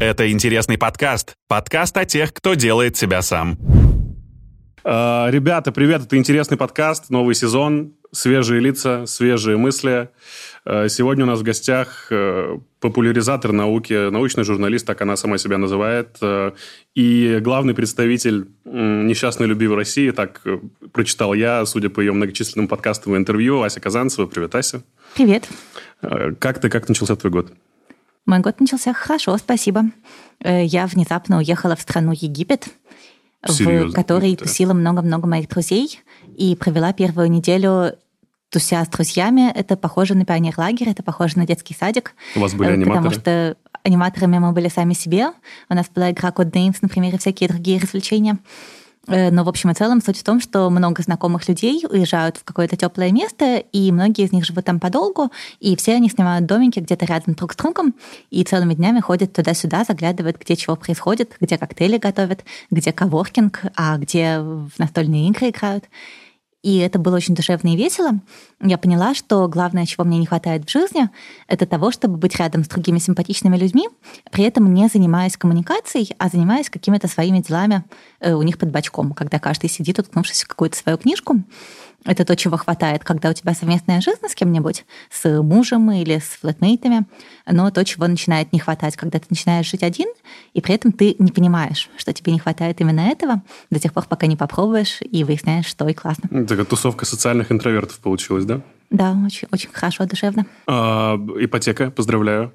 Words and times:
Это 0.00 0.30
интересный 0.30 0.76
подкаст. 0.76 1.34
Подкаст 1.46 1.96
о 1.96 2.04
тех, 2.04 2.34
кто 2.34 2.54
делает 2.54 2.96
себя 2.96 3.22
сам. 3.22 3.56
А, 4.82 5.28
ребята, 5.30 5.70
привет, 5.70 6.02
это 6.02 6.16
интересный 6.16 6.56
подкаст, 6.56 7.10
новый 7.10 7.36
сезон, 7.36 7.94
свежие 8.10 8.60
лица, 8.60 9.06
свежие 9.06 9.56
мысли. 9.56 10.10
А, 10.64 10.88
сегодня 10.88 11.24
у 11.24 11.28
нас 11.28 11.40
в 11.40 11.42
гостях 11.44 12.08
э, 12.10 12.58
популяризатор 12.80 13.52
науки, 13.52 14.10
научный 14.10 14.42
журналист, 14.42 14.84
так 14.84 15.00
она 15.00 15.16
сама 15.16 15.38
себя 15.38 15.58
называет, 15.58 16.16
э, 16.20 16.50
и 16.96 17.38
главный 17.40 17.74
представитель 17.74 18.48
несчастной 18.64 19.46
любви 19.46 19.68
в 19.68 19.76
России, 19.76 20.10
так 20.10 20.40
э, 20.44 20.58
прочитал 20.92 21.34
я, 21.34 21.64
судя 21.66 21.88
по 21.88 22.00
ее 22.00 22.12
многочисленным 22.12 22.66
подкастам 22.66 23.14
и 23.14 23.18
интервью, 23.18 23.62
Ася 23.62 23.78
Казанцева. 23.78 24.26
Привет, 24.26 24.56
Ася. 24.56 24.82
Привет. 25.14 25.48
Как 26.40 26.60
ты, 26.60 26.68
как 26.68 26.88
начался 26.88 27.14
твой 27.14 27.30
год? 27.30 27.52
Мой 28.26 28.38
год 28.40 28.60
начался 28.60 28.92
хорошо, 28.92 29.36
спасибо. 29.38 29.84
Я 30.42 30.86
внезапно 30.86 31.38
уехала 31.38 31.76
в 31.76 31.80
страну 31.80 32.12
Египет– 32.12 32.68
Серьезно? 33.52 33.90
в 33.90 33.94
которой 33.94 34.36
тусила 34.36 34.72
много-много 34.72 35.26
моих 35.26 35.48
друзей, 35.48 36.00
и 36.36 36.56
провела 36.56 36.92
первую 36.92 37.30
неделю 37.30 37.96
туся 38.50 38.84
с 38.84 38.88
друзьями. 38.88 39.50
Это 39.54 39.76
похоже 39.76 40.14
на 40.14 40.24
пионер-лагерь, 40.24 40.88
это 40.88 41.02
похоже 41.02 41.38
на 41.38 41.46
детский 41.46 41.74
садик. 41.74 42.14
У 42.36 42.40
вас 42.40 42.54
были 42.54 42.70
аниматоры? 42.70 43.10
Потому 43.10 43.20
что 43.20 43.56
аниматорами 43.82 44.38
мы 44.38 44.52
были 44.52 44.68
сами 44.68 44.94
себе. 44.94 45.28
У 45.68 45.74
нас 45.74 45.88
была 45.94 46.10
игра 46.10 46.30
Code 46.30 46.52
Names, 46.52 46.76
например, 46.80 47.14
и 47.14 47.18
всякие 47.18 47.48
другие 47.48 47.80
развлечения. 47.80 48.38
Э, 49.06 49.30
но 49.30 49.44
в 49.44 49.48
общем 49.48 49.70
и 49.70 49.74
целом 49.74 50.00
суть 50.00 50.18
в 50.18 50.24
том, 50.24 50.40
что 50.40 50.70
много 50.70 51.02
знакомых 51.02 51.48
людей 51.48 51.84
уезжают 51.88 52.36
в 52.38 52.44
какое-то 52.44 52.76
теплое 52.76 53.12
место, 53.12 53.56
и 53.56 53.92
многие 53.92 54.24
из 54.24 54.32
них 54.32 54.44
живут 54.44 54.64
там 54.64 54.80
подолгу, 54.80 55.30
и 55.60 55.76
все 55.76 55.94
они 55.94 56.08
снимают 56.08 56.46
домики 56.46 56.80
где-то 56.80 57.04
рядом 57.06 57.34
друг 57.34 57.52
с 57.52 57.56
другом, 57.56 57.94
и 58.30 58.44
целыми 58.44 58.74
днями 58.74 59.00
ходят 59.00 59.32
туда-сюда, 59.32 59.84
заглядывают, 59.84 60.38
где 60.38 60.56
чего 60.56 60.76
происходит, 60.76 61.36
где 61.40 61.58
коктейли 61.58 61.98
готовят, 61.98 62.44
где 62.70 62.92
коворкинг, 62.92 63.62
а 63.76 63.98
где 63.98 64.38
в 64.40 64.70
настольные 64.78 65.28
игры 65.28 65.50
играют. 65.50 65.84
И 66.64 66.78
это 66.78 66.98
было 66.98 67.16
очень 67.16 67.34
душевно 67.34 67.74
и 67.74 67.76
весело. 67.76 68.20
Я 68.62 68.78
поняла, 68.78 69.14
что 69.14 69.46
главное, 69.48 69.84
чего 69.84 70.02
мне 70.02 70.16
не 70.16 70.24
хватает 70.24 70.64
в 70.64 70.72
жизни, 70.72 71.10
это 71.46 71.66
того, 71.66 71.90
чтобы 71.90 72.16
быть 72.16 72.36
рядом 72.36 72.64
с 72.64 72.68
другими 72.68 72.98
симпатичными 72.98 73.58
людьми, 73.58 73.86
при 74.30 74.44
этом 74.44 74.72
не 74.72 74.88
занимаясь 74.88 75.36
коммуникацией, 75.36 76.16
а 76.18 76.30
занимаясь 76.30 76.70
какими-то 76.70 77.06
своими 77.06 77.40
делами 77.40 77.84
э, 78.20 78.32
у 78.32 78.40
них 78.40 78.56
под 78.56 78.70
бочком, 78.70 79.12
когда 79.12 79.38
каждый 79.38 79.68
сидит, 79.68 79.98
уткнувшись 79.98 80.44
в 80.44 80.48
какую-то 80.48 80.78
свою 80.78 80.96
книжку. 80.96 81.42
Это 82.04 82.24
то, 82.24 82.36
чего 82.36 82.56
хватает, 82.56 83.02
когда 83.02 83.30
у 83.30 83.32
тебя 83.32 83.54
совместная 83.54 84.00
жизнь 84.00 84.26
с 84.28 84.34
кем-нибудь, 84.34 84.84
с 85.10 85.42
мужем 85.42 85.90
или 85.90 86.18
с 86.18 86.38
флетмейтами, 86.40 87.06
но 87.46 87.70
то, 87.70 87.84
чего 87.84 88.06
начинает 88.06 88.52
не 88.52 88.58
хватать, 88.58 88.96
когда 88.96 89.18
ты 89.18 89.26
начинаешь 89.30 89.70
жить 89.70 89.82
один, 89.82 90.08
и 90.52 90.60
при 90.60 90.74
этом 90.74 90.92
ты 90.92 91.16
не 91.18 91.32
понимаешь, 91.32 91.88
что 91.96 92.12
тебе 92.12 92.32
не 92.32 92.38
хватает 92.38 92.80
именно 92.80 93.00
этого, 93.00 93.42
до 93.70 93.78
тех 93.78 93.92
пор, 93.92 94.04
пока 94.06 94.26
не 94.26 94.36
попробуешь 94.36 94.98
и 95.00 95.24
выясняешь, 95.24 95.66
что 95.66 95.88
и 95.88 95.94
классно. 95.94 96.44
Такая 96.46 96.64
тусовка 96.64 97.06
социальных 97.06 97.50
интровертов 97.50 97.98
получилась, 98.00 98.44
да? 98.44 98.60
Да, 98.90 99.16
очень, 99.24 99.48
очень 99.50 99.70
хорошо, 99.72 100.04
душевно. 100.06 100.46
А, 100.66 101.16
ипотека, 101.38 101.90
поздравляю. 101.90 102.52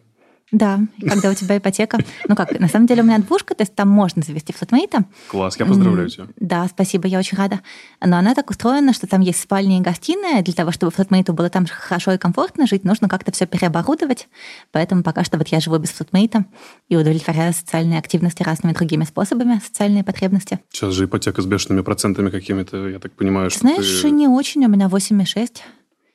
Да, 0.52 0.80
когда 1.00 1.30
у 1.30 1.34
тебя 1.34 1.58
ипотека. 1.58 2.00
Ну 2.28 2.36
как, 2.36 2.60
на 2.60 2.68
самом 2.68 2.88
деле 2.88 3.04
у 3.04 3.06
меня 3.06 3.20
двушка, 3.20 3.54
то 3.54 3.62
есть 3.62 3.76
там 3.76 3.88
можно 3.90 4.24
завести 4.24 4.52
флотмейта. 4.52 5.06
Класс, 5.28 5.58
я 5.60 5.66
поздравляю 5.66 6.10
тебя. 6.10 6.28
Да, 6.38 6.68
спасибо, 6.68 7.08
я 7.08 7.20
очень 7.20 7.38
рада. 7.38 7.60
Но 8.04 8.18
она 8.18 8.34
так 8.34 8.50
устроена, 8.50 8.94
что 8.94 9.08
там 9.08 9.22
есть 9.22 9.40
спальня 9.40 9.78
и 9.78 9.82
гостиная. 9.82 10.42
Для 10.42 10.54
того, 10.54 10.72
чтобы 10.72 10.92
флотмейту 10.92 11.34
было 11.34 11.50
там 11.50 11.68
хорошо 11.70 12.14
и 12.14 12.18
комфортно 12.18 12.66
жить, 12.66 12.84
нужно 12.84 13.08
как-то 13.08 13.32
все 13.32 13.46
переоборудовать. 13.46 14.28
Поэтому 14.72 15.04
пока 15.04 15.24
что 15.24 15.38
вот 15.38 15.48
я 15.50 15.60
живу 15.60 15.78
без 15.78 15.90
флотмейта 15.90 16.46
и 16.88 16.96
удовлетворяю 16.96 17.54
социальные 17.54 18.00
активности 18.00 18.42
разными 18.42 18.74
другими 18.74 19.04
способами, 19.04 19.62
социальные 19.64 20.04
потребности. 20.04 20.60
Сейчас 20.72 20.94
же 20.94 21.06
ипотека 21.06 21.42
с 21.42 21.46
бешеными 21.46 21.82
процентами 21.82 22.30
какими-то, 22.30 22.90
я 22.90 23.00
так 23.00 23.12
понимаю, 23.14 23.50
что 23.50 23.60
Знаешь, 23.60 24.02
ты... 24.02 24.10
не 24.10 24.28
очень, 24.28 24.66
у 24.66 24.70
меня 24.70 24.88
8,6. 24.88 25.60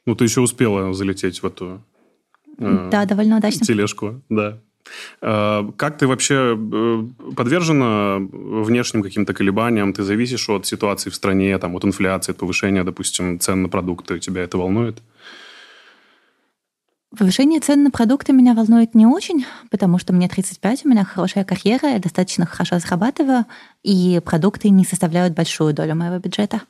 Ну, 0.06 0.14
ты 0.14 0.24
еще 0.24 0.40
успела 0.40 0.92
залететь 0.92 1.42
в 1.42 1.46
эту 1.46 1.82
да, 2.58 3.04
довольно 3.04 3.38
удачно. 3.38 3.66
Тележку, 3.66 4.22
да. 4.28 4.58
Э, 5.22 5.70
как 5.76 5.98
ты 5.98 6.06
вообще 6.06 6.56
э, 6.56 7.04
подвержена 7.36 8.16
внешним 8.18 9.02
каким-то 9.02 9.34
колебаниям? 9.34 9.92
Ты 9.92 10.02
зависишь 10.02 10.48
от 10.48 10.66
ситуации 10.66 11.10
в 11.10 11.14
стране, 11.14 11.58
там, 11.58 11.74
от 11.74 11.84
инфляции, 11.84 12.32
от 12.32 12.38
повышения, 12.38 12.84
допустим, 12.84 13.38
цен 13.40 13.62
на 13.62 13.68
продукты? 13.68 14.18
Тебя 14.18 14.42
это 14.42 14.58
волнует? 14.58 15.02
Повышение 17.16 17.60
цен 17.60 17.84
на 17.84 17.90
продукты 17.92 18.32
меня 18.32 18.54
волнует 18.54 18.94
не 18.96 19.06
очень, 19.06 19.46
потому 19.70 19.98
что 19.98 20.12
мне 20.12 20.28
35, 20.28 20.84
у 20.84 20.88
меня 20.88 21.04
хорошая 21.04 21.44
карьера, 21.44 21.90
я 21.90 22.00
достаточно 22.00 22.44
хорошо 22.44 22.80
зарабатываю, 22.80 23.44
и 23.84 24.20
продукты 24.24 24.68
не 24.70 24.84
составляют 24.84 25.32
большую 25.32 25.74
долю 25.74 25.94
моего 25.94 26.18
бюджета. 26.18 26.62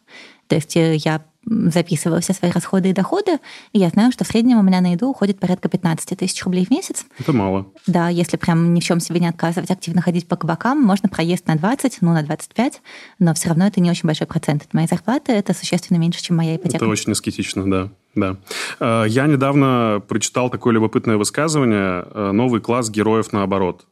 То 0.48 0.56
есть 0.56 0.74
я 0.76 1.22
записываю 1.46 2.20
все 2.20 2.32
свои 2.32 2.50
расходы 2.50 2.90
и 2.90 2.92
доходы, 2.92 3.38
и 3.72 3.78
я 3.78 3.88
знаю, 3.88 4.12
что 4.12 4.24
в 4.24 4.26
среднем 4.28 4.58
у 4.58 4.62
меня 4.62 4.80
на 4.80 4.92
еду 4.92 5.08
уходит 5.08 5.38
порядка 5.38 5.68
15 5.68 6.18
тысяч 6.18 6.42
рублей 6.44 6.64
в 6.66 6.70
месяц. 6.70 7.04
Это 7.18 7.32
мало. 7.32 7.66
Да, 7.86 8.08
если 8.08 8.36
прям 8.36 8.72
ни 8.74 8.80
в 8.80 8.84
чем 8.84 9.00
себе 9.00 9.20
не 9.20 9.28
отказывать, 9.28 9.70
активно 9.70 10.00
ходить 10.00 10.26
по 10.26 10.36
кабакам, 10.36 10.80
можно 10.80 11.08
проесть 11.08 11.46
на 11.46 11.56
20, 11.56 11.98
ну, 12.00 12.12
на 12.12 12.22
25, 12.22 12.80
но 13.18 13.34
все 13.34 13.48
равно 13.48 13.66
это 13.66 13.80
не 13.80 13.90
очень 13.90 14.06
большой 14.06 14.26
процент 14.26 14.62
от 14.62 14.74
моей 14.74 14.86
зарплаты, 14.86 15.32
это 15.32 15.54
существенно 15.54 15.98
меньше, 15.98 16.22
чем 16.22 16.36
моя 16.36 16.56
ипотека. 16.56 16.76
Это 16.76 16.88
очень 16.88 17.12
аскетично, 17.12 17.70
да. 17.70 17.90
Да. 18.14 18.36
Э, 18.80 19.04
я 19.08 19.26
недавно 19.26 20.02
прочитал 20.06 20.50
такое 20.50 20.72
любопытное 20.72 21.16
высказывание 21.16 22.06
э, 22.10 22.30
«Новый 22.32 22.60
класс 22.60 22.90
героев 22.90 23.32
наоборот». 23.32 23.86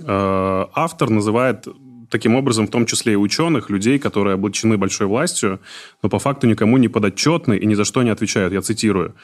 Э, 0.00 0.66
автор 0.74 1.10
называет 1.10 1.66
таким 2.14 2.36
образом 2.36 2.68
в 2.68 2.70
том 2.70 2.86
числе 2.86 3.14
и 3.14 3.16
ученых, 3.16 3.70
людей, 3.70 3.98
которые 3.98 4.36
облачены 4.36 4.78
большой 4.78 5.08
властью, 5.08 5.58
но 6.00 6.08
по 6.08 6.20
факту 6.20 6.46
никому 6.46 6.78
не 6.78 6.86
подотчетны 6.86 7.56
и 7.58 7.66
ни 7.66 7.74
за 7.74 7.84
что 7.84 8.04
не 8.04 8.10
отвечают. 8.10 8.52
Я 8.52 8.62
цитирую. 8.62 9.16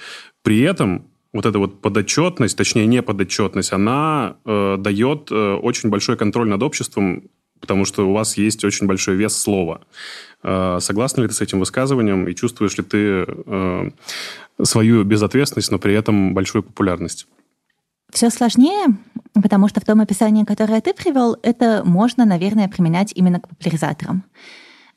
При 0.43 0.61
этом 0.62 1.05
вот 1.33 1.47
эта 1.47 1.61
вот 1.61 1.81
подотчетность, 1.81 2.56
точнее 2.56 2.87
не 2.87 3.01
подотчетность, 3.03 3.73
она 3.73 4.34
э, 4.45 4.77
дает 4.81 5.31
э, 5.31 5.55
очень 5.62 5.89
большой 5.89 6.17
контроль 6.17 6.49
над 6.49 6.62
обществом, 6.65 7.23
потому 7.61 7.84
что 7.84 8.09
у 8.09 8.12
вас 8.12 8.37
есть 8.37 8.65
очень 8.65 8.89
большой 8.89 9.15
вес 9.15 9.37
слова. 9.37 9.83
Э, 10.43 10.78
согласна 10.81 11.22
ли 11.22 11.28
ты 11.28 11.34
с 11.34 11.41
этим 11.41 11.61
высказыванием 11.61 12.27
и 12.27 12.34
чувствуешь 12.34 12.77
ли 12.77 12.83
ты 12.83 13.25
э, 13.28 13.91
свою 14.65 15.05
безответственность, 15.05 15.71
но 15.71 15.78
при 15.78 15.95
этом 15.95 16.34
большую 16.34 16.65
популярность? 16.65 17.28
Все 18.12 18.31
сложнее, 18.31 18.97
потому 19.35 19.69
что 19.69 19.81
в 19.81 19.85
том 19.85 20.01
описании, 20.01 20.45
которое 20.45 20.81
ты 20.81 20.95
привел, 20.95 21.37
это 21.43 21.83
можно, 21.85 22.25
наверное, 22.25 22.69
применять 22.69 23.13
именно 23.15 23.41
к 23.41 23.49
популяризаторам. 23.49 24.25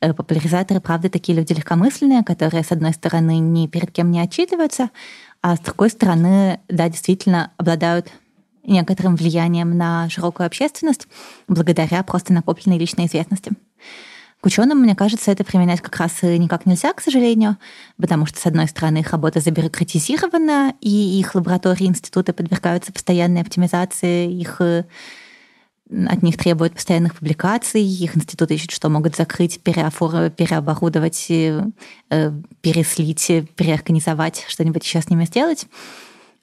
Э, 0.00 0.12
популяризаторы, 0.12 0.80
правда, 0.80 1.08
такие 1.08 1.36
люди 1.36 1.52
легкомысленные, 1.52 2.24
которые, 2.24 2.64
с 2.64 2.72
одной 2.72 2.92
стороны, 2.92 3.38
ни 3.38 3.66
перед 3.66 3.90
кем 3.90 4.10
не 4.10 4.20
отчитываются, 4.20 4.90
а 5.42 5.56
с 5.56 5.60
другой 5.60 5.90
стороны, 5.90 6.60
да, 6.68 6.88
действительно 6.88 7.52
обладают 7.56 8.10
некоторым 8.66 9.16
влиянием 9.16 9.76
на 9.76 10.08
широкую 10.08 10.46
общественность 10.46 11.06
благодаря 11.48 12.02
просто 12.02 12.32
накопленной 12.32 12.78
личной 12.78 13.06
известности. 13.06 13.52
К 14.44 14.46
ученым, 14.46 14.80
мне 14.80 14.94
кажется, 14.94 15.30
это 15.30 15.42
применять 15.42 15.80
как 15.80 15.96
раз 15.96 16.20
никак 16.20 16.66
нельзя, 16.66 16.92
к 16.92 17.00
сожалению, 17.00 17.56
потому 17.96 18.26
что, 18.26 18.38
с 18.38 18.44
одной 18.44 18.68
стороны, 18.68 18.98
их 18.98 19.10
работа 19.10 19.40
забюрократизирована, 19.40 20.74
и 20.82 21.18
их 21.18 21.34
лаборатории, 21.34 21.86
институты 21.86 22.34
подвергаются 22.34 22.92
постоянной 22.92 23.40
оптимизации, 23.40 24.30
их 24.30 24.60
э, 24.60 24.84
от 25.88 26.22
них 26.22 26.36
требуют 26.36 26.74
постоянных 26.74 27.14
публикаций, 27.14 27.80
их 27.80 28.18
институты 28.18 28.56
ищут, 28.56 28.72
что 28.72 28.90
могут 28.90 29.16
закрыть, 29.16 29.62
переофор... 29.62 30.28
переоборудовать, 30.28 31.24
э, 31.30 31.64
э, 32.10 32.32
переслить, 32.60 33.26
переорганизовать, 33.56 34.44
что-нибудь 34.46 34.84
еще 34.84 35.00
с 35.00 35.08
ними 35.08 35.24
сделать. 35.24 35.66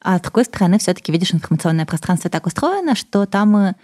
А 0.01 0.17
с 0.17 0.21
другой 0.21 0.45
стороны, 0.45 0.79
все-таки, 0.79 1.11
видишь, 1.11 1.35
информационное 1.35 1.85
пространство 1.85 2.31
так 2.31 2.47
устроено, 2.47 2.95
что 2.95 3.27
там 3.27 3.75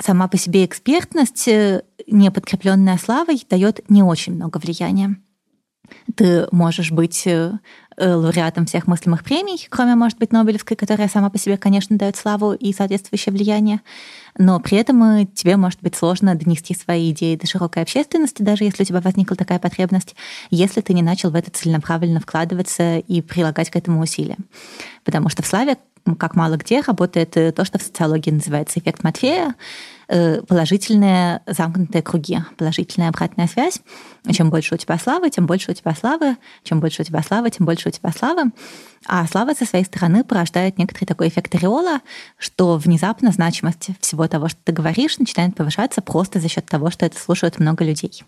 сама 0.00 0.28
по 0.28 0.36
себе 0.36 0.64
экспертность, 0.64 1.48
э, 1.48 1.82
не 2.06 2.30
подкрепленная 2.30 2.98
славой, 2.98 3.44
дает 3.48 3.88
не 3.88 4.02
очень 4.02 4.34
много 4.34 4.58
влияния. 4.58 5.16
Ты 6.14 6.46
можешь 6.52 6.92
быть 6.92 7.26
э, 7.26 7.52
э, 7.96 8.12
лауреатом 8.12 8.66
всех 8.66 8.86
мыслимых 8.86 9.24
премий, 9.24 9.66
кроме, 9.70 9.94
может 9.94 10.18
быть, 10.18 10.32
Нобелевской, 10.32 10.76
которая 10.76 11.08
сама 11.08 11.30
по 11.30 11.38
себе, 11.38 11.56
конечно, 11.56 11.96
дает 11.96 12.16
славу 12.16 12.52
и 12.52 12.72
соответствующее 12.72 13.32
влияние, 13.32 13.80
но 14.36 14.60
при 14.60 14.76
этом 14.76 15.26
тебе 15.28 15.56
может 15.56 15.80
быть 15.80 15.96
сложно 15.96 16.34
донести 16.34 16.74
свои 16.74 17.10
идеи 17.10 17.36
до 17.36 17.46
широкой 17.46 17.82
общественности, 17.82 18.42
даже 18.42 18.64
если 18.64 18.82
у 18.82 18.86
тебя 18.86 19.00
возникла 19.00 19.36
такая 19.36 19.58
потребность, 19.58 20.14
если 20.50 20.80
ты 20.80 20.92
не 20.92 21.02
начал 21.02 21.30
в 21.30 21.34
это 21.34 21.50
целенаправленно 21.50 22.20
вкладываться 22.20 22.98
и 22.98 23.22
прилагать 23.22 23.70
к 23.70 23.76
этому 23.76 24.00
усилия. 24.00 24.36
Потому 25.04 25.30
что 25.30 25.42
в 25.42 25.46
славе 25.46 25.78
как 26.18 26.36
мало 26.36 26.56
где 26.56 26.80
работает 26.80 27.30
то, 27.30 27.64
что 27.64 27.78
в 27.78 27.82
социологии 27.82 28.30
называется 28.30 28.78
эффект 28.80 29.02
Матфея. 29.04 29.54
Э, 30.08 30.42
положительные 30.42 31.42
замкнутые 31.46 32.02
круги, 32.02 32.38
положительная 32.56 33.08
обратная 33.08 33.46
связь. 33.46 33.80
Чем 34.30 34.50
больше 34.50 34.74
у 34.74 34.78
тебя 34.78 34.98
славы, 34.98 35.30
тем 35.30 35.46
больше 35.46 35.70
у 35.70 35.74
тебя 35.74 35.94
славы, 35.94 36.36
чем 36.64 36.80
больше 36.80 37.02
у 37.02 37.04
тебя 37.04 37.22
славы, 37.22 37.50
тем 37.50 37.66
больше 37.66 37.88
у 37.88 37.92
тебя 37.92 38.10
славы. 38.10 38.50
А 39.06 39.26
слава 39.26 39.54
со 39.54 39.64
своей 39.64 39.84
стороны 39.84 40.24
порождает 40.24 40.76
некоторый 40.76 41.04
такой 41.04 41.28
эффект 41.28 41.54
ореола, 41.54 42.00
что 42.36 42.76
внезапно 42.76 43.30
значимость 43.30 43.90
всего 44.00 44.26
того, 44.26 44.48
что 44.48 44.58
ты 44.64 44.72
говоришь, 44.72 45.18
начинает 45.18 45.54
повышаться 45.54 46.02
просто 46.02 46.40
за 46.40 46.48
счет 46.48 46.66
того, 46.66 46.90
что 46.90 47.06
это 47.06 47.18
слушают 47.18 47.58
много 47.58 47.84
людей. 47.84 48.24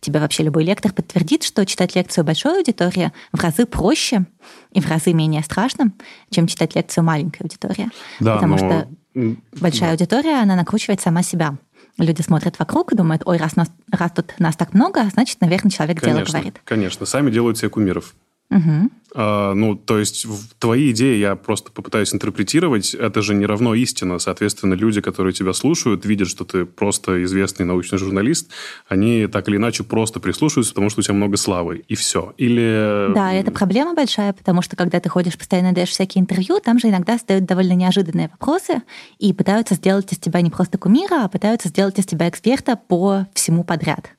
Тебе 0.00 0.20
вообще 0.20 0.44
любой 0.44 0.64
лектор 0.64 0.92
подтвердит, 0.92 1.42
что 1.42 1.66
читать 1.66 1.94
лекцию 1.96 2.24
большой 2.24 2.58
аудитории 2.58 3.12
в 3.32 3.42
разы 3.42 3.66
проще 3.66 4.26
и 4.72 4.80
в 4.80 4.88
разы 4.88 5.12
менее 5.12 5.42
страшно, 5.42 5.92
чем 6.30 6.46
читать 6.46 6.74
лекцию 6.74 7.04
маленькой 7.04 7.42
аудитории. 7.42 7.88
Да, 8.20 8.34
Потому 8.34 8.56
но... 8.56 8.58
что 8.58 8.88
большая 9.14 9.88
да. 9.88 9.90
аудитория, 9.92 10.42
она 10.42 10.56
накручивает 10.56 11.00
сама 11.00 11.22
себя. 11.22 11.56
Люди 11.98 12.22
смотрят 12.22 12.58
вокруг 12.58 12.92
и 12.92 12.96
думают, 12.96 13.22
ой, 13.24 13.36
раз, 13.36 13.54
нас, 13.54 13.70
раз 13.90 14.10
тут 14.12 14.34
нас 14.40 14.56
так 14.56 14.74
много, 14.74 15.04
значит, 15.12 15.40
наверное, 15.40 15.70
человек 15.70 16.00
конечно, 16.00 16.24
дело 16.24 16.32
говорит. 16.32 16.60
Конечно, 16.64 17.06
сами 17.06 17.30
делают 17.30 17.56
себе 17.56 17.68
кумиров. 17.68 18.14
Угу. 18.50 18.90
А, 19.16 19.54
ну, 19.54 19.76
то 19.76 19.98
есть 19.98 20.26
твои 20.58 20.90
идеи 20.90 21.18
я 21.18 21.36
просто 21.36 21.70
попытаюсь 21.70 22.12
интерпретировать. 22.12 22.94
Это 22.94 23.22
же 23.22 23.34
не 23.34 23.46
равно 23.46 23.74
истина. 23.74 24.18
Соответственно, 24.18 24.74
люди, 24.74 25.00
которые 25.00 25.32
тебя 25.32 25.52
слушают, 25.52 26.04
видят, 26.04 26.28
что 26.28 26.44
ты 26.44 26.64
просто 26.64 27.22
известный 27.22 27.64
научный 27.64 27.98
журналист, 27.98 28.50
они 28.88 29.28
так 29.28 29.48
или 29.48 29.56
иначе 29.56 29.84
просто 29.84 30.18
прислушиваются, 30.18 30.74
потому 30.74 30.90
что 30.90 31.00
у 31.00 31.02
тебя 31.02 31.14
много 31.14 31.36
славы, 31.36 31.84
и 31.86 31.94
все. 31.94 32.34
Или... 32.38 33.12
Да, 33.14 33.32
это 33.32 33.52
проблема 33.52 33.94
большая, 33.94 34.32
потому 34.32 34.62
что 34.62 34.74
когда 34.74 34.98
ты 34.98 35.08
ходишь, 35.08 35.38
постоянно 35.38 35.72
даешь 35.72 35.90
всякие 35.90 36.20
интервью, 36.20 36.58
там 36.58 36.80
же 36.80 36.88
иногда 36.88 37.16
задают 37.16 37.44
довольно 37.44 37.74
неожиданные 37.74 38.28
вопросы 38.28 38.82
и 39.20 39.32
пытаются 39.32 39.74
сделать 39.76 40.12
из 40.12 40.18
тебя 40.18 40.40
не 40.40 40.50
просто 40.50 40.76
кумира, 40.76 41.24
а 41.24 41.28
пытаются 41.28 41.68
сделать 41.68 41.98
из 42.00 42.06
тебя 42.06 42.28
эксперта 42.28 42.76
по 42.76 43.26
всему 43.32 43.62
подряд 43.62 44.10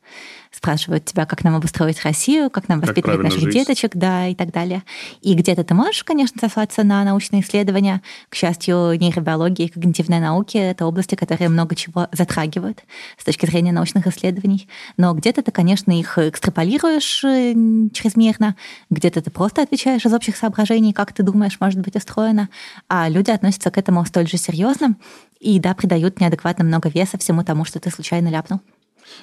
спрашивают 0.55 1.05
тебя, 1.05 1.25
как 1.25 1.43
нам 1.43 1.55
обустроить 1.55 2.01
Россию, 2.03 2.49
как 2.49 2.69
нам 2.69 2.79
воспитывать 2.79 3.17
как 3.17 3.23
наших 3.25 3.41
жить. 3.41 3.53
деточек, 3.53 3.91
да, 3.95 4.27
и 4.27 4.35
так 4.35 4.51
далее. 4.51 4.83
И 5.21 5.33
где-то 5.33 5.63
ты 5.63 5.73
можешь, 5.73 6.03
конечно, 6.03 6.39
сослаться 6.39 6.83
на 6.83 7.03
научные 7.03 7.41
исследования. 7.41 8.01
К 8.29 8.35
счастью, 8.35 8.97
нейробиология 8.99 9.67
и 9.67 9.69
когнитивная 9.69 10.19
науки— 10.19 10.57
это 10.57 10.85
области, 10.85 11.15
которые 11.15 11.49
много 11.49 11.75
чего 11.75 12.07
затрагивают 12.11 12.83
с 13.17 13.25
точки 13.25 13.45
зрения 13.45 13.71
научных 13.71 14.07
исследований. 14.07 14.69
Но 14.97 15.13
где-то 15.13 15.41
ты, 15.41 15.51
конечно, 15.51 15.91
их 15.91 16.17
экстраполируешь 16.17 17.23
э, 17.23 17.53
чрезмерно, 17.93 18.55
где-то 18.89 19.21
ты 19.21 19.31
просто 19.31 19.61
отвечаешь 19.61 20.05
из 20.05 20.13
общих 20.13 20.37
соображений, 20.37 20.93
как 20.93 21.13
ты 21.13 21.23
думаешь, 21.23 21.57
может 21.59 21.81
быть 21.81 21.95
устроено, 21.95 22.49
а 22.87 23.09
люди 23.09 23.31
относятся 23.31 23.71
к 23.71 23.77
этому 23.77 24.05
столь 24.05 24.27
же 24.27 24.37
серьезно 24.37 24.95
и, 25.39 25.59
да, 25.59 25.73
придают 25.73 26.19
неадекватно 26.19 26.63
много 26.63 26.89
веса 26.89 27.17
всему 27.17 27.43
тому, 27.43 27.65
что 27.65 27.79
ты 27.79 27.89
случайно 27.89 28.29
ляпнул. 28.29 28.61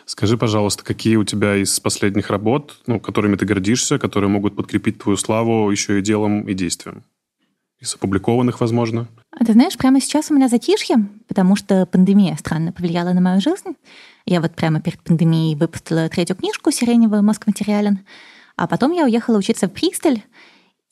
Скажи, 0.05 0.37
пожалуйста, 0.37 0.85
какие 0.85 1.17
у 1.17 1.25
тебя 1.25 1.57
из 1.57 1.79
последних 1.81 2.31
работ, 2.31 2.79
ну, 2.87 3.01
которыми 3.01 3.37
ты 3.37 3.47
гордишься, 3.47 3.99
которые 3.99 4.31
могут 4.31 4.57
подкрепить 4.57 4.99
твою 4.99 5.17
славу 5.17 5.71
еще 5.71 5.99
и 5.99 6.03
делом, 6.03 6.43
и 6.49 6.55
действием? 6.55 7.05
Из 7.81 7.95
опубликованных, 7.95 8.61
возможно? 8.61 9.09
А 9.31 9.45
ты 9.45 9.53
знаешь, 9.55 9.77
прямо 9.77 10.01
сейчас 10.01 10.31
у 10.31 10.35
меня 10.35 10.49
затишье, 10.49 11.09
потому 11.27 11.57
что 11.57 11.87
пандемия 11.87 12.37
странно 12.37 12.73
повлияла 12.73 13.13
на 13.13 13.21
мою 13.21 13.41
жизнь. 13.41 13.77
Я 14.25 14.41
вот 14.41 14.55
прямо 14.55 14.81
перед 14.81 15.01
пандемией 15.03 15.57
выпустила 15.57 16.09
третью 16.09 16.37
книжку 16.37 16.71
«Сиреневый 16.71 17.23
мозг 17.23 17.47
материален», 17.47 18.01
а 18.57 18.69
потом 18.69 18.93
я 18.93 19.05
уехала 19.05 19.39
учиться 19.39 19.67
в 19.67 19.73
Пристель, 19.73 20.23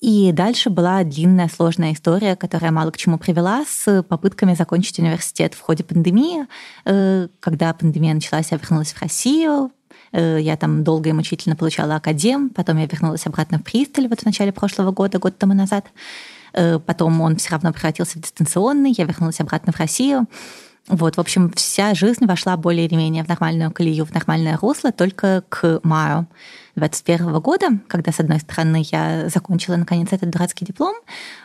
и 0.00 0.32
дальше 0.32 0.70
была 0.70 1.05
длинная, 1.05 1.49
сложная 1.49 1.93
история, 1.93 2.35
которая 2.35 2.70
мало 2.70 2.91
к 2.91 2.97
чему 2.97 3.19
привела, 3.19 3.64
с 3.69 4.02
попытками 4.02 4.55
закончить 4.55 4.99
университет 4.99 5.52
в 5.52 5.61
ходе 5.61 5.85
пандемии. 5.85 6.47
Э, 6.87 7.29
когда 7.38 7.75
пандемия 7.75 8.14
началась, 8.14 8.50
я 8.50 8.56
вернулась 8.56 8.94
в 8.94 9.02
Россию, 9.02 9.73
э, 10.12 10.38
я 10.41 10.56
там 10.56 10.85
долго 10.85 11.11
и 11.11 11.12
мучительно 11.12 11.55
получала 11.55 11.97
академ, 11.97 12.49
потом 12.49 12.79
я 12.79 12.87
вернулась 12.87 13.26
обратно 13.26 13.58
в 13.58 13.62
Пристель 13.62 14.08
вот 14.08 14.20
в 14.20 14.25
начале 14.25 14.52
прошлого 14.52 14.91
года, 14.91 15.19
год 15.19 15.37
тому 15.37 15.52
назад. 15.52 15.85
Э, 16.55 16.79
потом 16.79 17.20
он 17.20 17.37
все 17.37 17.50
равно 17.50 17.70
превратился 17.70 18.19
в 18.19 18.23
дистанционный, 18.23 18.94
я 18.96 19.05
вернулась 19.05 19.41
обратно 19.41 19.73
в 19.73 19.79
Россию. 19.79 20.26
Вот, 20.88 21.19
в 21.19 21.20
общем, 21.20 21.53
вся 21.55 21.93
жизнь 21.93 22.25
вошла 22.25 22.56
более 22.56 22.87
или 22.87 22.94
менее 22.94 23.23
в 23.23 23.29
нормальную 23.29 23.70
колею, 23.70 24.06
в 24.06 24.14
нормальное 24.14 24.56
русло 24.56 24.93
только 24.93 25.44
к 25.50 25.81
маю 25.82 26.26
2021 26.81 27.41
года, 27.41 27.69
когда, 27.88 28.12
с 28.12 28.21
одной 28.21 28.41
стороны, 28.41 28.82
я 28.91 29.29
закончила, 29.29 29.77
наконец, 29.77 30.09
этот 30.11 30.31
дурацкий 30.31 30.65
диплом, 30.65 30.94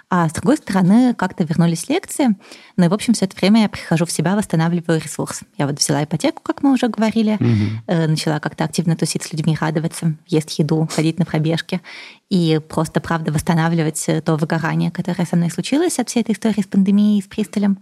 а 0.10 0.28
с 0.28 0.34
другой 0.34 0.58
стороны, 0.58 1.14
как-то 1.14 1.44
вернулись 1.44 1.88
лекции. 1.90 2.36
Ну 2.78 2.86
и, 2.86 2.88
в 2.88 2.94
общем, 2.94 3.14
все 3.14 3.26
это 3.26 3.36
время 3.38 3.64
я 3.64 3.70
прихожу 3.70 4.06
в 4.06 4.12
себя, 4.12 4.36
восстанавливаю 4.36 5.00
ресурс. 5.00 5.42
Я 5.58 5.68
вот 5.68 5.80
взяла 5.80 6.04
ипотеку, 6.04 6.42
как 6.42 6.64
мы 6.64 6.74
уже 6.74 6.88
говорили, 6.88 7.38
угу. 7.40 8.08
начала 8.08 8.40
как-то 8.40 8.64
активно 8.64 8.96
тусить 8.96 9.24
с 9.24 9.32
людьми, 9.32 9.58
радоваться, 9.60 10.16
есть 10.28 10.58
еду, 10.60 10.88
ходить 10.92 11.20
на 11.20 11.26
пробежки 11.26 11.82
и 12.30 12.60
просто, 12.68 13.02
правда, 13.02 13.32
восстанавливать 13.32 14.10
то 14.24 14.36
выгорание, 14.36 14.92
которое 14.92 15.26
со 15.26 15.36
мной 15.36 15.52
случилось 15.52 16.00
от 16.00 16.10
всей 16.10 16.22
этой 16.22 16.34
истории 16.34 16.62
с 16.62 16.68
пандемией, 16.68 17.22
с 17.22 17.28
присталем. 17.28 17.80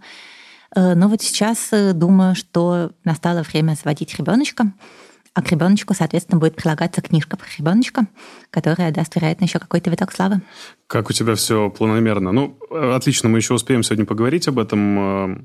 Э, 0.74 0.94
но 0.94 1.08
вот 1.08 1.22
сейчас 1.22 1.68
э, 1.72 1.92
думаю, 1.92 2.34
что 2.34 2.92
настало 3.04 3.42
время 3.42 3.74
заводить 3.74 4.14
ребеночка, 4.16 4.72
а 5.34 5.42
к 5.42 5.50
ребеночку, 5.50 5.94
соответственно, 5.94 6.38
будет 6.38 6.54
прилагаться 6.54 7.02
книжка 7.02 7.36
про 7.36 7.46
ребеночка, 7.58 8.06
которая 8.50 8.92
даст, 8.92 9.16
вероятно, 9.16 9.44
еще 9.44 9.58
какой-то 9.58 9.90
виток 9.90 10.12
славы. 10.12 10.40
Как 10.86 11.10
у 11.10 11.12
тебя 11.12 11.34
все 11.34 11.70
планомерно? 11.70 12.30
Ну, 12.30 12.56
отлично, 12.70 13.28
мы 13.28 13.38
еще 13.38 13.54
успеем 13.54 13.82
сегодня 13.82 14.06
поговорить 14.06 14.46
об 14.46 14.60
этом. 14.60 14.98
Э, 14.98 15.36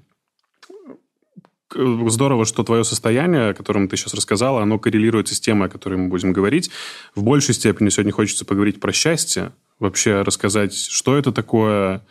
здорово, 2.08 2.46
что 2.46 2.64
твое 2.64 2.84
состояние, 2.84 3.50
о 3.50 3.54
котором 3.56 3.88
ты 3.88 3.98
сейчас 3.98 4.14
рассказала, 4.14 4.62
оно 4.62 4.78
коррелируется 4.78 5.34
с 5.34 5.40
темой, 5.40 5.68
о 5.68 5.72
которой 5.72 5.96
мы 5.96 6.08
будем 6.10 6.34
говорить. 6.34 6.70
В 7.16 7.24
большей 7.24 7.56
степени 7.56 7.90
сегодня 7.90 8.14
хочется 8.14 8.46
поговорить 8.46 8.80
про 8.80 8.92
счастье, 8.92 9.54
вообще 9.80 10.22
рассказать, 10.22 10.76
что 10.76 11.18
это 11.18 11.32
такое, 11.32 12.06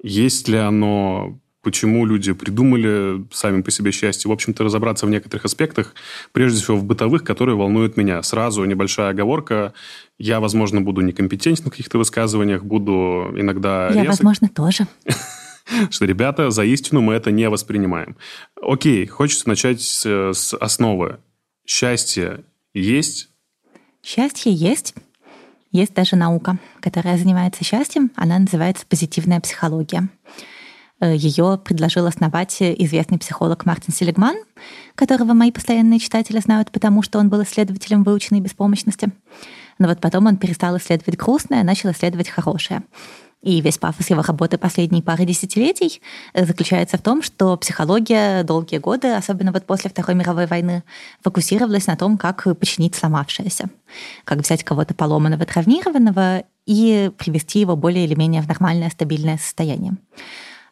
есть 0.00 0.46
ли 0.46 0.58
оно, 0.58 1.40
почему 1.66 2.06
люди 2.06 2.32
придумали 2.32 3.26
сами 3.32 3.60
по 3.60 3.72
себе 3.72 3.90
счастье. 3.90 4.28
В 4.28 4.32
общем-то, 4.32 4.62
разобраться 4.62 5.04
в 5.04 5.10
некоторых 5.10 5.46
аспектах, 5.46 5.96
прежде 6.30 6.62
всего 6.62 6.76
в 6.76 6.84
бытовых, 6.84 7.24
которые 7.24 7.56
волнуют 7.56 7.96
меня. 7.96 8.22
Сразу 8.22 8.64
небольшая 8.64 9.10
оговорка. 9.10 9.72
Я, 10.16 10.38
возможно, 10.38 10.80
буду 10.80 11.00
некомпетентен 11.00 11.64
в 11.64 11.70
каких-то 11.70 11.98
высказываниях, 11.98 12.62
буду 12.62 13.32
иногда... 13.34 13.88
Я, 13.88 14.02
резок. 14.02 14.10
возможно, 14.10 14.48
тоже. 14.48 14.86
Что, 15.90 16.04
ребята, 16.04 16.52
за 16.52 16.64
истину 16.64 17.00
мы 17.00 17.14
это 17.14 17.32
не 17.32 17.48
воспринимаем. 17.48 18.16
Окей, 18.62 19.04
хочется 19.08 19.48
начать 19.48 19.82
с, 19.82 20.06
с 20.06 20.56
основы. 20.56 21.18
Счастье 21.66 22.44
есть? 22.74 23.28
Счастье 24.04 24.52
есть. 24.52 24.94
Есть 25.72 25.94
даже 25.94 26.14
наука, 26.14 26.58
которая 26.78 27.18
занимается 27.18 27.64
счастьем. 27.64 28.12
Она 28.14 28.38
называется 28.38 28.86
позитивная 28.88 29.40
психология. 29.40 30.08
Э, 31.00 31.14
Ее 31.14 31.60
предложил 31.62 32.06
основать 32.06 32.56
известный 32.60 33.18
психолог 33.18 33.66
Мартин 33.66 33.92
Селигман, 33.92 34.36
которого 34.94 35.34
мои 35.34 35.52
постоянные 35.52 35.98
читатели 35.98 36.38
знают, 36.38 36.70
потому 36.70 37.02
что 37.02 37.18
он 37.18 37.28
был 37.28 37.42
исследователем 37.42 38.02
выученной 38.02 38.40
беспомощности. 38.40 39.10
Но 39.78 39.88
вот 39.88 40.00
потом 40.00 40.26
он 40.26 40.38
перестал 40.38 40.76
исследовать 40.78 41.18
грустное, 41.18 41.62
начал 41.62 41.90
исследовать 41.90 42.28
хорошее. 42.28 42.82
И 43.42 43.60
весь 43.60 43.78
пафос 43.78 44.08
его 44.10 44.22
работы 44.22 44.56
последние 44.56 45.02
пары 45.02 45.26
десятилетий 45.26 46.00
э, 46.32 46.46
заключается 46.46 46.96
в 46.96 47.02
том, 47.02 47.22
что 47.22 47.56
психология 47.58 48.42
долгие 48.42 48.78
годы, 48.78 49.12
особенно 49.12 49.52
вот 49.52 49.66
после 49.66 49.90
Второй 49.90 50.16
мировой 50.16 50.46
войны, 50.46 50.82
фокусировалась 51.22 51.86
на 51.86 51.96
том, 51.96 52.16
как 52.16 52.44
починить 52.58 52.94
сломавшееся, 52.94 53.68
как 54.24 54.38
взять 54.38 54.64
кого-то 54.64 54.94
поломанного, 54.94 55.44
травмированного 55.44 56.44
и 56.64 57.12
привести 57.18 57.60
его 57.60 57.76
более 57.76 58.06
или 58.06 58.14
менее 58.14 58.40
в 58.40 58.48
нормальное, 58.48 58.90
стабильное 58.90 59.36
состояние. 59.36 59.96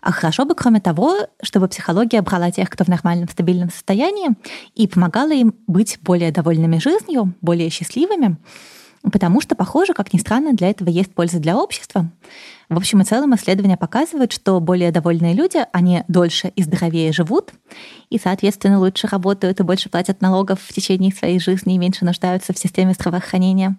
А 0.04 0.12
хорошо 0.12 0.44
бы, 0.44 0.54
кроме 0.54 0.80
того, 0.80 1.16
чтобы 1.42 1.66
психология 1.66 2.20
брала 2.20 2.50
тех, 2.50 2.68
кто 2.68 2.84
в 2.84 2.88
нормальном, 2.88 3.26
стабильном 3.26 3.70
состоянии, 3.70 4.32
и 4.74 4.86
помогала 4.86 5.32
им 5.32 5.54
быть 5.66 5.98
более 6.02 6.30
довольными 6.30 6.76
жизнью, 6.76 7.32
более 7.40 7.70
счастливыми, 7.70 8.36
потому 9.10 9.40
что, 9.40 9.54
похоже, 9.54 9.94
как 9.94 10.12
ни 10.12 10.18
странно, 10.18 10.52
для 10.52 10.68
этого 10.68 10.90
есть 10.90 11.14
польза 11.14 11.38
для 11.38 11.56
общества. 11.56 12.10
В 12.68 12.76
общем 12.76 13.00
и 13.00 13.04
целом 13.04 13.34
исследования 13.34 13.78
показывают, 13.78 14.32
что 14.32 14.60
более 14.60 14.92
довольные 14.92 15.32
люди, 15.32 15.64
они 15.72 16.02
дольше 16.06 16.48
и 16.48 16.62
здоровее 16.62 17.10
живут, 17.12 17.52
и, 18.10 18.18
соответственно, 18.18 18.80
лучше 18.80 19.06
работают 19.06 19.60
и 19.60 19.62
больше 19.62 19.88
платят 19.88 20.20
налогов 20.20 20.60
в 20.60 20.72
течение 20.74 21.14
своей 21.14 21.40
жизни 21.40 21.76
и 21.76 21.78
меньше 21.78 22.04
нуждаются 22.04 22.52
в 22.52 22.58
системе 22.58 22.92
здравоохранения. 22.92 23.78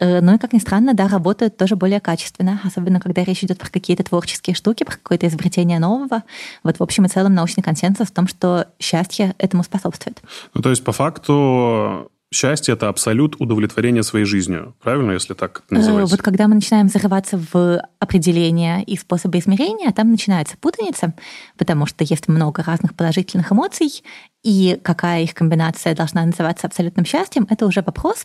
Э, 0.00 0.20
ну 0.20 0.34
и, 0.34 0.38
как 0.38 0.52
ни 0.52 0.58
странно, 0.58 0.94
да, 0.94 1.06
работают 1.08 1.56
тоже 1.56 1.76
более 1.76 2.00
качественно, 2.00 2.60
особенно 2.64 3.00
когда 3.00 3.22
речь 3.22 3.44
идет 3.44 3.58
про 3.58 3.68
какие-то 3.68 4.02
творческие 4.02 4.56
штуки, 4.56 4.84
про 4.84 4.96
какое-то 4.96 5.28
изобретение 5.28 5.78
нового. 5.78 6.24
Вот 6.64 6.78
в 6.78 6.82
общем 6.82 7.04
и 7.04 7.08
целом 7.08 7.34
научный 7.34 7.62
консенсус 7.62 8.08
в 8.08 8.12
том, 8.12 8.26
что 8.26 8.66
счастье 8.78 9.34
этому 9.38 9.62
способствует. 9.62 10.22
Ну 10.54 10.62
то 10.62 10.70
есть 10.70 10.82
по 10.82 10.92
факту 10.92 12.10
счастье– 12.32 12.74
это 12.74 12.88
абсолют 12.88 13.36
удовлетворения 13.38 14.02
своей 14.02 14.24
жизнью. 14.24 14.74
Правильно, 14.82 15.12
если 15.12 15.34
так 15.34 15.62
это 15.66 15.74
называется? 15.74 16.14
Вот 16.14 16.22
когда 16.22 16.46
мы 16.48 16.54
начинаем 16.54 16.88
зарываться 16.88 17.40
в 17.52 17.82
определения 17.98 18.82
и 18.84 18.96
способы 18.96 19.38
измерения, 19.38 19.90
там 19.92 20.10
начинается 20.10 20.56
путаница, 20.56 21.14
потому 21.58 21.86
что 21.86 22.04
есть 22.04 22.28
много 22.28 22.62
разных 22.62 22.94
положительных 22.94 23.52
эмоций, 23.52 24.02
и 24.42 24.78
какая 24.82 25.22
их 25.22 25.34
комбинация 25.34 25.94
должна 25.94 26.24
называться 26.24 26.66
абсолютным 26.66 27.04
счастьем, 27.04 27.46
это 27.50 27.66
уже 27.66 27.82
вопрос. 27.82 28.24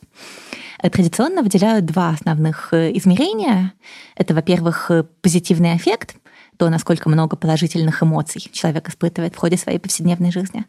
Традиционно 0.82 1.42
выделяют 1.42 1.86
два 1.86 2.10
основных 2.10 2.70
э, 2.74 2.92
измерения. 2.98 3.74
Это, 4.16 4.34
во-первых, 4.34 4.92
э, 4.92 5.04
позитивный 5.22 5.76
эффект, 5.76 6.16
то, 6.58 6.70
насколько 6.70 7.10
много 7.10 7.36
положительных 7.36 8.02
эмоций 8.02 8.42
человек 8.52 8.88
испытывает 8.90 9.36
в 9.36 9.38
ходе 9.38 9.58
своей 9.58 9.80
повседневной 9.80 10.32
жизни. 10.32 10.66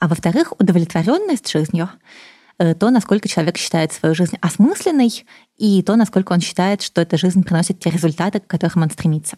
А 0.00 0.08
во-вторых, 0.08 0.52
удовлетворенность 0.58 1.50
жизнью, 1.50 1.90
э, 1.92 2.27
то, 2.58 2.90
насколько 2.90 3.28
человек 3.28 3.56
считает 3.56 3.92
свою 3.92 4.14
жизнь 4.14 4.36
осмысленной, 4.40 5.24
и 5.56 5.82
то, 5.82 5.96
насколько 5.96 6.32
он 6.32 6.40
считает, 6.40 6.82
что 6.82 7.00
эта 7.00 7.16
жизнь 7.16 7.42
приносит 7.42 7.78
те 7.80 7.90
результаты, 7.90 8.40
к 8.40 8.46
которым 8.46 8.82
он 8.82 8.90
стремится. 8.90 9.36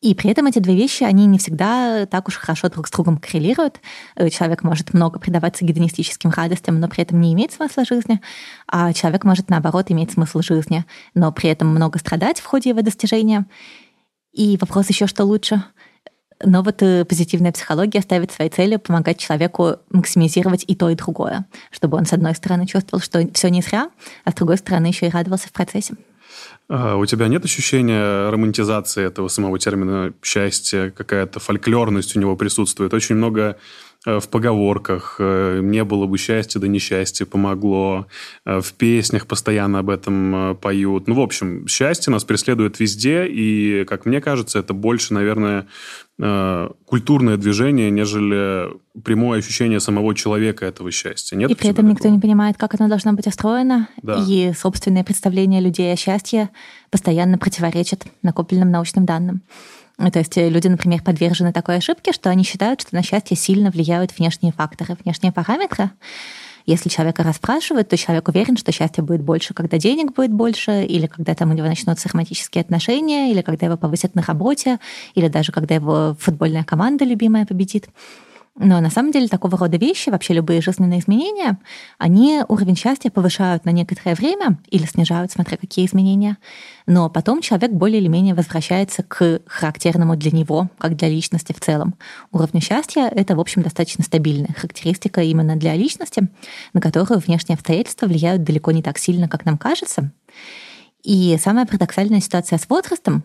И 0.00 0.14
при 0.14 0.30
этом 0.30 0.46
эти 0.46 0.58
две 0.60 0.74
вещи, 0.74 1.02
они 1.02 1.26
не 1.26 1.38
всегда 1.38 2.06
так 2.06 2.26
уж 2.26 2.36
хорошо 2.36 2.70
друг 2.70 2.88
с 2.88 2.90
другом 2.90 3.18
коррелируют. 3.18 3.80
Э, 4.16 4.30
человек 4.30 4.62
может 4.62 4.94
много 4.94 5.18
предаваться 5.18 5.64
гедонистическим 5.64 6.30
радостям, 6.30 6.80
но 6.80 6.88
при 6.88 7.02
этом 7.02 7.20
не 7.20 7.34
иметь 7.34 7.52
смысла 7.52 7.84
жизни, 7.84 8.20
а 8.66 8.94
человек 8.94 9.24
может, 9.24 9.50
наоборот, 9.50 9.90
иметь 9.90 10.12
смысл 10.12 10.40
жизни, 10.40 10.86
но 11.14 11.30
при 11.32 11.50
этом 11.50 11.68
много 11.68 11.98
страдать 11.98 12.40
в 12.40 12.46
ходе 12.46 12.70
его 12.70 12.80
достижения. 12.80 13.44
И 14.32 14.56
вопрос 14.58 14.88
еще, 14.88 15.06
что 15.06 15.24
лучше. 15.24 15.62
Но 16.42 16.62
вот 16.62 16.82
э, 16.82 17.04
позитивная 17.04 17.52
психология 17.52 18.00
ставит 18.00 18.32
своей 18.32 18.50
целью 18.50 18.78
помогать 18.78 19.18
человеку 19.18 19.76
максимизировать 19.90 20.64
и 20.66 20.74
то, 20.74 20.88
и 20.88 20.94
другое, 20.94 21.46
чтобы 21.70 21.98
он, 21.98 22.06
с 22.06 22.12
одной 22.12 22.34
стороны, 22.34 22.66
чувствовал, 22.66 23.02
что 23.02 23.26
все 23.34 23.48
не 23.50 23.60
зря, 23.60 23.90
а 24.24 24.30
с 24.30 24.34
другой 24.34 24.56
стороны, 24.56 24.86
еще 24.86 25.06
и 25.06 25.10
радовался 25.10 25.48
в 25.48 25.52
процессе. 25.52 25.94
А 26.68 26.96
у 26.96 27.04
тебя 27.04 27.28
нет 27.28 27.44
ощущения 27.44 28.30
романтизации 28.30 29.04
этого 29.04 29.28
самого 29.28 29.58
термина 29.58 30.12
счастья, 30.22 30.90
какая-то 30.90 31.40
фольклорность 31.40 32.16
у 32.16 32.20
него 32.20 32.36
присутствует? 32.36 32.94
Очень 32.94 33.16
много 33.16 33.56
в 34.06 34.28
поговорках 34.28 35.16
э, 35.18 35.60
«не 35.62 35.84
было 35.84 36.06
бы 36.06 36.16
счастья, 36.16 36.58
да 36.58 36.68
несчастье 36.68 37.26
помогло», 37.26 38.06
э, 38.46 38.60
в 38.60 38.72
песнях 38.72 39.26
постоянно 39.26 39.80
об 39.80 39.90
этом 39.90 40.56
поют. 40.60 41.06
Ну, 41.06 41.14
в 41.14 41.20
общем, 41.20 41.66
счастье 41.68 42.10
нас 42.10 42.24
преследует 42.24 42.80
везде, 42.80 43.26
и, 43.26 43.84
как 43.84 44.06
мне 44.06 44.20
кажется, 44.20 44.58
это 44.58 44.72
больше, 44.72 45.12
наверное, 45.12 45.66
Э, 46.22 46.68
культурное 46.84 47.38
движение, 47.38 47.90
нежели 47.90 48.68
прямое 49.02 49.38
ощущение 49.38 49.80
самого 49.80 50.14
человека 50.14 50.66
этого 50.66 50.90
счастья. 50.90 51.34
Нет 51.34 51.50
и 51.50 51.54
при 51.54 51.70
этом 51.70 51.88
никто 51.88 52.08
не 52.08 52.18
понимает, 52.18 52.58
как 52.58 52.78
оно 52.78 52.90
должно 52.90 53.14
быть 53.14 53.26
устроено, 53.26 53.88
да. 54.02 54.22
и 54.28 54.52
собственное 54.52 55.02
представление 55.02 55.62
людей 55.62 55.90
о 55.92 55.96
счастье 55.96 56.50
постоянно 56.90 57.38
противоречит 57.38 58.04
накопленным 58.22 58.70
научным 58.70 59.06
данным. 59.06 59.40
То 60.12 60.18
есть 60.18 60.36
люди, 60.36 60.68
например, 60.68 61.02
подвержены 61.02 61.52
такой 61.52 61.76
ошибке, 61.76 62.12
что 62.12 62.30
они 62.30 62.42
считают, 62.42 62.80
что 62.80 62.94
на 62.94 63.02
счастье 63.02 63.36
сильно 63.36 63.70
влияют 63.70 64.16
внешние 64.16 64.52
факторы, 64.52 64.96
внешние 65.04 65.32
параметры, 65.32 65.90
если 66.66 66.88
человека 66.88 67.22
расспрашивают, 67.22 67.88
то 67.88 67.96
человек 67.96 68.28
уверен, 68.28 68.56
что 68.56 68.70
счастье 68.72 69.02
будет 69.02 69.22
больше, 69.22 69.54
когда 69.54 69.78
денег 69.78 70.14
будет 70.14 70.30
больше, 70.30 70.84
или 70.84 71.06
когда 71.06 71.34
там 71.34 71.50
у 71.50 71.54
него 71.54 71.66
начнутся 71.66 72.08
романтические 72.08 72.62
отношения, 72.62 73.32
или 73.32 73.42
когда 73.42 73.66
его 73.66 73.76
повысят 73.76 74.14
на 74.14 74.22
работе, 74.22 74.78
или 75.14 75.28
даже 75.28 75.52
когда 75.52 75.74
его 75.74 76.16
футбольная 76.18 76.64
команда 76.64 77.04
любимая 77.04 77.46
победит. 77.46 77.88
Но 78.56 78.80
на 78.80 78.90
самом 78.90 79.12
деле 79.12 79.28
такого 79.28 79.56
рода 79.56 79.76
вещи, 79.76 80.10
вообще 80.10 80.34
любые 80.34 80.60
жизненные 80.60 81.00
изменения, 81.00 81.58
они 81.98 82.42
уровень 82.48 82.76
счастья 82.76 83.08
повышают 83.08 83.64
на 83.64 83.70
некоторое 83.70 84.14
время 84.14 84.58
или 84.68 84.84
снижают, 84.84 85.30
смотря 85.30 85.56
какие 85.56 85.86
изменения. 85.86 86.36
Но 86.86 87.08
потом 87.08 87.42
человек 87.42 87.70
более 87.70 88.00
или 88.00 88.08
менее 88.08 88.34
возвращается 88.34 89.04
к 89.04 89.40
характерному 89.46 90.16
для 90.16 90.32
него, 90.32 90.68
как 90.78 90.96
для 90.96 91.08
личности 91.08 91.52
в 91.52 91.60
целом. 91.60 91.94
Уровню 92.32 92.60
счастья— 92.60 93.08
это, 93.14 93.36
в 93.36 93.40
общем, 93.40 93.62
достаточно 93.62 94.02
стабильная 94.02 94.52
характеристика 94.54 95.22
именно 95.22 95.54
для 95.56 95.74
личности, 95.74 96.28
на 96.72 96.80
которую 96.80 97.20
внешние 97.20 97.54
обстоятельства 97.54 98.06
влияют 98.06 98.42
далеко 98.42 98.72
не 98.72 98.82
так 98.82 98.98
сильно, 98.98 99.28
как 99.28 99.44
нам 99.44 99.58
кажется. 99.58 100.10
И 101.02 101.38
самая 101.42 101.64
парадоксальная 101.64 102.20
ситуация 102.20 102.58
с 102.58 102.68
возрастом, 102.68 103.24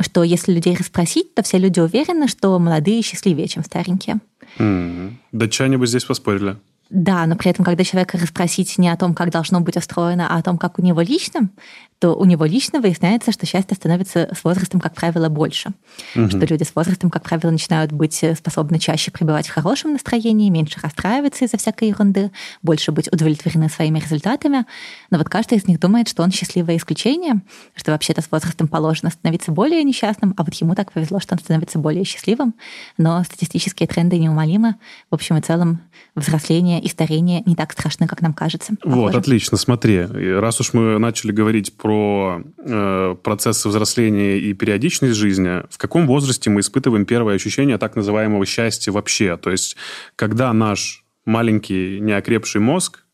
что 0.00 0.22
если 0.22 0.52
людей 0.52 0.76
расспросить, 0.76 1.34
то 1.34 1.42
все 1.42 1.58
люди 1.58 1.80
уверены, 1.80 2.28
что 2.28 2.58
молодые 2.58 3.02
счастливее, 3.02 3.48
чем 3.48 3.64
старенькие. 3.64 4.18
Mm-hmm. 4.58 5.12
Датчане 5.32 5.78
бы 5.78 5.86
здесь 5.86 6.04
поспорили. 6.04 6.56
Да, 6.90 7.26
но 7.26 7.36
при 7.36 7.50
этом, 7.50 7.64
когда 7.64 7.84
человека 7.84 8.16
расспросить 8.18 8.78
не 8.78 8.88
о 8.88 8.96
том, 8.96 9.14
как 9.14 9.30
должно 9.30 9.60
быть 9.60 9.76
устроено, 9.76 10.26
а 10.30 10.38
о 10.38 10.42
том, 10.42 10.56
как 10.56 10.78
у 10.78 10.82
него 10.82 11.02
лично, 11.02 11.50
то 11.98 12.14
у 12.14 12.24
него 12.24 12.44
лично 12.44 12.80
выясняется, 12.80 13.32
что 13.32 13.44
счастье 13.44 13.74
становится 13.74 14.28
с 14.32 14.44
возрастом, 14.44 14.80
как 14.80 14.94
правило, 14.94 15.28
больше. 15.28 15.70
Угу. 16.14 16.28
Что 16.28 16.38
люди 16.46 16.62
с 16.62 16.74
возрастом, 16.74 17.10
как 17.10 17.24
правило, 17.24 17.50
начинают 17.50 17.90
быть 17.90 18.24
способны 18.36 18.78
чаще 18.78 19.10
пребывать 19.10 19.48
в 19.48 19.52
хорошем 19.52 19.92
настроении, 19.92 20.48
меньше 20.48 20.78
расстраиваться 20.80 21.44
из-за 21.44 21.56
всякой 21.56 21.88
ерунды, 21.88 22.30
больше 22.62 22.92
быть 22.92 23.12
удовлетворены 23.12 23.68
своими 23.68 23.98
результатами. 23.98 24.64
Но 25.10 25.18
вот 25.18 25.28
каждый 25.28 25.58
из 25.58 25.66
них 25.66 25.80
думает, 25.80 26.08
что 26.08 26.22
он 26.22 26.30
счастливое 26.30 26.76
исключение, 26.76 27.42
что 27.74 27.90
вообще-то 27.90 28.22
с 28.22 28.30
возрастом 28.30 28.68
положено 28.68 29.10
становиться 29.10 29.50
более 29.50 29.82
несчастным, 29.82 30.34
а 30.36 30.44
вот 30.44 30.54
ему 30.54 30.76
так 30.76 30.92
повезло, 30.92 31.18
что 31.18 31.34
он 31.34 31.40
становится 31.40 31.80
более 31.80 32.04
счастливым. 32.04 32.54
Но 32.96 33.24
статистические 33.24 33.88
тренды 33.88 34.18
неумолимы. 34.18 34.76
В 35.10 35.14
общем 35.14 35.36
и 35.36 35.40
целом, 35.40 35.80
взросление 36.14 36.80
и 36.80 36.88
старение 36.88 37.42
не 37.44 37.56
так 37.56 37.72
страшны, 37.72 38.06
как 38.06 38.22
нам 38.22 38.34
кажется. 38.34 38.74
Похоже. 38.80 39.00
Вот, 39.00 39.14
отлично, 39.16 39.56
смотри. 39.56 40.00
Раз 40.02 40.60
уж 40.60 40.72
мы 40.74 40.98
начали 40.98 41.32
говорить 41.32 41.72
про 41.76 41.87
про 41.88 42.42
э, 42.58 43.16
процессы 43.22 43.66
взросления 43.66 44.36
и 44.36 44.52
периодичность 44.52 45.14
жизни, 45.14 45.62
в 45.70 45.78
каком 45.78 46.06
возрасте 46.06 46.50
мы 46.50 46.60
испытываем 46.60 47.06
первое 47.06 47.34
ощущение 47.34 47.78
так 47.78 47.96
называемого 47.96 48.44
счастья 48.44 48.92
вообще? 48.92 49.38
То 49.38 49.50
есть, 49.50 49.74
когда 50.14 50.52
наш 50.52 51.02
маленький 51.24 51.98
неокрепший 52.00 52.60
мозг 52.60 53.06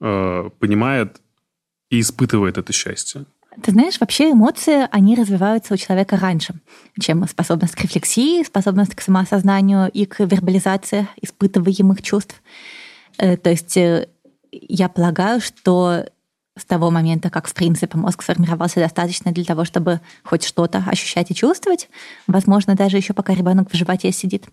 э, 0.00 0.50
понимает 0.58 1.20
и 1.90 2.00
испытывает 2.00 2.58
это 2.58 2.72
счастье? 2.72 3.26
Ты 3.62 3.70
знаешь, 3.70 4.00
вообще 4.00 4.32
эмоции, 4.32 4.88
они 4.90 5.14
развиваются 5.14 5.74
у 5.74 5.76
человека 5.76 6.16
раньше, 6.16 6.54
чем 7.00 7.24
способность 7.28 7.76
к 7.76 7.82
рефлексии, 7.82 8.42
способность 8.42 8.96
к 8.96 9.00
самоосознанию 9.00 9.88
и 9.92 10.06
к 10.06 10.18
вербализации 10.18 11.06
испытываемых 11.22 12.02
чувств. 12.02 12.42
Э, 13.16 13.36
то 13.36 13.50
есть 13.50 13.76
э, 13.76 14.08
я 14.50 14.88
полагаю, 14.88 15.40
что 15.40 16.04
с 16.58 16.64
того 16.64 16.90
момента, 16.90 17.30
как, 17.30 17.46
в 17.46 17.54
принципе, 17.54 17.96
мозг 17.98 18.22
сформировался 18.22 18.80
достаточно 18.80 19.32
для 19.32 19.44
того, 19.44 19.64
чтобы 19.64 20.00
хоть 20.24 20.44
что-то 20.44 20.84
ощущать 20.86 21.30
и 21.30 21.34
чувствовать, 21.34 21.88
возможно, 22.26 22.74
даже 22.74 22.96
еще 22.96 23.12
пока 23.12 23.34
ребенок 23.34 23.70
в 23.70 23.76
животе 23.76 24.12
сидит, 24.12 24.46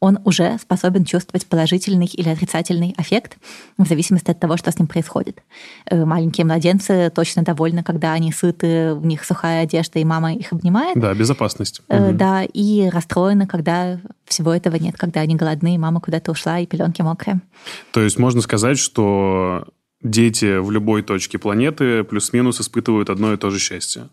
он 0.00 0.20
уже 0.24 0.58
способен 0.60 1.04
чувствовать 1.04 1.46
положительный 1.46 2.06
или 2.06 2.28
отрицательный 2.28 2.94
эффект 2.98 3.36
в 3.76 3.86
зависимости 3.86 4.30
от 4.30 4.38
того, 4.38 4.56
что 4.56 4.70
с 4.70 4.78
ним 4.78 4.86
происходит. 4.86 5.42
Э, 5.86 6.04
маленькие 6.04 6.46
младенцы 6.46 7.10
точно 7.14 7.42
довольны, 7.42 7.82
когда 7.82 8.12
они 8.12 8.30
сыты, 8.32 8.94
у 8.94 9.00
них 9.00 9.24
сухая 9.24 9.64
одежда, 9.64 9.98
и 9.98 10.04
мама 10.04 10.34
их 10.34 10.52
обнимает. 10.52 10.98
Да, 10.98 11.12
безопасность. 11.14 11.82
Угу. 11.88 12.12
Да, 12.12 12.44
и 12.44 12.88
расстроены, 12.88 13.46
когда 13.46 14.00
всего 14.24 14.54
этого 14.54 14.76
нет, 14.76 14.96
когда 14.96 15.20
они 15.20 15.34
голодны, 15.34 15.74
и 15.74 15.78
мама 15.78 16.00
куда-то 16.00 16.30
ушла, 16.30 16.60
и 16.60 16.66
пеленки 16.66 17.02
мокрые. 17.02 17.40
То 17.92 18.00
есть 18.00 18.18
можно 18.18 18.40
сказать, 18.40 18.78
что 18.78 19.66
дети 20.02 20.58
в 20.58 20.70
любой 20.70 21.02
точке 21.02 21.38
планеты 21.38 22.04
плюс-минус 22.04 22.60
испытывают 22.60 23.10
одно 23.10 23.32
и 23.32 23.36
то 23.36 23.50
же 23.50 23.58
счастье? 23.58 24.08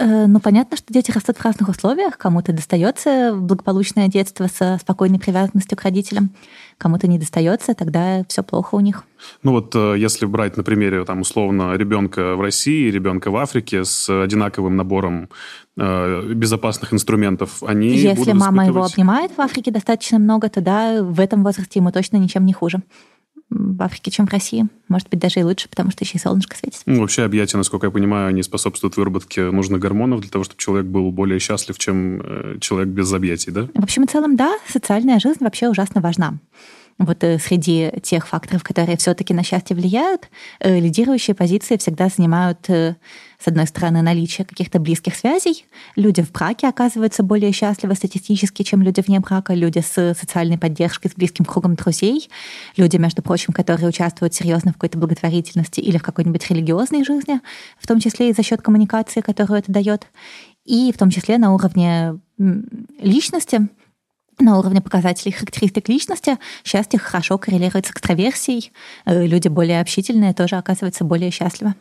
Э, 0.00 0.26
ну, 0.26 0.40
понятно, 0.40 0.78
что 0.78 0.92
дети 0.92 1.10
растут 1.10 1.36
в 1.36 1.44
разных 1.44 1.68
условиях. 1.68 2.16
Кому-то 2.16 2.52
достается 2.52 3.34
благополучное 3.34 4.08
детство 4.08 4.46
со 4.46 4.78
спокойной 4.80 5.18
привязанностью 5.18 5.76
к 5.76 5.82
родителям, 5.82 6.30
кому-то 6.78 7.06
не 7.06 7.18
достается, 7.18 7.74
тогда 7.74 8.24
все 8.26 8.42
плохо 8.42 8.76
у 8.76 8.80
них. 8.80 9.04
Ну 9.42 9.52
вот 9.52 9.74
э, 9.74 9.96
если 9.98 10.24
брать 10.24 10.56
на 10.56 10.62
примере 10.62 11.04
там 11.04 11.20
условно 11.20 11.74
ребенка 11.74 12.34
в 12.34 12.40
России 12.40 12.88
и 12.88 12.90
ребенка 12.90 13.30
в 13.30 13.36
Африке 13.36 13.84
с 13.84 14.08
одинаковым 14.08 14.74
набором 14.74 15.28
э, 15.76 16.32
безопасных 16.32 16.94
инструментов, 16.94 17.62
они 17.62 17.88
Если 17.88 18.32
мама 18.32 18.62
испытывать... 18.62 18.68
его 18.68 18.84
обнимает 18.84 19.32
в 19.36 19.40
Африке 19.42 19.70
достаточно 19.70 20.18
много, 20.18 20.48
то 20.48 20.62
да, 20.62 21.02
в 21.02 21.20
этом 21.20 21.44
возрасте 21.44 21.78
ему 21.78 21.92
точно 21.92 22.16
ничем 22.16 22.46
не 22.46 22.54
хуже 22.54 22.80
в 23.50 23.82
Африке, 23.82 24.10
чем 24.10 24.26
в 24.26 24.30
России. 24.30 24.66
Может 24.88 25.08
быть, 25.08 25.18
даже 25.18 25.40
и 25.40 25.42
лучше, 25.42 25.68
потому 25.68 25.90
что 25.90 26.04
еще 26.04 26.18
и 26.18 26.20
солнышко 26.20 26.56
светит. 26.56 26.82
Ну, 26.86 27.00
вообще 27.00 27.24
объятия, 27.24 27.56
насколько 27.56 27.86
я 27.86 27.90
понимаю, 27.90 28.28
они 28.28 28.42
способствуют 28.42 28.96
выработке 28.96 29.50
нужных 29.50 29.80
гормонов 29.80 30.20
для 30.20 30.30
того, 30.30 30.44
чтобы 30.44 30.58
человек 30.58 30.86
был 30.86 31.10
более 31.10 31.38
счастлив, 31.40 31.76
чем 31.78 32.20
э, 32.22 32.58
человек 32.60 32.88
без 32.88 33.12
объятий, 33.12 33.50
да? 33.50 33.68
В 33.74 33.82
общем 33.82 34.04
и 34.04 34.06
целом, 34.06 34.36
да, 34.36 34.56
социальная 34.68 35.18
жизнь 35.18 35.38
вообще 35.40 35.68
ужасно 35.68 36.00
важна. 36.00 36.38
вот 36.98 37.24
э, 37.24 37.38
среди 37.38 37.90
тех 38.02 38.28
факторов, 38.28 38.62
которые 38.62 38.96
все-таки 38.96 39.34
на 39.34 39.42
счастье 39.42 39.74
влияют, 39.74 40.28
э, 40.60 40.78
лидирующие 40.78 41.34
позиции 41.34 41.76
всегда 41.76 42.08
занимают, 42.08 42.68
с 43.42 43.48
одной 43.48 43.66
стороны, 43.66 44.02
наличие 44.02 44.44
каких-то 44.44 44.78
близких 44.78 45.14
связей. 45.14 45.64
Люди 45.96 46.22
в 46.22 46.30
браке 46.30 46.68
оказываются 46.68 47.22
более 47.22 47.52
счастливы 47.52 47.94
статистически, 47.94 48.62
чем 48.62 48.82
люди 48.82 49.00
вне 49.00 49.18
брака, 49.20 49.54
люди 49.54 49.78
с 49.78 50.14
социальной 50.14 50.58
поддержкой, 50.58 51.08
с 51.08 51.14
близким 51.14 51.46
кругом 51.46 51.74
друзей, 51.74 52.28
люди, 52.76 52.96
между 52.98 53.22
прочим, 53.22 53.54
которые 53.54 53.88
участвуют 53.88 54.34
серьезно 54.34 54.72
в 54.72 54.74
какой-то 54.74 54.98
благотворительности 54.98 55.80
или 55.80 55.96
в 55.96 56.02
какой-нибудь 56.02 56.50
религиозной 56.50 57.02
жизни, 57.02 57.40
в 57.78 57.86
том 57.86 57.98
числе 57.98 58.28
и 58.28 58.34
за 58.34 58.42
счет 58.42 58.60
коммуникации, 58.60 59.22
которую 59.22 59.58
это 59.58 59.72
дает, 59.72 60.06
и 60.66 60.92
в 60.92 60.98
том 60.98 61.08
числе 61.08 61.38
на 61.38 61.54
уровне 61.54 62.20
личности, 63.00 63.68
на 64.38 64.58
уровне 64.58 64.80
показателей 64.80 65.32
характеристик 65.32 65.88
личности 65.88 66.38
счастье 66.64 66.98
хорошо 66.98 67.38
коррелирует 67.38 67.86
с 67.86 67.90
экстраверсией. 67.90 68.72
Э, 69.04 69.26
люди 69.26 69.48
более 69.48 69.80
общительные 69.80 70.34
тоже 70.34 70.56
оказываются 70.56 71.04
более 71.04 71.30
счастливы. 71.30 71.74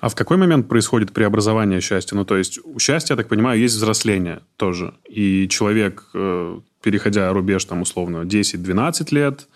А 0.00 0.08
в 0.08 0.14
какой 0.14 0.36
момент 0.36 0.68
происходит 0.68 1.12
преобразование 1.12 1.80
счастья? 1.80 2.16
Ну, 2.16 2.24
то 2.24 2.36
есть 2.36 2.58
у 2.64 2.78
счастья, 2.78 3.14
я 3.14 3.16
так 3.16 3.28
понимаю, 3.28 3.58
есть 3.58 3.74
взросление 3.74 4.40
тоже. 4.56 4.94
И 5.08 5.48
человек, 5.48 6.04
э, 6.14 6.60
переходя 6.82 7.32
рубеж, 7.32 7.64
там, 7.64 7.82
условно, 7.82 8.24
10-12 8.24 9.12
лет, 9.12 9.48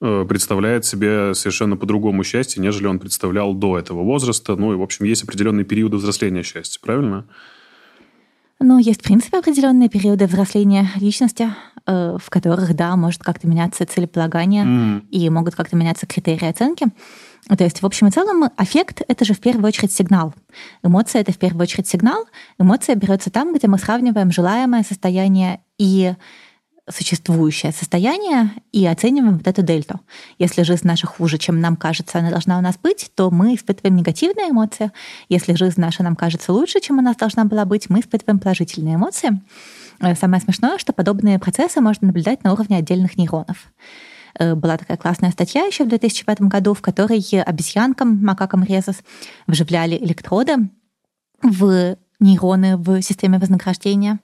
э, 0.00 0.24
представляет 0.28 0.84
себе 0.84 1.34
совершенно 1.34 1.76
по-другому 1.76 2.24
счастье, 2.24 2.62
нежели 2.62 2.86
он 2.86 2.98
представлял 2.98 3.54
до 3.54 3.78
этого 3.78 4.02
возраста. 4.02 4.56
Ну, 4.56 4.72
и, 4.72 4.76
в 4.76 4.82
общем, 4.82 5.04
есть 5.04 5.22
определенные 5.22 5.64
периоды 5.64 5.96
взросления 5.96 6.42
счастья, 6.42 6.80
правильно? 6.80 7.24
Ну, 8.60 8.78
есть, 8.78 9.00
в 9.00 9.04
принципе, 9.04 9.38
определенные 9.38 9.88
периоды 9.88 10.26
взросления 10.26 10.88
личности, 10.96 11.50
э, 11.86 12.16
в 12.20 12.30
которых, 12.30 12.74
да, 12.74 12.96
может 12.96 13.22
как-то 13.22 13.46
меняться 13.46 13.84
целеполагание 13.84 14.64
mm. 14.64 15.08
и 15.10 15.28
могут 15.28 15.54
как-то 15.54 15.76
меняться 15.76 16.06
критерии 16.06 16.48
оценки. 16.48 16.86
То 17.48 17.62
есть, 17.62 17.82
в 17.82 17.86
общем 17.86 18.06
и 18.06 18.10
целом, 18.10 18.50
аффект— 18.56 19.02
это 19.08 19.24
же 19.24 19.34
в 19.34 19.40
первую 19.40 19.66
очередь 19.66 19.92
сигнал. 19.92 20.34
Эмоция— 20.82 21.20
это 21.22 21.32
в 21.32 21.38
первую 21.38 21.62
очередь 21.62 21.86
сигнал. 21.86 22.24
Эмоция 22.58 22.94
берется 22.94 23.30
там, 23.30 23.54
где 23.54 23.68
мы 23.68 23.78
сравниваем 23.78 24.32
желаемое 24.32 24.82
состояние 24.82 25.60
и 25.78 26.14
существующее 26.90 27.72
состояние 27.72 28.50
и 28.72 28.86
оцениваем 28.86 29.38
вот 29.38 29.46
эту 29.46 29.62
дельту. 29.62 30.00
Если 30.38 30.62
жизнь 30.62 30.86
наша 30.86 31.06
хуже, 31.06 31.38
чем 31.38 31.60
нам 31.60 31.76
кажется, 31.76 32.18
она 32.18 32.30
должна 32.30 32.58
у 32.58 32.60
нас 32.60 32.76
быть, 32.76 33.10
то 33.14 33.30
мы 33.30 33.54
испытываем 33.54 33.96
негативные 33.96 34.50
эмоции. 34.50 34.92
Если 35.28 35.54
жизнь 35.54 35.80
наша 35.80 36.02
нам 36.02 36.14
кажется 36.14 36.52
лучше, 36.52 36.80
чем 36.80 36.98
у 36.98 37.02
нас 37.02 37.16
должна 37.16 37.44
была 37.44 37.64
быть, 37.64 37.88
мы 37.88 38.00
испытываем 38.00 38.38
положительные 38.38 38.96
эмоции. 38.96 39.40
Э, 40.00 40.14
самое 40.14 40.42
смешное, 40.42 40.78
что 40.78 40.92
подобные 40.92 41.38
процессы 41.38 41.80
можно 41.80 42.06
наблюдать 42.08 42.44
на 42.44 42.52
уровне 42.52 42.76
отдельных 42.76 43.16
нейронов. 43.16 43.72
Э, 44.38 44.54
была 44.54 44.76
такая 44.76 44.96
классная 44.96 45.30
статья 45.30 45.64
еще 45.64 45.84
в 45.84 45.88
2005 45.88 46.42
году, 46.42 46.74
в 46.74 46.82
которой 46.82 47.18
обезьянкам, 47.42 48.24
макакам 48.24 48.64
резус, 48.64 48.96
вживляли 49.46 49.96
электроды 49.96 50.68
в 51.42 51.96
нейроны 52.20 52.76
в 52.76 53.02
системе 53.02 53.38
вознаграждения. 53.38 54.20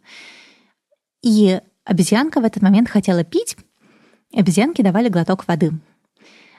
И 1.23 1.61
Обезьянка 1.90 2.40
в 2.40 2.45
этот 2.45 2.62
момент 2.62 2.88
хотела 2.88 3.25
пить, 3.25 3.57
обезьянки 4.33 4.81
давали 4.81 5.09
глоток 5.09 5.49
воды. 5.49 5.73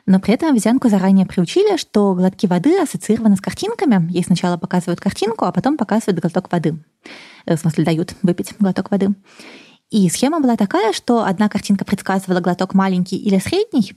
Но 0.05 0.19
при 0.19 0.33
этом 0.33 0.49
обезьянку 0.49 0.89
заранее 0.89 1.25
приучили, 1.27 1.77
что 1.77 2.13
глотки 2.15 2.47
воды 2.47 2.77
ассоциированы 2.77 3.37
с 3.37 3.41
картинками. 3.41 4.11
Ей 4.11 4.25
сначала 4.25 4.57
показывают 4.57 4.99
картинку, 4.99 5.45
а 5.45 5.53
потом 5.53 5.77
показывают 5.77 6.19
глоток 6.19 6.51
воды. 6.51 6.83
Э, 7.45 7.55
в 7.55 7.59
смысле, 7.59 7.85
дают 7.85 8.13
выпить 8.23 8.55
глоток 8.59 8.91
воды. 8.91 9.09
И 9.91 10.09
схема 10.09 10.39
была 10.39 10.55
такая, 10.55 10.93
что 10.93 11.25
одна 11.25 11.49
картинка 11.49 11.83
предсказывала 11.83 12.39
глоток 12.39 12.73
маленький 12.73 13.17
или 13.17 13.37
средний, 13.39 13.93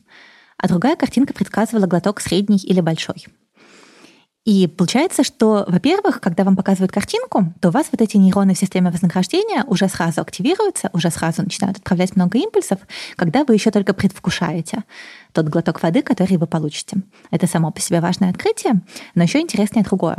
а 0.59 0.67
другая 0.67 0.97
картинка 0.97 1.33
предсказывала 1.33 1.87
глоток 1.87 2.21
средний 2.21 2.59
или 2.59 2.81
большой. 2.81 3.27
И 4.45 4.67
получается, 4.67 5.25
что, 5.25 5.65
во-первых, 5.67 6.21
когда 6.21 6.45
вам 6.45 6.55
показывают 6.55 6.93
картинку, 6.93 7.55
то 7.61 7.69
у 7.69 7.71
вас 7.71 7.87
вот 7.91 8.03
эти 8.03 8.19
нейроны 8.19 8.55
в 8.55 8.59
системе 8.59 8.91
вознаграждения 8.91 9.65
уже 9.65 9.89
сразу 9.89 10.21
активируются, 10.21 10.91
уже 10.93 11.11
сразу 11.11 11.43
начинают 11.43 11.79
отправлять 11.79 12.15
много 12.15 12.39
импульсов, 12.39 12.79
когда 13.17 13.45
вы 13.45 13.55
еще 13.55 13.71
только 13.71 13.95
предвкушаете 13.95 14.85
тот 15.33 15.49
глоток 15.49 15.83
воды, 15.83 16.03
который 16.03 16.37
вы 16.37 16.47
получите. 16.47 16.99
Это 17.31 17.47
само 17.47 17.71
по 17.71 17.81
себе 17.81 18.03
важное 18.03 18.29
открытие, 18.29 18.83
но 19.15 19.23
еще 19.23 19.41
интереснее 19.41 19.83
другое, 19.83 20.19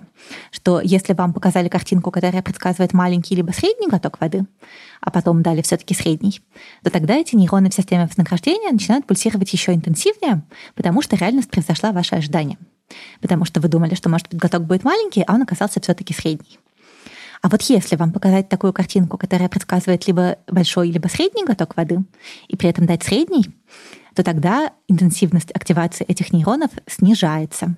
что 0.52 0.82
если 0.82 1.14
вам 1.14 1.32
показали 1.32 1.70
картинку, 1.70 2.10
которая 2.10 2.42
предсказывает 2.42 2.94
маленький 2.94 3.36
либо 3.36 3.52
средний 3.52 3.88
глоток 3.88 4.20
воды, 4.20 4.46
а 5.02 5.12
потом 5.12 5.44
дали 5.44 5.62
все-таки 5.62 5.94
средний, 5.94 6.42
то 6.84 6.90
тогда 6.90 7.14
эти 7.14 7.36
нейроны 7.36 7.70
в 7.70 7.76
системе 7.76 8.08
вознаграждения 8.08 8.72
начинают 8.72 9.06
пульсировать 9.06 9.54
еще 9.54 9.72
интенсивнее, 9.74 10.42
потому 10.74 11.04
что 11.04 11.16
реальность 11.16 11.52
превзошла 11.52 11.92
ваши 11.92 12.16
ожидания 12.16 12.58
потому 13.22 13.46
что 13.46 13.60
вы 13.60 13.68
думали, 13.68 13.96
что, 13.96 14.10
может 14.10 14.30
быть, 14.30 14.40
глоток 14.40 14.64
будет 14.64 14.84
маленький, 14.84 15.24
а 15.26 15.34
он 15.34 15.42
оказался 15.42 15.82
все-таки 15.82 16.14
средний. 16.14 16.60
А 17.42 17.50
вот 17.50 17.62
если 17.64 17.96
вам 17.96 18.12
показать 18.12 18.50
такую 18.50 18.74
картинку, 18.74 19.18
которая 19.18 19.50
предсказывает 19.50 20.08
либо 20.08 20.38
большой, 20.48 20.90
либо 20.90 21.08
средний 21.08 21.46
глоток 21.46 21.78
воды, 21.78 22.04
и 22.48 22.56
при 22.56 22.70
этом 22.70 22.86
дать 22.86 23.04
средний, 23.04 23.46
то 24.16 24.24
тогда 24.24 24.72
интенсивность 24.88 25.52
активации 25.52 26.06
этих 26.06 26.34
нейронов 26.34 26.72
снижается. 26.88 27.76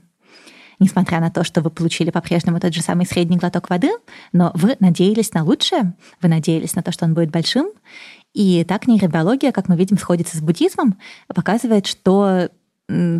Несмотря 0.80 1.20
на 1.20 1.32
то, 1.32 1.44
что 1.44 1.62
вы 1.62 1.72
получили 1.72 2.12
по-прежнему 2.12 2.60
тот 2.60 2.74
же 2.74 2.82
самый 2.82 3.08
средний 3.08 3.38
глоток 3.38 3.70
воды, 3.70 3.90
но 4.32 4.52
вы 4.54 4.78
надеялись 4.80 5.34
на 5.34 5.44
лучшее, 5.44 5.96
вы 6.22 6.30
надеялись 6.30 6.76
на 6.76 6.84
то, 6.84 6.92
что 6.92 7.06
он 7.06 7.16
будет 7.16 7.32
большим, 7.32 7.68
и 8.34 8.64
так 8.64 8.88
нейробиология, 8.88 9.52
как 9.52 9.68
мы 9.68 9.76
видим, 9.76 9.98
сходится 9.98 10.38
с 10.38 10.42
буддизмом, 10.42 11.00
показывает, 11.28 11.88
что 11.88 12.50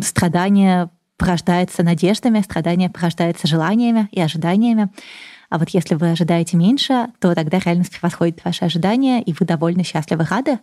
страдания 0.02 0.90
порождается 1.18 1.82
надеждами, 1.82 2.40
страдание 2.40 2.88
порождается 2.88 3.46
желаниями 3.46 4.08
и 4.12 4.20
ожиданиями. 4.20 4.88
А 5.50 5.58
вот 5.58 5.70
если 5.70 5.94
вы 5.94 6.10
ожидаете 6.10 6.56
меньше, 6.56 7.08
то 7.20 7.34
тогда 7.34 7.58
реальность 7.58 7.92
превосходит 7.92 8.42
ваши 8.44 8.64
ожидания, 8.64 9.22
и 9.22 9.34
вы 9.38 9.44
довольно 9.44 9.84
счастливы, 9.84 10.24
рады. 10.24 10.58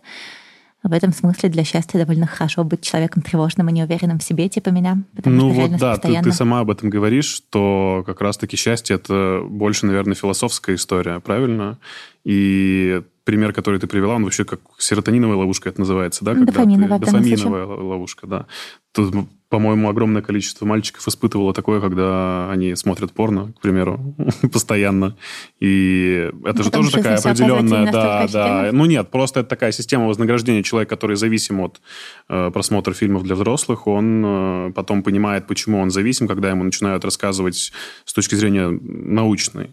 В 0.82 0.92
этом 0.92 1.12
смысле 1.12 1.48
для 1.48 1.64
счастья 1.64 1.98
довольно 1.98 2.26
хорошо 2.26 2.62
быть 2.62 2.82
человеком 2.82 3.20
тревожным 3.20 3.68
и 3.68 3.72
неуверенным 3.72 4.20
в 4.20 4.22
себе, 4.22 4.48
типа 4.48 4.68
меня. 4.68 5.02
Ну 5.24 5.50
вот 5.50 5.76
да, 5.78 5.92
постоянно... 5.92 6.22
ты, 6.22 6.30
ты 6.30 6.36
сама 6.36 6.60
об 6.60 6.70
этом 6.70 6.90
говоришь, 6.90 7.26
что 7.26 8.04
как 8.06 8.20
раз-таки 8.20 8.56
счастье— 8.56 8.94
это 8.96 9.42
больше, 9.48 9.86
наверное, 9.86 10.14
философская 10.14 10.76
история, 10.76 11.18
правильно? 11.18 11.78
И 12.24 13.02
пример, 13.24 13.52
который 13.52 13.80
ты 13.80 13.88
привела, 13.88 14.14
он 14.14 14.22
вообще 14.22 14.44
как 14.44 14.60
серотониновая 14.78 15.36
ловушка 15.36 15.68
это 15.68 15.80
называется, 15.80 16.24
да? 16.24 16.34
Когда 16.34 16.52
дофаминовая. 16.52 17.00
Ты... 17.00 17.06
Дофаминовая 17.06 17.66
ловушка, 17.66 18.26
да. 18.28 18.46
Тут 18.96 19.14
по-моему, 19.48 19.88
огромное 19.88 20.22
количество 20.22 20.66
мальчиков 20.66 21.06
испытывало 21.06 21.54
такое, 21.54 21.80
когда 21.80 22.50
они 22.50 22.74
смотрят 22.74 23.12
порно, 23.12 23.52
к 23.56 23.60
примеру, 23.60 24.16
постоянно. 24.52 25.16
И 25.60 26.30
это 26.44 26.58
ну, 26.58 26.64
же 26.64 26.70
тоже 26.70 26.90
такая 26.90 27.18
определенная... 27.18 27.92
Да, 27.92 28.26
да. 28.26 28.70
Ну 28.72 28.86
нет, 28.86 29.10
просто 29.10 29.40
это 29.40 29.48
такая 29.48 29.70
система 29.70 30.08
вознаграждения. 30.08 30.64
Человек, 30.64 30.88
который 30.88 31.14
зависим 31.14 31.60
от 31.60 31.80
э, 32.28 32.50
просмотра 32.52 32.92
фильмов 32.92 33.22
для 33.22 33.36
взрослых, 33.36 33.86
он 33.86 34.24
э, 34.26 34.72
потом 34.74 35.04
понимает, 35.04 35.46
почему 35.46 35.78
он 35.78 35.90
зависим, 35.90 36.26
когда 36.26 36.50
ему 36.50 36.64
начинают 36.64 37.04
рассказывать 37.04 37.72
с 38.04 38.12
точки 38.12 38.34
зрения 38.34 38.68
научной 38.68 39.70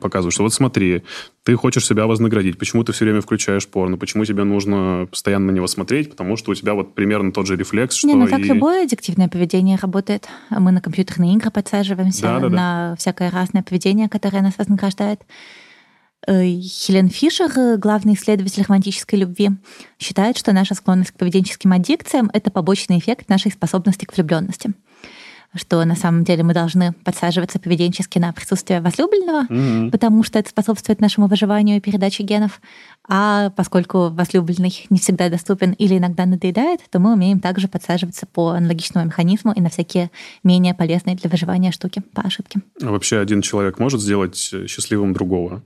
показывают, 0.00 0.34
что 0.34 0.42
вот 0.42 0.54
смотри, 0.54 1.02
ты 1.42 1.56
хочешь 1.56 1.86
себя 1.86 2.06
вознаградить, 2.06 2.58
почему 2.58 2.84
ты 2.84 2.92
все 2.92 3.04
время 3.04 3.20
включаешь 3.20 3.66
порно, 3.66 3.96
почему 3.96 4.24
тебе 4.24 4.44
нужно 4.44 5.08
постоянно 5.10 5.52
на 5.52 5.56
него 5.56 5.66
смотреть, 5.66 6.10
потому 6.10 6.36
что 6.36 6.52
у 6.52 6.54
тебя 6.54 6.74
вот 6.74 6.94
примерно 6.94 7.32
тот 7.32 7.46
же 7.46 7.56
рефлекс, 7.56 7.96
что 7.96 8.06
Не, 8.06 8.14
ну 8.14 8.28
так 8.28 8.40
и... 8.40 8.44
любое 8.44 8.84
аддиктивное 8.84 9.28
поведение 9.28 9.76
работает. 9.76 10.28
Мы 10.50 10.70
на 10.72 10.80
компьютерные 10.80 11.34
игры 11.34 11.50
подсаживаемся, 11.50 12.22
да, 12.22 12.40
да, 12.40 12.48
на 12.48 12.90
да. 12.90 12.96
всякое 12.96 13.30
разное 13.30 13.62
поведение, 13.62 14.08
которое 14.08 14.42
нас 14.42 14.54
вознаграждает. 14.56 15.22
Э, 16.26 16.44
Хелен 16.44 17.08
Фишер, 17.08 17.78
главный 17.78 18.14
исследователь 18.14 18.62
романтической 18.62 19.18
любви, 19.18 19.50
считает, 19.98 20.36
что 20.36 20.52
наша 20.52 20.74
склонность 20.74 21.12
к 21.12 21.18
поведенческим 21.18 21.72
аддикциям— 21.72 22.30
это 22.32 22.50
побочный 22.50 22.98
эффект 22.98 23.28
нашей 23.28 23.50
способности 23.50 24.04
к 24.04 24.16
влюбленности 24.16 24.72
что 25.56 25.84
на 25.84 25.96
самом 25.96 26.24
деле 26.24 26.42
мы 26.42 26.54
должны 26.54 26.92
подсаживаться 27.04 27.58
поведенчески 27.58 28.18
на 28.18 28.32
присутствие 28.32 28.80
возлюбленного, 28.80 29.46
mm-hmm. 29.46 29.90
потому 29.90 30.22
что 30.22 30.38
это 30.38 30.48
способствует 30.48 31.00
нашему 31.00 31.26
выживанию 31.26 31.76
и 31.76 31.80
передаче 31.80 32.22
генов. 32.22 32.60
А 33.08 33.50
поскольку 33.50 34.08
возлюбленный 34.08 34.86
не 34.90 34.98
всегда 34.98 35.28
доступен 35.28 35.72
или 35.72 35.98
иногда 35.98 36.26
надоедает, 36.26 36.80
то 36.90 36.98
мы 36.98 37.12
умеем 37.12 37.40
также 37.40 37.68
подсаживаться 37.68 38.26
по 38.26 38.50
аналогичному 38.50 39.06
механизму 39.06 39.52
и 39.52 39.60
на 39.60 39.70
всякие 39.70 40.10
менее 40.42 40.74
полезные 40.74 41.16
для 41.16 41.30
выживания 41.30 41.70
штуки 41.70 42.02
по 42.14 42.22
ошибке. 42.22 42.60
А 42.82 42.90
вообще 42.90 43.18
один 43.18 43.42
человек 43.42 43.78
может 43.78 44.00
сделать 44.00 44.36
счастливым 44.36 45.12
другого? 45.12 45.62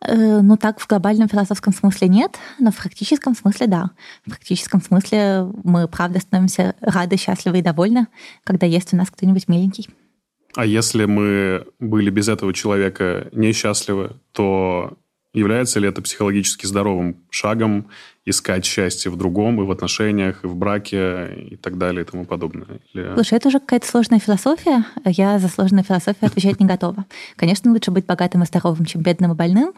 Ну, 0.00 0.56
так 0.56 0.80
в 0.80 0.86
глобальном 0.86 1.28
философском 1.28 1.72
смысле 1.72 2.08
нет, 2.08 2.38
но 2.58 2.70
в 2.70 2.76
практическом 2.76 3.34
смысле 3.34 3.66
да. 3.66 3.90
В 4.24 4.30
практическом 4.30 4.82
смысле 4.82 5.50
мы, 5.64 5.88
правда, 5.88 6.20
становимся 6.20 6.74
рады, 6.80 7.16
счастливы 7.16 7.58
и 7.58 7.62
довольны, 7.62 8.06
когда 8.44 8.66
есть 8.66 8.92
у 8.92 8.96
нас 8.96 9.10
кто-нибудь 9.10 9.48
миленький. 9.48 9.88
А 10.54 10.64
если 10.64 11.04
мы 11.04 11.66
были 11.80 12.10
без 12.10 12.28
этого 12.28 12.54
человека 12.54 13.28
несчастливы, 13.32 14.16
то 14.32 14.96
Является 15.36 15.80
ли 15.80 15.86
это 15.86 16.00
психологически 16.00 16.64
здоровым 16.64 17.18
шагом 17.28 17.88
искать 18.24 18.64
счастье 18.64 19.10
в 19.10 19.16
другом, 19.16 19.60
и 19.60 19.66
в 19.66 19.70
отношениях, 19.70 20.42
и 20.44 20.46
в 20.46 20.56
браке, 20.56 21.48
и 21.50 21.56
так 21.56 21.76
далее, 21.76 22.04
и 22.04 22.06
тому 22.06 22.24
подобное? 22.24 22.80
Или... 22.94 23.12
Слушай, 23.12 23.34
это 23.34 23.48
уже 23.48 23.60
какая-то 23.60 23.86
сложная 23.86 24.18
философия. 24.18 24.86
Я 25.04 25.38
за 25.38 25.48
сложную 25.48 25.84
философию 25.84 26.28
отвечать 26.28 26.58
не 26.58 26.64
готова. 26.64 27.04
Конечно, 27.36 27.70
лучше 27.70 27.90
быть 27.90 28.06
богатым 28.06 28.44
и 28.44 28.46
здоровым, 28.46 28.86
чем 28.86 29.02
бедным 29.02 29.32
и 29.32 29.34
больным. 29.34 29.74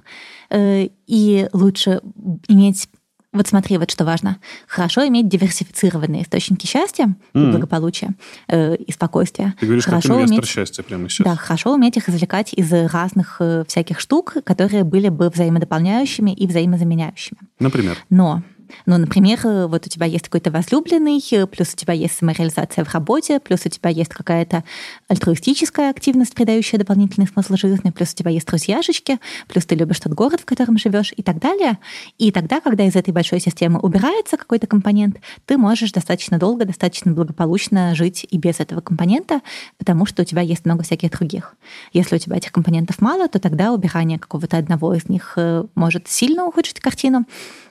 Э, 0.48 0.86
и 1.08 1.48
лучше 1.52 2.02
иметь 2.46 2.88
вот 3.32 3.46
смотри, 3.46 3.76
вот 3.76 3.90
что 3.90 4.04
важно. 4.04 4.38
Хорошо 4.66 5.06
иметь 5.06 5.28
диверсифицированные 5.28 6.22
источники 6.22 6.66
счастья 6.66 7.14
mm. 7.34 7.48
и 7.48 7.50
благополучия, 7.50 8.14
э, 8.48 8.76
и 8.76 8.90
спокойствия. 8.90 9.54
Ты 9.60 9.66
говоришь, 9.66 9.84
хорошо 9.84 10.08
как 10.08 10.16
инвестор 10.16 10.38
уметь, 10.38 10.48
счастья 10.48 10.82
прямо 10.82 11.08
сейчас. 11.10 11.26
Да, 11.26 11.36
хорошо 11.36 11.74
уметь 11.74 11.96
их 11.98 12.08
извлекать 12.08 12.54
из 12.54 12.72
разных 12.72 13.36
э, 13.40 13.64
всяких 13.68 14.00
штук, 14.00 14.36
которые 14.44 14.84
были 14.84 15.10
бы 15.10 15.28
взаимодополняющими 15.28 16.30
и 16.30 16.46
взаимозаменяющими. 16.46 17.38
Например? 17.58 17.98
Но 18.08 18.42
ну, 18.86 18.98
например, 18.98 19.40
э, 19.44 19.66
вот 19.66 19.86
у 19.86 19.88
тебя 19.88 20.06
есть 20.06 20.24
какой-то 20.24 20.50
возлюбленный, 20.50 21.22
э, 21.30 21.46
плюс 21.46 21.72
у 21.72 21.76
тебя 21.76 21.94
есть 21.94 22.18
самореализация 22.18 22.84
в 22.84 22.94
работе, 22.94 23.40
плюс 23.40 23.64
у 23.66 23.68
тебя 23.68 23.90
есть 23.90 24.10
какая-то 24.10 24.64
альтруистическая 25.08 25.90
активность, 25.90 26.34
придающая 26.34 26.78
дополнительный 26.78 27.26
смысл 27.26 27.56
жизни, 27.56 27.90
плюс 27.90 28.12
у 28.12 28.16
тебя 28.16 28.30
есть 28.30 28.46
друзьяшечки, 28.46 29.18
плюс 29.48 29.66
ты 29.66 29.74
любишь 29.74 30.00
тот 30.00 30.12
город, 30.12 30.40
в 30.40 30.44
котором 30.44 30.78
живешь 30.78 31.12
и 31.16 31.22
так 31.22 31.38
далее. 31.38 31.78
И 32.18 32.30
тогда, 32.32 32.60
когда 32.60 32.84
из 32.84 32.96
этой 32.96 33.12
большой 33.12 33.40
системы 33.40 33.78
убирается 33.80 34.36
какой-то 34.36 34.66
компонент, 34.66 35.16
ты 35.46 35.56
можешь 35.56 35.92
достаточно 35.92 36.38
долго, 36.38 36.64
достаточно 36.64 37.12
благополучно 37.12 37.94
жить 37.94 38.26
и 38.28 38.38
без 38.38 38.60
этого 38.60 38.80
компонента, 38.80 39.40
потому 39.78 40.06
что 40.06 40.22
у 40.22 40.24
тебя 40.24 40.42
есть 40.42 40.64
много 40.64 40.82
всяких 40.82 41.10
других. 41.10 41.54
Если 41.92 42.16
у 42.16 42.18
тебя 42.18 42.36
этих 42.36 42.52
компонентов 42.52 43.00
мало, 43.00 43.28
то 43.28 43.38
тогда 43.38 43.72
убирание 43.72 44.18
какого-то 44.18 44.56
одного 44.56 44.94
из 44.94 45.08
них 45.08 45.34
э, 45.36 45.64
может 45.74 46.08
сильно 46.08 46.44
ухудшить 46.44 46.80
картину, 46.80 47.24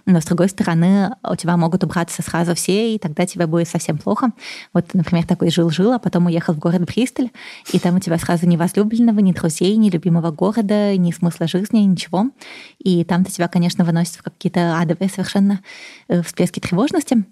но 0.07 0.21
с 0.21 0.25
другой 0.25 0.47
стороны 0.47 1.15
у 1.21 1.35
тебя 1.35 1.57
могут 1.57 1.83
убраться 1.83 2.21
сразу 2.23 2.55
все, 2.55 2.95
и 2.95 2.97
тогда 2.97 3.25
тебе 3.25 3.45
будет 3.45 3.67
совсем 3.67 3.97
плохо. 3.97 4.31
Вот, 4.73 4.93
например, 4.93 5.27
такой 5.27 5.51
жил-жил, 5.51 5.91
а 5.91 5.99
потом 5.99 6.27
уехал 6.27 6.53
в 6.53 6.59
город 6.59 6.83
Бристоль, 6.85 7.29
и 7.73 7.77
там 7.77 7.97
у 7.97 7.99
тебя 7.99 8.17
сразу 8.17 8.47
ни 8.47 8.55
возлюбленного, 8.55 9.19
ни 9.19 9.33
друзей, 9.33 9.75
ни 9.75 9.89
любимого 9.89 10.31
города, 10.31 10.95
ни 10.95 11.11
смысла 11.11 11.47
жизни, 11.47 11.79
ничего. 11.79 12.27
И 12.79 13.03
там-то 13.03 13.31
тебя, 13.31 13.49
конечно, 13.49 13.83
выносят 13.83 14.15
в 14.15 14.23
какие-то 14.23 14.79
адовые 14.79 15.09
совершенно 15.09 15.59
э, 16.07 16.21
всплески 16.23 16.61
тревожности. 16.61 17.25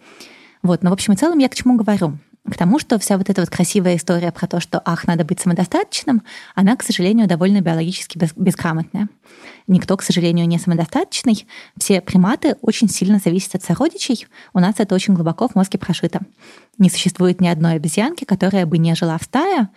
Вот, 0.62 0.84
но 0.84 0.90
в 0.90 0.94
общем 0.94 1.14
и 1.14 1.16
целом 1.16 1.40
я 1.40 1.48
к 1.48 1.56
чему 1.56 1.78
говорю? 1.78 2.18
к 2.50 2.58
тому, 2.58 2.78
что 2.78 3.00
вся 3.00 3.18
вот 3.18 3.30
эта 3.30 3.42
вот 3.42 3.50
красивая 3.50 3.96
история 3.96 4.32
про 4.32 4.48
то, 4.48 4.60
что, 4.60 4.80
ах, 4.86 5.08
надо 5.08 5.26
быть 5.26 5.40
самодостаточным, 5.40 6.22
она, 6.54 6.76
к 6.76 6.84
сожалению, 6.84 7.28
довольно 7.28 7.62
биологически 7.62 8.20
без, 8.20 8.34
безграмотная. 8.36 9.08
Никто, 9.68 9.98
к 9.98 10.04
сожалению, 10.04 10.48
не 10.48 10.60
самодостаточный. 10.60 11.48
Все 11.78 12.02
приматы 12.02 12.56
очень 12.62 12.90
сильно 12.90 13.20
зависят 13.20 13.56
от 13.56 13.64
сородичей. 13.64 14.28
У 14.54 14.60
нас 14.60 14.76
это 14.78 14.94
очень 14.94 15.14
глубоко 15.14 15.48
в 15.48 15.56
мозге 15.56 15.80
прошито. 15.80 16.22
Не 16.78 16.90
существует 16.90 17.42
ни 17.42 17.48
одной 17.48 17.74
обезьянки, 17.76 18.26
которая 18.26 18.66
бы 18.66 18.78
не 18.78 18.96
жила 18.96 19.18
в 19.18 19.24
стае 19.24 19.70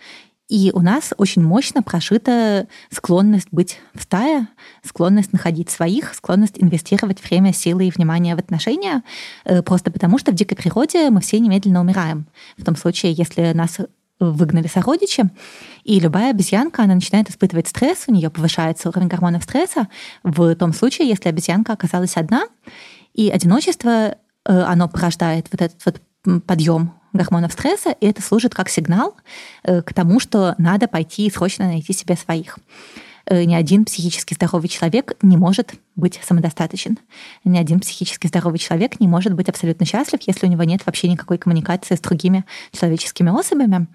и 0.49 0.71
у 0.73 0.81
нас 0.81 1.13
очень 1.17 1.43
мощно 1.43 1.83
прошита 1.83 2.67
склонность 2.89 3.49
быть 3.51 3.79
в 3.93 4.01
стае, 4.01 4.47
склонность 4.83 5.31
находить 5.31 5.69
своих, 5.69 6.15
склонность 6.15 6.55
инвестировать 6.57 7.23
время, 7.23 7.53
силы 7.53 7.87
и 7.87 7.91
внимание 7.91 8.35
в 8.35 8.39
отношения, 8.39 9.03
э, 9.45 9.61
просто 9.61 9.91
потому 9.91 10.17
что 10.17 10.31
в 10.31 10.35
дикой 10.35 10.57
природе 10.57 11.11
мы 11.11 11.21
все 11.21 11.39
немедленно 11.39 11.81
умираем. 11.81 12.25
В 12.57 12.65
том 12.65 12.75
случае, 12.75 13.13
если 13.13 13.53
нас 13.53 13.77
выгнали 14.19 14.67
сородичи, 14.67 15.29
и 15.83 15.99
любая 15.99 16.31
обезьянка, 16.31 16.83
она 16.83 16.95
начинает 16.95 17.29
испытывать 17.29 17.67
стресс, 17.67 18.05
у 18.07 18.13
нее 18.13 18.29
повышается 18.29 18.89
уровень 18.89 19.07
гормонов 19.07 19.43
стресса 19.43 19.87
в 20.23 20.55
том 20.55 20.73
случае, 20.73 21.07
если 21.07 21.29
обезьянка 21.29 21.73
оказалась 21.73 22.17
одна, 22.17 22.43
и 23.13 23.29
одиночество, 23.29 23.89
э, 23.89 24.15
оно 24.45 24.87
порождает 24.87 25.47
вот 25.51 25.61
этот 25.61 25.85
вот 25.85 26.43
подъем 26.45 26.93
гормонов 27.13 27.53
стресса, 27.53 27.91
и 27.91 28.05
это 28.05 28.21
служит 28.21 28.53
как 28.53 28.69
сигнал 28.69 29.15
э, 29.63 29.81
к 29.81 29.93
тому, 29.93 30.19
что 30.19 30.55
надо 30.57 30.87
пойти 30.87 31.25
и 31.25 31.31
срочно 31.31 31.65
найти 31.65 31.93
себе 31.93 32.15
своих. 32.15 32.59
Э, 33.29 33.43
ни 33.43 33.53
один 33.53 33.85
психически 33.85 34.33
здоровый 34.33 34.69
человек 34.69 35.13
не 35.21 35.37
может 35.37 35.75
быть 35.95 36.19
самодостаточен. 36.23 36.97
Ни 37.45 37.59
один 37.59 37.79
психически 37.79 38.25
здоровый 38.25 38.57
человек 38.57 38.99
не 38.99 39.07
может 39.07 39.33
быть 39.33 39.47
абсолютно 39.49 39.85
счастлив, 39.85 40.19
если 40.25 40.47
у 40.47 40.49
него 40.49 40.63
нет 40.63 40.81
вообще 40.85 41.07
никакой 41.07 41.37
коммуникации 41.37 41.95
с 41.95 41.99
другими 41.99 42.43
человеческими 42.71 43.29
особями. 43.37 43.87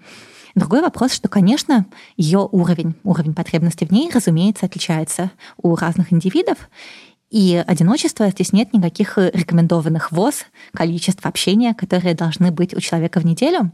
Другой 0.55 0.81
вопрос, 0.81 1.11
что, 1.11 1.27
конечно, 1.27 1.85
ее 2.15 2.47
уровень, 2.49 2.95
уровень 3.03 3.33
потребностей 3.33 3.85
в 3.85 3.91
ней, 3.91 4.09
разумеется, 4.13 4.67
отличается 4.67 5.31
у 5.61 5.75
разных 5.75 6.13
индивидов. 6.13 6.69
И 7.29 7.61
одиночество 7.67 8.29
здесь 8.29 8.53
нет 8.53 8.71
никаких 8.71 9.17
э, 9.17 9.31
рекомендованных 9.33 10.13
ВОЗ, 10.13 10.45
количеств 10.73 11.25
общения, 11.25 11.73
которые 11.73 12.13
должны 12.13 12.51
быть 12.51 12.73
у 12.73 12.79
человека 12.79 13.19
в 13.19 13.25
неделю. 13.25 13.73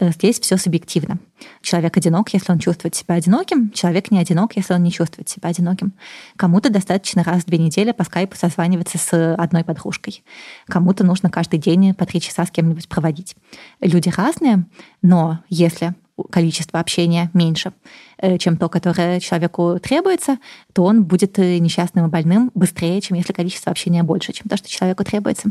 Э, 0.00 0.10
здесь 0.12 0.40
все 0.40 0.56
субъективно. 0.56 1.18
Человек 1.60 1.96
одинок, 1.96 2.30
если 2.32 2.50
он 2.50 2.58
чувствует 2.58 2.94
себя 2.94 3.16
одиноким, 3.16 3.70
человек 3.70 4.10
не 4.10 4.18
одинок, 4.18 4.56
если 4.56 4.72
он 4.72 4.82
не 4.82 4.90
чувствует 4.90 5.28
себя 5.28 5.50
одиноким. 5.50 5.92
Кому-то 6.36 6.70
достаточно 6.70 7.22
раз 7.22 7.42
в 7.42 7.46
две 7.46 7.58
недели 7.58 7.92
по 7.92 8.04
скайпу 8.04 8.34
созваниваться 8.34 8.96
с 8.96 9.34
одной 9.34 9.62
подружкой. 9.62 10.24
Кому-то 10.66 11.04
нужно 11.04 11.28
каждый 11.28 11.58
день 11.58 11.94
по 11.94 12.06
три 12.06 12.20
часа 12.20 12.46
с 12.46 12.50
кем-нибудь 12.50 12.88
проводить. 12.88 13.36
Люди 13.80 14.08
разные, 14.08 14.64
но 15.02 15.40
если 15.50 15.94
количество 16.30 16.80
общения 16.80 17.30
меньше, 17.34 17.72
э, 18.16 18.38
чем 18.38 18.56
то, 18.56 18.70
которое 18.70 19.20
человеку 19.20 19.78
требуется, 19.82 20.38
то 20.72 20.84
он 20.84 21.04
будет 21.04 21.38
э, 21.38 21.58
несчастным 21.58 22.06
и 22.06 22.10
больным 22.10 22.50
быстрее, 22.54 23.02
чем 23.02 23.18
если 23.18 23.34
количество 23.34 23.70
общения 23.70 24.02
больше, 24.02 24.32
чем 24.32 24.48
то, 24.48 24.56
что 24.56 24.68
человеку 24.68 25.04
требуется. 25.04 25.50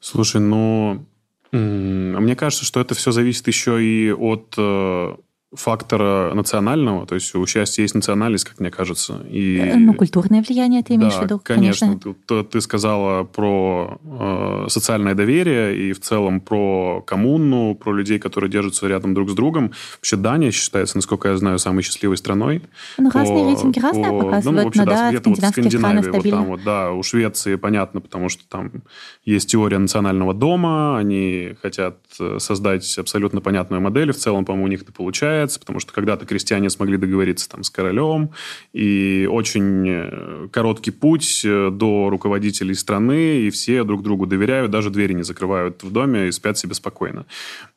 Слушай, 0.00 0.40
ну, 0.40 1.06
мне 1.58 2.34
кажется, 2.34 2.64
что 2.64 2.80
это 2.80 2.94
все 2.94 3.12
зависит 3.12 3.46
еще 3.46 3.82
и 3.82 4.10
от 4.10 4.54
э, 4.56 5.16
фактора 5.54 6.32
национального, 6.34 7.06
то 7.06 7.14
есть 7.14 7.34
у 7.34 7.46
счастья 7.46 7.82
есть 7.82 7.94
национальность, 7.94 8.44
как 8.44 8.60
мне 8.60 8.70
кажется. 8.70 9.20
И... 9.30 9.58
Э, 9.58 9.76
ну, 9.76 9.94
культурное 9.94 10.42
влияние 10.42 10.82
ты 10.82 10.94
имеешь 10.94 11.14
да, 11.14 11.20
в 11.20 11.24
виду, 11.24 11.40
конечно. 11.42 11.86
конечно. 11.86 12.14
Ты, 12.26 12.44
ты 12.44 12.60
сказала 12.60 13.24
про 13.24 13.98
э, 14.04 14.66
социальное 14.68 15.14
доверие 15.14 15.76
и 15.76 15.92
в 15.92 16.00
целом 16.00 16.40
про 16.40 17.02
коммуну, 17.06 17.74
про 17.74 17.92
людей, 17.92 18.18
которые 18.18 18.50
держатся 18.50 18.86
рядом 18.88 19.14
друг 19.14 19.30
с 19.30 19.34
другом. 19.34 19.72
Вообще 19.98 20.16
Дания 20.16 20.50
считается, 20.50 20.96
насколько 20.96 21.28
я 21.28 21.36
знаю, 21.36 21.58
самой 21.58 21.82
счастливой 21.82 22.16
страной. 22.16 22.62
Ну, 22.98 23.10
разные 23.10 23.44
по, 23.44 23.48
рейтинги 23.50 23.78
разные 23.78 24.10
по, 24.10 24.20
показывают, 24.20 24.44
ну, 24.44 24.64
вообще, 24.64 24.80
но 24.80 24.86
да, 24.86 25.12
да 25.12 25.20
вот 25.24 25.72
страны 25.72 26.10
вот 26.10 26.30
там 26.30 26.44
вот, 26.46 26.64
да, 26.64 26.92
у 26.92 27.02
Швеции 27.02 27.56
понятно, 27.56 28.00
потому 28.00 28.28
что 28.28 28.42
там 28.48 28.70
есть 29.24 29.50
теория 29.50 29.78
национального 29.78 30.34
дома, 30.34 30.98
они 30.98 31.54
хотят 31.62 31.98
э, 32.18 32.38
создать 32.38 32.98
абсолютно 32.98 33.40
понятную 33.40 33.80
модель, 33.80 34.12
в 34.12 34.16
целом, 34.16 34.44
по-моему, 34.44 34.64
у 34.66 34.68
них 34.68 34.82
это 34.82 34.92
получается, 34.92 35.43
получается, 35.44 35.60
потому 35.60 35.80
что 35.80 35.92
когда-то 35.92 36.26
крестьяне 36.26 36.70
смогли 36.70 36.96
договориться 36.96 37.48
там 37.48 37.62
с 37.62 37.70
королем, 37.70 38.30
и 38.72 39.28
очень 39.30 39.88
э, 39.88 40.48
короткий 40.50 40.90
путь 40.90 41.42
э, 41.44 41.70
до 41.70 42.08
руководителей 42.10 42.74
страны, 42.74 43.40
и 43.40 43.50
все 43.50 43.84
друг 43.84 44.02
другу 44.02 44.26
доверяют, 44.26 44.70
даже 44.70 44.90
двери 44.90 45.14
не 45.14 45.24
закрывают 45.24 45.82
в 45.82 45.90
доме 45.90 46.28
и 46.28 46.32
спят 46.32 46.56
себе 46.58 46.74
спокойно. 46.74 47.26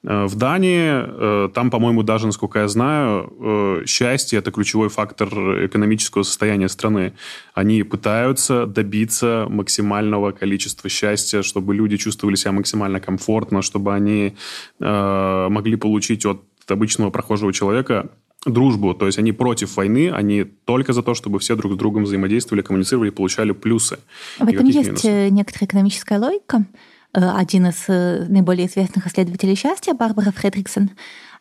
Э, 0.03 0.25
в 0.25 0.36
Дании, 0.36 1.49
там, 1.49 1.69
по-моему, 1.69 2.03
даже, 2.03 2.25
насколько 2.25 2.60
я 2.60 2.67
знаю, 2.67 3.84
счастье– 3.86 4.39
это 4.41 4.51
ключевой 4.51 4.89
фактор 4.89 5.30
экономического 5.65 6.23
состояния 6.23 6.69
страны. 6.69 7.13
Они 7.53 7.84
пытаются 7.84 8.65
добиться 8.65 9.45
максимального 9.49 10.32
количества 10.32 10.89
счастья, 10.89 11.41
чтобы 11.41 11.75
люди 11.75 11.97
чувствовали 11.97 12.36
себя 12.36 12.51
максимально 12.51 12.99
комфортно, 12.99 13.62
чтобы 13.62 13.93
они 13.93 14.36
могли 14.80 15.75
получить 15.75 16.25
от 16.25 16.41
обычного 16.71 17.10
прохожего 17.10 17.53
человека 17.53 18.10
дружбу. 18.45 18.93
То 18.93 19.06
есть 19.08 19.17
они 19.17 19.32
против 19.32 19.75
войны, 19.77 20.12
они 20.12 20.43
только 20.43 20.93
за 20.93 21.03
то, 21.03 21.13
чтобы 21.13 21.39
все 21.39 21.56
друг 21.56 21.73
с 21.73 21.75
другом 21.77 22.03
взаимодействовали, 22.03 22.62
коммуницировали, 22.62 23.10
получали 23.10 23.51
плюсы. 23.51 23.99
В 24.39 24.47
этом 24.47 24.65
есть 24.65 24.88
минусов. 24.88 25.06
Э, 25.06 25.30
некоторая 25.30 25.67
экономическая 25.67 26.19
логика. 26.19 26.65
Э, 27.13 27.32
один 27.36 27.67
из 27.67 27.86
э, 27.88 28.25
наиболее 28.30 28.67
известных 28.67 29.08
исследователей 29.08 29.56
счастья, 29.56 29.93
Барбара 29.93 30.32
Фредриксон, 30.32 30.91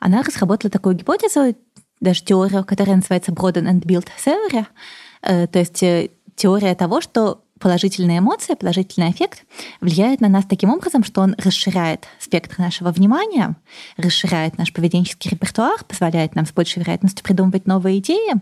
она 0.01 0.23
разработала 0.23 0.71
такую 0.71 0.97
гипотезу, 0.97 1.55
даже 2.01 2.25
теорию, 2.25 2.65
которая 2.65 2.97
называется 2.97 3.33
Broaden 3.33 3.71
and 3.71 3.83
Build 3.83 4.09
Theory. 4.25 4.67
То 5.23 5.59
есть 5.59 5.83
теория 6.37 6.75
того, 6.75 7.01
что 7.01 7.43
положительная 7.59 8.19
эмоция, 8.19 8.57
положительный 8.57 9.11
эффект 9.11 9.45
влияет 9.81 10.21
на 10.21 10.29
нас 10.29 10.45
таким 10.45 10.71
образом, 10.71 11.05
что 11.05 11.23
он 11.23 11.35
расширяет 11.39 12.07
спектр 12.19 12.59
нашего 12.59 12.91
внимания, 12.91 13.57
расширяет 13.97 14.59
наш 14.59 14.73
поведенческий 14.73 15.31
репертуар, 15.31 15.83
позволяет 15.85 16.35
нам 16.35 16.47
с 16.47 16.53
большей 16.53 16.81
вероятностью 16.81 17.25
придумывать 17.25 17.67
новые 17.67 17.99
идеи. 17.99 18.35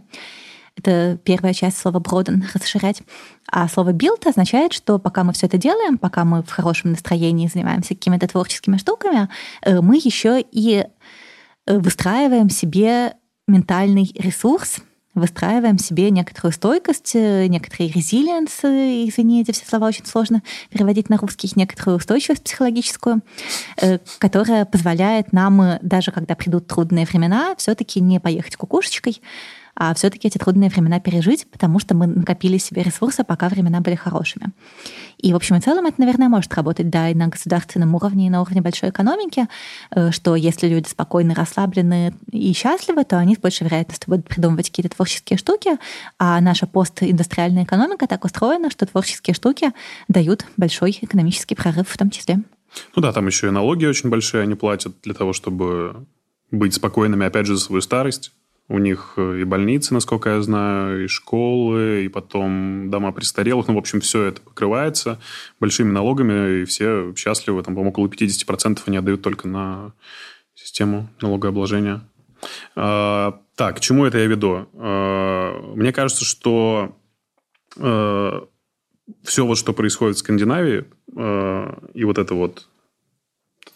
Это 0.76 1.18
первая 1.22 1.54
часть 1.54 1.78
слова 1.78 2.00
«broaden»— 2.00 2.44
расширять. 2.54 3.02
А 3.48 3.68
слово 3.68 3.92
«build» 3.92 4.26
означает, 4.26 4.72
что 4.72 4.98
пока 4.98 5.22
мы 5.22 5.32
все 5.32 5.46
это 5.46 5.56
делаем, 5.56 5.98
пока 5.98 6.24
мы 6.24 6.42
в 6.42 6.50
хорошем 6.50 6.90
настроении 6.90 7.46
занимаемся 7.46 7.90
какими-то 7.90 8.26
творческими 8.26 8.76
штуками, 8.76 9.28
э, 9.62 9.80
мы 9.80 9.96
еще 9.96 10.40
и 10.40 10.84
э, 11.66 11.78
выстраиваем 11.78 12.50
себе 12.50 13.14
ментальный 13.46 14.10
ресурс— 14.16 14.78
выстраиваем 15.14 15.78
себе 15.78 16.10
некоторую 16.10 16.52
стойкость, 16.52 17.12
э, 17.14 17.46
некоторый 17.46 17.88
resilience, 17.88 18.64
э, 18.64 19.08
извините, 19.08 19.52
все 19.52 19.64
слова 19.64 19.86
очень 19.86 20.06
сложно 20.06 20.42
переводить 20.70 21.08
на 21.08 21.16
русский, 21.16 21.50
некоторую 21.54 21.98
устойчивость 21.98 22.42
психологическую, 22.42 23.20
э, 23.80 23.98
которая 24.18 24.64
позволяет 24.64 25.32
нам, 25.32 25.78
даже 25.82 26.10
когда 26.10 26.34
придут 26.34 26.66
трудные 26.66 27.06
времена, 27.06 27.54
все-таки 27.56 28.00
не 28.00 28.18
поехать 28.20 28.56
кукушечкой, 28.56 29.20
а 29.76 29.94
все-таки 29.94 30.28
эти 30.28 30.38
трудные 30.38 30.70
времена 30.70 31.00
пережить, 31.00 31.46
потому 31.50 31.78
что 31.78 31.94
мы 31.94 32.06
накопили 32.06 32.58
себе 32.58 32.82
ресурсы, 32.82 33.24
пока 33.24 33.48
времена 33.48 33.80
были 33.80 33.94
хорошими. 33.94 34.48
И, 35.18 35.32
в 35.32 35.36
общем 35.36 35.56
и 35.56 35.60
целом, 35.60 35.86
это, 35.86 36.00
наверное, 36.00 36.28
может 36.28 36.54
работать, 36.54 36.90
да, 36.90 37.08
и 37.08 37.14
на 37.14 37.28
государственном 37.28 37.94
уровне, 37.94 38.26
и 38.26 38.30
на 38.30 38.42
уровне 38.42 38.60
большой 38.60 38.90
экономики, 38.90 39.46
э, 39.90 40.10
что 40.10 40.36
если 40.36 40.68
люди 40.68 40.88
спокойны, 40.88 41.34
расслаблены 41.34 42.14
и 42.30 42.52
счастливы, 42.52 43.04
то 43.04 43.18
они 43.18 43.34
с 43.34 43.38
большей 43.38 43.64
вероятностью 43.64 44.10
будут 44.10 44.28
придумывать 44.28 44.70
какие-то 44.70 44.94
творческие 44.94 45.38
штуки, 45.38 45.78
а 46.18 46.40
наша 46.40 46.66
постиндустриальная 46.66 47.64
экономика 47.64 48.06
так 48.06 48.24
устроена, 48.24 48.70
что 48.70 48.86
творческие 48.86 49.34
штуки 49.34 49.72
дают 50.08 50.46
большой 50.56 50.98
экономический 51.00 51.54
прорыв 51.54 51.88
в 51.88 51.96
том 51.96 52.10
числе. 52.10 52.40
Ну 52.96 53.02
да, 53.02 53.12
там 53.12 53.26
еще 53.26 53.48
и 53.48 53.50
налоги 53.50 53.86
очень 53.86 54.10
большие 54.10 54.42
они 54.42 54.54
платят 54.54 54.94
для 55.02 55.14
того, 55.14 55.32
чтобы 55.32 56.06
быть 56.50 56.74
спокойными, 56.74 57.26
опять 57.26 57.46
же, 57.46 57.56
за 57.56 57.62
свою 57.62 57.82
старость. 57.82 58.32
У 58.66 58.78
них 58.78 59.14
э, 59.16 59.40
и 59.40 59.44
больницы, 59.44 59.92
насколько 59.92 60.30
я 60.30 60.42
знаю, 60.42 61.04
и 61.04 61.06
школы, 61.06 62.04
и 62.04 62.08
потом 62.08 62.90
дома 62.90 63.12
престарелых. 63.12 63.68
Ну, 63.68 63.74
в 63.74 63.78
общем, 63.78 64.00
все 64.00 64.22
это 64.22 64.40
покрывается 64.40 65.20
большими 65.60 65.90
налогами, 65.90 66.62
и 66.62 66.64
все 66.64 67.14
счастливы. 67.14 67.62
Там, 67.62 67.74
по-моему, 67.74 67.90
около 67.90 68.06
50% 68.06 68.80
они 68.86 68.96
отдают 68.96 69.20
только 69.20 69.46
на 69.48 69.92
систему 70.54 71.10
налогообложения. 71.20 72.08
А, 72.74 73.38
так, 73.54 73.76
к 73.76 73.80
чему 73.80 74.06
это 74.06 74.18
я 74.18 74.26
веду? 74.26 74.66
А, 74.74 75.74
мне 75.74 75.92
кажется, 75.92 76.24
что 76.24 76.96
а, 77.76 78.46
все 79.24 79.44
вот, 79.44 79.58
что 79.58 79.74
происходит 79.74 80.16
в 80.16 80.20
Скандинавии, 80.20 80.86
а, 81.14 81.82
и 81.92 82.04
вот 82.04 82.16
это 82.16 82.34
вот 82.34 82.66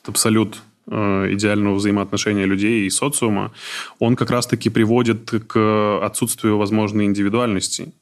абсолют 0.07 0.59
Э, 0.59 0.68
идеального 0.89 1.75
взаимоотношения 1.75 2.47
людей 2.47 2.87
и 2.87 2.91
социума, 2.91 3.53
он 3.99 4.17
как 4.17 4.31
раз-таки 4.31 4.71
приводит 4.71 5.31
к 5.47 6.01
отсутствию 6.03 6.57
возможной 6.57 7.05
индивидуальности. 7.05 7.93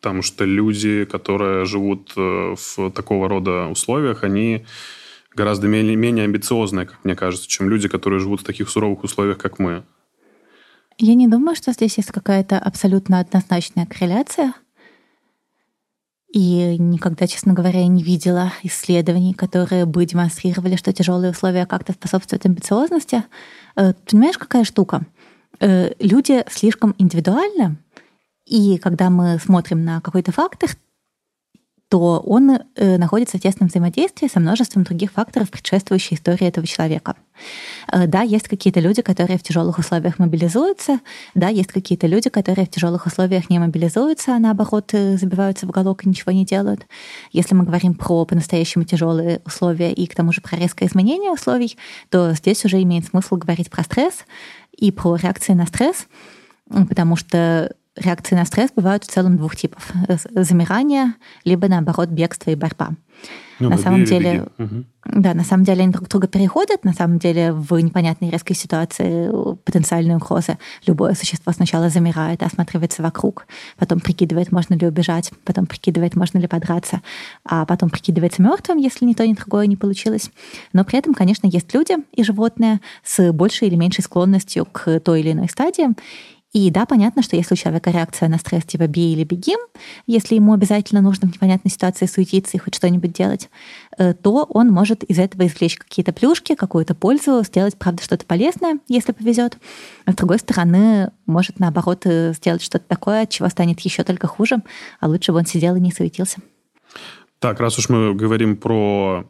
Потому 0.00 0.22
что 0.22 0.44
люди, 0.44 1.04
которые 1.04 1.64
живут 1.64 2.12
э, 2.16 2.56
в 2.56 2.90
такого 2.90 3.28
рода 3.28 3.68
условиях, 3.68 4.24
они 4.24 4.64
гораздо 5.34 5.68
менее, 5.68 5.94
менее 5.94 6.24
амбициозные, 6.24 6.86
как 6.86 7.04
мне 7.04 7.14
кажется, 7.14 7.48
чем 7.48 7.68
люди, 7.68 7.88
которые 7.88 8.18
живут 8.18 8.40
в 8.40 8.44
таких 8.44 8.68
суровых 8.68 9.04
условиях, 9.04 9.38
как 9.38 9.60
мы. 9.60 9.84
Я 10.98 11.14
не 11.14 11.28
думаю, 11.28 11.56
что 11.56 11.72
здесь 11.72 11.96
есть 11.98 12.10
какая-то 12.10 12.58
абсолютно 12.58 13.20
однозначная 13.20 13.86
корреляция. 13.86 14.54
И 16.32 16.78
никогда, 16.78 17.26
честно 17.26 17.52
говоря, 17.52 17.86
не 17.86 18.02
видела 18.02 18.52
исследований, 18.62 19.34
которые 19.34 19.84
бы 19.84 20.06
демонстрировали, 20.06 20.76
что 20.76 20.90
тяжелые 20.90 21.32
условия 21.32 21.66
как-то 21.66 21.92
способствуют 21.92 22.46
амбициозности. 22.46 23.24
Э, 23.76 23.92
понимаешь, 24.08 24.38
какая 24.38 24.64
штука? 24.64 25.02
Э, 25.60 25.92
люди 25.98 26.42
слишком 26.50 26.94
индивидуальны, 26.96 27.76
и 28.46 28.78
когда 28.78 29.10
мы 29.10 29.38
смотрим 29.38 29.84
на 29.84 30.00
какой-то 30.00 30.32
фактор, 30.32 30.70
то 31.92 32.20
он 32.24 32.58
э, 32.74 32.96
находится 32.96 33.36
в 33.36 33.42
тесном 33.42 33.68
взаимодействии 33.68 34.26
со 34.26 34.40
множеством 34.40 34.82
других 34.82 35.12
факторов 35.12 35.50
предшествующей 35.50 36.16
истории 36.16 36.46
этого 36.46 36.66
человека. 36.66 37.16
Э, 37.92 38.06
да, 38.06 38.22
есть 38.22 38.48
какие-то 38.48 38.80
люди, 38.80 39.02
которые 39.02 39.38
в 39.38 39.42
тяжелых 39.42 39.76
условиях 39.76 40.18
мобилизуются, 40.18 41.00
да, 41.34 41.48
есть 41.48 41.70
какие-то 41.70 42.06
люди, 42.06 42.30
которые 42.30 42.66
в 42.66 42.70
тяжелых 42.70 43.04
условиях 43.04 43.50
не 43.50 43.58
мобилизуются, 43.58 44.34
а 44.34 44.38
наоборот 44.38 44.88
э, 44.94 45.18
забиваются 45.18 45.66
в 45.66 45.68
уголок 45.68 46.06
и 46.06 46.08
ничего 46.08 46.32
не 46.32 46.46
делают. 46.46 46.86
Если 47.30 47.54
мы 47.54 47.64
говорим 47.64 47.92
про 47.92 48.24
по-настоящему 48.24 48.84
тяжелые 48.84 49.42
условия 49.44 49.92
и 49.92 50.06
к 50.06 50.14
тому 50.14 50.32
же 50.32 50.40
про 50.40 50.56
резкое 50.56 50.86
изменение 50.86 51.30
условий, 51.30 51.76
то 52.08 52.32
здесь 52.32 52.64
уже 52.64 52.80
имеет 52.80 53.04
смысл 53.04 53.36
говорить 53.36 53.68
про 53.68 53.82
стресс 53.82 54.24
и 54.74 54.92
про 54.92 55.16
реакции 55.16 55.52
на 55.52 55.66
стресс, 55.66 56.06
потому 56.88 57.16
что 57.16 57.74
реакции 57.96 58.34
на 58.34 58.44
стресс 58.44 58.70
бывают 58.74 59.04
в 59.04 59.08
целом 59.08 59.36
двух 59.36 59.56
типов. 59.56 59.92
Замирание, 60.34 61.14
либо 61.44 61.68
наоборот 61.68 62.08
бегство 62.08 62.50
и 62.50 62.54
борьба. 62.54 62.90
Ну, 63.60 63.70
на 63.70 63.78
самом 63.78 64.04
деле, 64.04 64.48
угу. 64.58 64.84
да, 65.04 65.34
на 65.34 65.44
самом 65.44 65.64
деле 65.64 65.82
они 65.82 65.92
друг 65.92 66.08
друга 66.08 66.26
переходят. 66.26 66.84
На 66.84 66.92
самом 66.92 67.18
деле 67.18 67.52
в 67.52 67.78
непонятной 67.78 68.30
резкой 68.30 68.56
ситуации 68.56 69.30
потенциальной 69.64 70.16
угрозы 70.16 70.58
любое 70.86 71.14
существо 71.14 71.52
сначала 71.52 71.88
замирает, 71.88 72.42
осматривается 72.42 73.02
вокруг, 73.02 73.46
потом 73.78 74.00
прикидывает, 74.00 74.50
можно 74.50 74.74
ли 74.74 74.86
убежать, 74.86 75.30
потом 75.44 75.66
прикидывает, 75.66 76.16
можно 76.16 76.38
ли 76.38 76.48
подраться, 76.48 77.02
а 77.44 77.64
потом 77.64 77.90
прикидывается 77.90 78.42
мертвым, 78.42 78.78
если 78.78 79.04
ни 79.04 79.12
то, 79.12 79.24
ни 79.26 79.34
другое 79.34 79.66
не 79.66 79.76
получилось. 79.76 80.30
Но 80.72 80.84
при 80.84 80.98
этом, 80.98 81.14
конечно, 81.14 81.46
есть 81.46 81.72
люди 81.72 81.94
и 82.12 82.24
животные 82.24 82.80
с 83.04 83.32
большей 83.32 83.68
или 83.68 83.76
меньшей 83.76 84.02
склонностью 84.02 84.64
к 84.64 84.98
той 85.00 85.20
или 85.20 85.32
иной 85.32 85.48
стадии. 85.48 85.90
И 86.52 86.70
да, 86.70 86.84
понятно, 86.84 87.22
что 87.22 87.34
если 87.34 87.54
у 87.54 87.56
человека 87.56 87.90
реакция 87.90 88.28
на 88.28 88.36
стресс 88.36 88.64
типа 88.64 88.86
«бей» 88.86 89.14
или 89.14 89.24
«беги», 89.24 89.56
если 90.06 90.34
ему 90.34 90.52
обязательно 90.52 91.00
нужно 91.00 91.28
в 91.28 91.32
непонятной 91.32 91.70
ситуации 91.70 92.04
суетиться 92.04 92.56
и 92.56 92.60
хоть 92.60 92.74
что-нибудь 92.74 93.12
делать, 93.12 93.48
э, 93.96 94.12
то 94.12 94.44
он 94.50 94.68
может 94.68 95.02
из 95.04 95.18
этого 95.18 95.46
извлечь 95.46 95.78
какие-то 95.78 96.12
плюшки, 96.12 96.54
какую-то 96.54 96.94
пользу, 96.94 97.42
сделать, 97.42 97.78
правда, 97.78 98.02
что-то 98.02 98.26
полезное, 98.26 98.80
если 98.86 99.12
повезет. 99.12 99.56
А 100.04 100.12
с 100.12 100.14
другой 100.14 100.38
стороны, 100.38 101.10
может, 101.24 101.58
наоборот, 101.58 102.02
э, 102.04 102.34
сделать 102.34 102.62
что-то 102.62 102.84
такое, 102.86 103.22
от 103.22 103.30
чего 103.30 103.48
станет 103.48 103.80
еще 103.80 104.04
только 104.04 104.26
хуже, 104.26 104.58
а 105.00 105.08
лучше 105.08 105.32
бы 105.32 105.38
он 105.38 105.46
сидел 105.46 105.74
и 105.76 105.80
не 105.80 105.90
суетился. 105.90 106.40
Так, 107.38 107.60
раз 107.60 107.78
уж 107.78 107.88
мы 107.88 108.14
говорим 108.14 108.58
про 108.58 109.26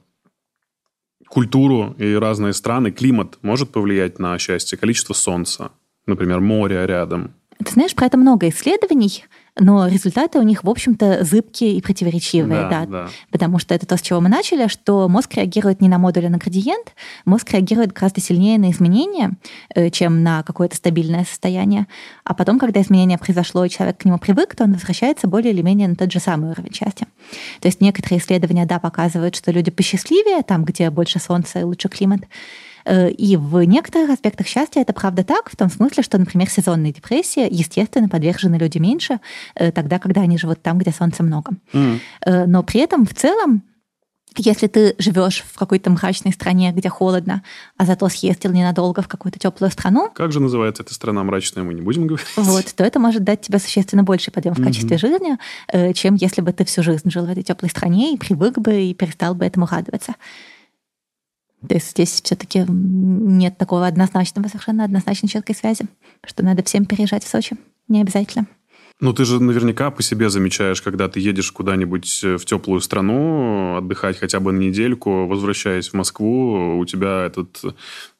культуру 1.28 1.94
и 1.98 2.14
разные 2.14 2.52
страны, 2.52 2.90
климат 2.90 3.38
может 3.42 3.70
повлиять 3.70 4.18
на 4.18 4.36
счастье, 4.38 4.76
количество 4.76 5.14
солнца, 5.14 5.70
например, 6.06 6.40
море 6.40 6.86
рядом. 6.86 7.34
Ты 7.64 7.72
знаешь, 7.72 7.94
про 7.94 8.06
это 8.06 8.16
много 8.16 8.48
исследований, 8.48 9.24
но 9.58 9.86
результаты 9.86 10.38
у 10.38 10.42
них, 10.42 10.64
в 10.64 10.70
общем-то, 10.70 11.24
зыбкие 11.24 11.74
и 11.74 11.82
противоречивые, 11.82 12.62
да, 12.62 12.68
да, 12.68 12.86
да. 12.86 13.08
Потому 13.30 13.58
что 13.58 13.74
это 13.74 13.86
то, 13.86 13.96
с 13.96 14.00
чего 14.00 14.20
мы 14.20 14.28
начали, 14.28 14.66
что 14.66 15.08
мозг 15.08 15.34
реагирует 15.34 15.80
не 15.80 15.88
на 15.88 15.98
модуль, 15.98 16.26
а 16.26 16.30
на 16.30 16.38
градиент. 16.38 16.94
Мозг 17.26 17.50
реагирует 17.52 17.92
гораздо 17.92 18.20
сильнее 18.20 18.58
на 18.58 18.70
изменения, 18.70 19.32
э, 19.74 19.90
чем 19.90 20.22
на 20.22 20.42
какое-то 20.42 20.76
стабильное 20.76 21.24
состояние. 21.24 21.86
А 22.24 22.34
потом, 22.34 22.58
когда 22.58 22.80
изменение 22.80 23.18
произошло, 23.18 23.64
и 23.64 23.70
человек 23.70 23.98
к 23.98 24.04
нему 24.06 24.18
привык, 24.18 24.56
то 24.56 24.64
он 24.64 24.72
возвращается 24.72 25.28
более 25.28 25.52
или 25.52 25.60
менее 25.60 25.88
на 25.88 25.96
тот 25.96 26.10
же 26.10 26.18
самый 26.18 26.50
уровень 26.50 26.72
счастья. 26.72 27.06
То 27.60 27.68
есть 27.68 27.80
некоторые 27.80 28.20
исследования, 28.20 28.64
да, 28.64 28.78
показывают, 28.78 29.36
что 29.36 29.52
люди 29.52 29.70
посчастливее, 29.70 30.42
там, 30.42 30.64
где 30.64 30.88
больше 30.88 31.18
солнца 31.18 31.60
и 31.60 31.64
лучше 31.64 31.88
климат, 31.88 32.22
и 32.86 33.36
в 33.36 33.62
некоторых 33.62 34.10
аспектах 34.10 34.46
счастья 34.46 34.80
это 34.80 34.92
правда 34.92 35.24
так, 35.24 35.50
в 35.50 35.56
том 35.56 35.70
смысле, 35.70 36.02
что, 36.02 36.18
например, 36.18 36.48
сезонные 36.48 36.92
депрессии, 36.92 37.46
естественно, 37.50 38.08
подвержены 38.08 38.56
люди 38.56 38.78
меньше, 38.78 39.20
э, 39.54 39.72
тогда, 39.72 39.98
когда 39.98 40.22
они 40.22 40.38
живут 40.38 40.62
там, 40.62 40.78
где 40.78 40.92
солнца 40.92 41.22
много. 41.22 41.52
Mm. 41.72 42.46
Но 42.46 42.62
при 42.62 42.80
этом 42.80 43.06
в 43.06 43.14
целом 43.14 43.62
если 44.36 44.66
ты 44.66 44.94
живешь 44.98 45.44
в 45.46 45.58
какой-то 45.58 45.90
мрачной 45.90 46.32
стране, 46.32 46.72
где 46.72 46.88
холодно, 46.88 47.42
а 47.76 47.84
зато 47.84 48.08
съездил 48.08 48.52
ненадолго 48.52 49.02
в 49.02 49.08
какую-то 49.08 49.38
теплую 49.38 49.70
страну. 49.70 50.10
Как 50.14 50.32
же 50.32 50.40
называется 50.40 50.82
эта 50.82 50.94
страна 50.94 51.22
мрачная, 51.22 51.64
мы 51.64 51.74
не 51.74 51.82
будем 51.82 52.06
говорить. 52.06 52.26
Вот, 52.36 52.64
то 52.74 52.84
это 52.84 52.98
может 52.98 53.24
дать 53.24 53.42
тебе 53.42 53.58
существенно 53.58 54.02
больший 54.04 54.32
подъем 54.32 54.54
в 54.54 54.62
качестве 54.62 54.96
mm-hmm. 54.96 55.36
жизни, 55.70 55.92
чем 55.94 56.14
если 56.14 56.40
бы 56.40 56.52
ты 56.52 56.64
всю 56.64 56.82
жизнь 56.82 57.10
жил 57.10 57.26
в 57.26 57.30
этой 57.30 57.42
теплой 57.42 57.68
стране 57.68 58.14
и 58.14 58.16
привык 58.16 58.58
бы 58.58 58.82
и 58.82 58.94
перестал 58.94 59.34
бы 59.34 59.44
этому 59.44 59.66
радоваться. 59.66 60.14
То 61.68 61.74
есть 61.74 61.90
здесь 61.90 62.20
все-таки 62.22 62.64
нет 62.68 63.56
такого 63.56 63.86
однозначного, 63.86 64.48
совершенно 64.48 64.84
однозначной 64.84 65.28
четкой 65.28 65.54
связи, 65.54 65.86
что 66.24 66.44
надо 66.44 66.62
всем 66.62 66.84
переезжать 66.84 67.24
в 67.24 67.28
Сочи. 67.28 67.56
Не 67.88 68.00
обязательно. 68.00 68.46
Ну, 69.02 69.12
ты 69.12 69.24
же 69.24 69.42
наверняка 69.42 69.90
по 69.90 70.00
себе 70.00 70.30
замечаешь, 70.30 70.80
когда 70.80 71.08
ты 71.08 71.18
едешь 71.18 71.50
куда-нибудь 71.50 72.20
э, 72.22 72.36
в 72.36 72.44
теплую 72.44 72.80
страну, 72.80 73.76
отдыхать 73.76 74.16
хотя 74.16 74.38
бы 74.38 74.52
на 74.52 74.58
недельку, 74.60 75.26
возвращаясь 75.26 75.88
в 75.88 75.94
Москву, 75.94 76.78
у 76.78 76.84
тебя 76.84 77.24
этот 77.26 77.60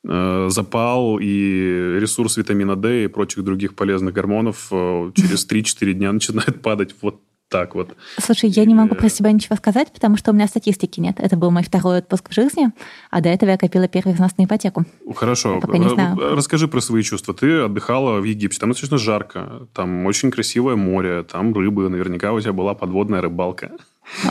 э, 0.04 0.46
запал 0.50 1.20
и 1.20 1.98
ресурс 2.00 2.36
витамина 2.36 2.74
D 2.74 3.04
и 3.04 3.06
прочих 3.06 3.44
других 3.44 3.76
полезных 3.76 4.12
гормонов 4.12 4.68
э, 4.72 5.12
через 5.14 5.48
3-4 5.48 5.92
дня 5.92 6.12
начинает 6.12 6.60
падать 6.62 6.96
вот 7.00 7.20
так 7.52 7.74
вот. 7.74 7.94
Слушай, 8.18 8.48
я 8.48 8.64
не 8.64 8.74
могу 8.74 8.94
про 8.94 9.10
себя 9.10 9.30
ничего 9.30 9.56
сказать, 9.56 9.92
потому 9.92 10.16
что 10.16 10.30
у 10.30 10.34
меня 10.34 10.48
статистики 10.48 11.00
нет. 11.00 11.16
Это 11.18 11.36
был 11.36 11.50
мой 11.50 11.62
второй 11.62 11.98
отпуск 11.98 12.30
в 12.30 12.32
жизни, 12.34 12.70
а 13.10 13.20
до 13.20 13.28
этого 13.28 13.50
я 13.50 13.58
копила 13.58 13.86
первый 13.88 14.14
взнос 14.14 14.38
на 14.38 14.44
ипотеку. 14.44 14.86
Хорошо. 15.14 15.60
Расскажи 15.60 16.66
про 16.66 16.80
свои 16.80 17.02
чувства. 17.02 17.34
Ты 17.34 17.60
отдыхала 17.60 18.20
в 18.20 18.24
Египте. 18.24 18.58
Там 18.58 18.70
достаточно 18.70 18.96
жарко. 18.96 19.68
Там 19.74 20.06
очень 20.06 20.30
красивое 20.30 20.76
море. 20.76 21.24
Там 21.24 21.52
рыбы. 21.54 21.90
Наверняка 21.90 22.32
у 22.32 22.40
тебя 22.40 22.54
была 22.54 22.74
подводная 22.74 23.20
рыбалка. 23.20 23.72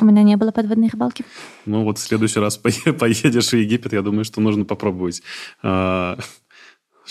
У 0.01 0.05
меня 0.05 0.23
не 0.23 0.35
было 0.35 0.51
подводной 0.51 0.89
рыбалки. 0.89 1.23
Ну 1.67 1.83
вот 1.83 1.99
в 1.99 2.01
следующий 2.01 2.39
раз 2.39 2.57
поедешь 2.57 3.49
в 3.49 3.53
Египет, 3.53 3.93
я 3.93 4.01
думаю, 4.01 4.25
что 4.25 4.41
нужно 4.41 4.65
попробовать 4.65 5.21
а, 5.61 6.17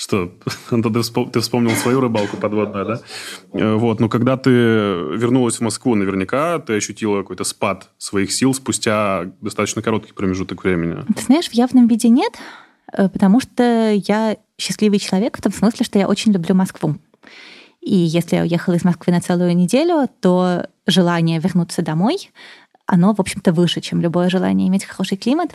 Что? 0.01 0.33
Ты 0.71 1.41
вспомнил 1.41 1.73
свою 1.73 2.01
рыбалку 2.01 2.39
подводную, 2.39 2.87
да? 2.87 3.01
Э, 3.53 3.75
вот, 3.75 4.01
но 4.01 4.09
когда 4.09 4.39
ты 4.39 4.51
вернулась 4.51 5.57
в 5.57 5.61
Москву, 5.61 5.95
наверняка 5.95 6.59
ты 6.59 6.77
ощутила 6.77 7.19
какой-то 7.19 7.45
спад 7.45 7.91
своих 7.99 8.33
сил 8.33 8.55
спустя 8.55 9.27
достаточно 9.43 9.83
короткий 9.83 10.15
промежуток 10.15 10.65
времени. 10.65 11.05
Ты 11.15 11.23
знаешь, 11.23 11.51
в 11.51 11.53
явном 11.53 11.87
виде 11.87 12.09
нет, 12.09 12.33
э, 12.95 13.11
потому 13.11 13.41
что 13.41 13.93
я 13.93 14.39
счастливый 14.57 15.01
человек 15.01 15.37
в 15.37 15.43
том 15.43 15.53
смысле, 15.53 15.85
что 15.85 15.99
я 15.99 16.09
очень 16.09 16.33
люблю 16.33 16.55
Москву. 16.55 16.97
И 17.83 17.95
если 17.95 18.37
я 18.37 18.43
уехала 18.43 18.77
из 18.77 18.85
Москвы 18.85 19.13
на 19.13 19.21
целую 19.21 19.55
неделю, 19.55 20.09
то 20.21 20.67
желание 20.87 21.41
вернуться 21.41 21.83
домой, 21.83 22.31
оно, 22.87 23.13
в 23.13 23.21
общем-то, 23.21 23.53
выше, 23.53 23.83
чем 23.83 24.01
любое 24.01 24.31
желание 24.31 24.67
иметь 24.69 24.87
хороший 24.87 25.19
климат. 25.19 25.51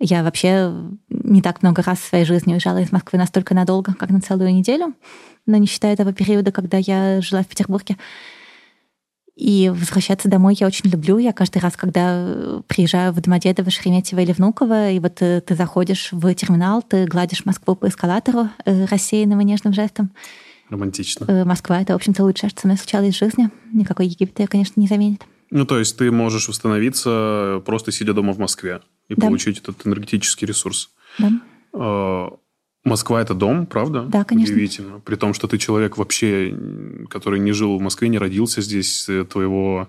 Я 0.00 0.22
вообще 0.22 0.72
не 1.08 1.40
так 1.40 1.62
много 1.62 1.82
раз 1.82 1.98
в 1.98 2.08
своей 2.08 2.24
жизни 2.24 2.52
уезжала 2.52 2.78
из 2.78 2.92
Москвы 2.92 3.18
настолько 3.18 3.54
надолго, 3.54 3.94
как 3.94 4.10
на 4.10 4.20
целую 4.20 4.52
неделю, 4.52 4.94
но 5.46 5.56
не 5.56 5.66
считая 5.66 5.96
того 5.96 6.12
периода, 6.12 6.52
когда 6.52 6.78
я 6.78 7.20
жила 7.20 7.42
в 7.42 7.46
Петербурге. 7.46 7.96
И 9.36 9.68
возвращаться 9.68 10.28
домой 10.28 10.56
я 10.58 10.66
очень 10.66 10.88
люблю. 10.88 11.18
Я 11.18 11.32
каждый 11.32 11.58
раз, 11.58 11.76
когда 11.76 12.62
приезжаю 12.68 13.12
в 13.12 13.20
Домодедово, 13.20 13.70
Шереметьево 13.70 14.20
или 14.20 14.32
Внуково, 14.32 14.90
и 14.90 15.00
вот 15.00 15.16
ты, 15.16 15.40
ты 15.40 15.56
заходишь 15.56 16.10
в 16.12 16.32
терминал, 16.34 16.82
ты 16.82 17.06
гладишь 17.06 17.44
Москву 17.44 17.74
по 17.74 17.88
эскалатору 17.88 18.48
э, 18.64 18.84
рассеянным 18.84 19.40
и 19.40 19.44
нежным 19.44 19.72
жестом. 19.72 20.12
Романтично. 20.70 21.24
Э, 21.26 21.44
Москва— 21.44 21.80
это, 21.82 21.94
в 21.94 21.96
общем-то, 21.96 22.22
лучшее, 22.22 22.50
что 22.50 22.66
мной 22.68 22.78
случалось 22.78 23.14
в 23.14 23.18
жизни. 23.18 23.50
Никакой 23.72 24.06
Египет 24.06 24.38
я, 24.38 24.46
конечно, 24.46 24.80
не 24.80 24.86
заменит. 24.86 25.24
Ну, 25.54 25.66
то 25.66 25.78
есть 25.78 25.96
ты 25.96 26.10
можешь 26.10 26.48
восстановиться, 26.48 27.62
просто 27.64 27.92
сидя 27.92 28.12
дома 28.12 28.32
в 28.32 28.38
Москве 28.38 28.80
и 29.08 29.14
да. 29.14 29.28
получить 29.28 29.60
этот 29.60 29.86
энергетический 29.86 30.48
ресурс. 30.48 30.90
Да. 31.20 31.30
А, 31.72 32.36
Москва 32.82 33.22
это 33.22 33.34
дом, 33.34 33.64
правда? 33.66 34.02
Да, 34.02 34.24
конечно. 34.24 34.52
Удивительно. 34.52 34.98
При 34.98 35.14
том, 35.14 35.32
что 35.32 35.46
ты 35.46 35.56
человек 35.58 35.96
вообще, 35.96 36.52
который 37.08 37.38
не 37.38 37.52
жил 37.52 37.78
в 37.78 37.80
Москве, 37.80 38.08
не 38.08 38.18
родился 38.18 38.62
здесь, 38.62 39.08
э, 39.08 39.24
твоего, 39.24 39.86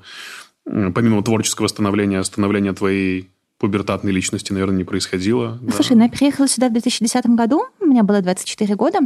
помимо 0.66 1.24
творческого 1.24 1.66
становления, 1.66 2.24
становления 2.24 2.74
твоей 2.74 3.32
пубертатной 3.58 4.12
личности, 4.12 4.54
наверное, 4.54 4.78
не 4.78 4.84
происходило. 4.84 5.60
Слушай, 5.74 5.94
да? 5.94 5.96
ну 5.96 6.04
я 6.04 6.10
переехала 6.10 6.48
сюда 6.48 6.70
в 6.70 6.74
2010 6.74 7.26
году, 7.28 7.64
у 7.80 7.86
меня 7.86 8.04
было 8.04 8.22
24 8.22 8.76
года. 8.76 9.00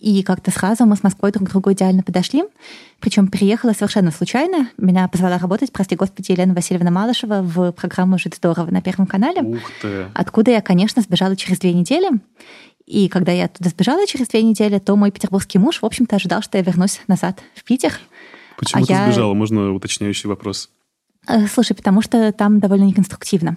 И 0.00 0.22
как-то 0.22 0.50
сразу 0.50 0.86
мы 0.86 0.96
с 0.96 1.02
Москвой 1.02 1.30
друг 1.30 1.48
к 1.48 1.50
другу 1.52 1.72
идеально 1.72 2.02
подошли. 2.02 2.44
Причем 3.00 3.28
приехала 3.28 3.74
совершенно 3.74 4.10
случайно. 4.10 4.70
Меня 4.78 5.06
позвала 5.08 5.36
работать, 5.36 5.72
прости 5.72 5.94
господи, 5.94 6.32
Елена 6.32 6.54
Васильевна 6.54 6.90
Малышева 6.90 7.42
в 7.42 7.72
программу 7.72 8.18
«Жить 8.18 8.36
здорово» 8.36 8.70
на 8.70 8.80
Первом 8.80 9.06
канале. 9.06 9.42
Ух 9.42 9.60
ты. 9.82 10.06
Откуда 10.14 10.52
я, 10.52 10.62
конечно, 10.62 11.02
сбежала 11.02 11.36
через 11.36 11.58
две 11.58 11.74
недели. 11.74 12.08
И 12.86 13.08
когда 13.08 13.30
я 13.30 13.44
оттуда 13.44 13.68
сбежала 13.68 14.06
через 14.06 14.28
две 14.28 14.42
недели, 14.42 14.78
то 14.78 14.96
мой 14.96 15.10
петербургский 15.10 15.58
муж, 15.58 15.82
в 15.82 15.84
общем-то, 15.84 16.16
ожидал, 16.16 16.40
что 16.40 16.56
я 16.56 16.64
вернусь 16.64 17.00
назад 17.06 17.40
в 17.54 17.62
Питер. 17.62 17.92
Почему 18.56 18.82
а 18.82 18.86
ты 18.86 18.92
я... 18.94 19.04
сбежала? 19.04 19.34
Можно 19.34 19.74
уточняющий 19.74 20.28
вопрос? 20.30 20.70
Э, 21.28 21.46
слушай, 21.46 21.74
потому 21.74 22.02
что 22.02 22.32
там 22.32 22.60
довольно 22.60 22.84
неконструктивно. 22.84 23.56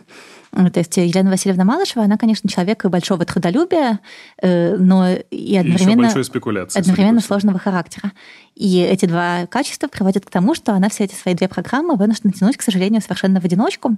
Ну, 0.55 0.69
то 0.69 0.79
есть 0.79 0.95
Елена 0.97 1.31
Васильевна 1.31 1.63
Малышева, 1.63 2.03
она, 2.03 2.17
конечно, 2.17 2.47
человек 2.47 2.85
большого 2.85 3.25
трудолюбия, 3.25 3.99
э, 4.39 4.75
но 4.77 5.09
и 5.09 5.57
одновременно, 5.57 6.07
и 6.07 6.79
одновременно 6.79 7.21
сложного 7.21 7.57
характера. 7.57 8.11
И 8.53 8.79
эти 8.79 9.07
два 9.07 9.47
качества 9.47 9.87
приводят 9.87 10.25
к 10.25 10.29
тому, 10.29 10.53
что 10.53 10.73
она 10.73 10.89
все 10.89 11.05
эти 11.05 11.15
свои 11.15 11.33
две 11.33 11.47
программы 11.47 11.95
вынуждена 11.95 12.33
тянуть, 12.33 12.57
к 12.57 12.61
сожалению, 12.61 13.01
совершенно 13.01 13.41
в 13.41 13.45
одиночку, 13.45 13.95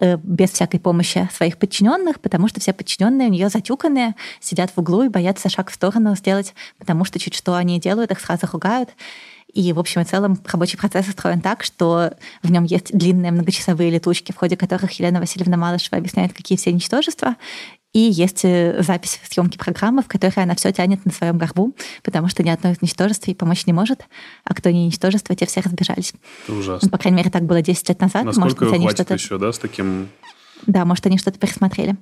э, 0.00 0.16
без 0.18 0.50
всякой 0.50 0.78
помощи 0.78 1.28
своих 1.34 1.58
подчиненных, 1.58 2.20
потому 2.20 2.46
что 2.46 2.60
все 2.60 2.72
подчиненные 2.72 3.26
у 3.28 3.32
нее 3.32 3.48
затюканные, 3.48 4.14
сидят 4.40 4.70
в 4.76 4.78
углу 4.78 5.02
и 5.02 5.08
боятся 5.08 5.48
шаг 5.48 5.70
в 5.70 5.74
сторону 5.74 6.14
сделать, 6.14 6.54
потому 6.78 7.04
что 7.04 7.18
чуть 7.18 7.34
что 7.34 7.56
они 7.56 7.80
делают, 7.80 8.12
их 8.12 8.20
сразу 8.20 8.46
ругают. 8.52 8.90
И, 9.56 9.72
в 9.72 9.78
общем 9.78 10.02
и 10.02 10.04
целом, 10.04 10.38
рабочий 10.44 10.76
процесс 10.76 11.08
устроен 11.08 11.40
так, 11.40 11.64
что 11.64 12.12
в 12.42 12.50
нем 12.50 12.64
есть 12.64 12.92
длинные 12.92 13.32
многочасовые 13.32 13.90
летучки, 13.90 14.30
в 14.30 14.36
ходе 14.36 14.54
которых 14.54 14.92
Елена 14.92 15.18
Васильевна 15.18 15.56
Малышева 15.56 15.96
объясняет, 15.96 16.34
какие 16.34 16.58
все 16.58 16.74
ничтожества, 16.74 17.36
и 17.94 18.00
есть 18.00 18.44
э, 18.44 18.82
запись 18.82 19.18
съемки 19.26 19.56
программы, 19.56 20.02
в 20.02 20.08
которой 20.08 20.42
она 20.42 20.54
все 20.56 20.72
тянет 20.74 21.06
на 21.06 21.10
своем 21.10 21.38
горбу, 21.38 21.74
потому 22.02 22.28
что 22.28 22.42
ни 22.42 22.50
одно 22.50 22.70
из 22.70 22.82
ничтожеств 22.82 23.26
ей 23.28 23.34
помочь 23.34 23.64
не 23.64 23.72
может, 23.72 24.06
а 24.44 24.52
кто 24.52 24.68
не 24.68 24.84
ничтожество, 24.84 25.34
те 25.34 25.46
все 25.46 25.62
разбежались. 25.62 26.12
Это 26.44 26.58
ужасно. 26.58 26.88
Ну, 26.88 26.90
по 26.90 26.98
крайней 26.98 27.16
мере, 27.16 27.30
так 27.30 27.44
было 27.44 27.62
10 27.62 27.88
лет 27.88 28.00
назад. 28.02 28.24
Насколько 28.24 28.44
может 28.44 28.58
быть, 28.58 28.72
они 28.74 28.90
что-то... 28.90 29.14
еще, 29.14 29.38
да, 29.38 29.50
с 29.54 29.58
таким... 29.58 30.08
Да, 30.66 30.84
может, 30.84 31.06
они 31.06 31.16
что-то 31.16 31.38
пересмотрели. 31.38 31.96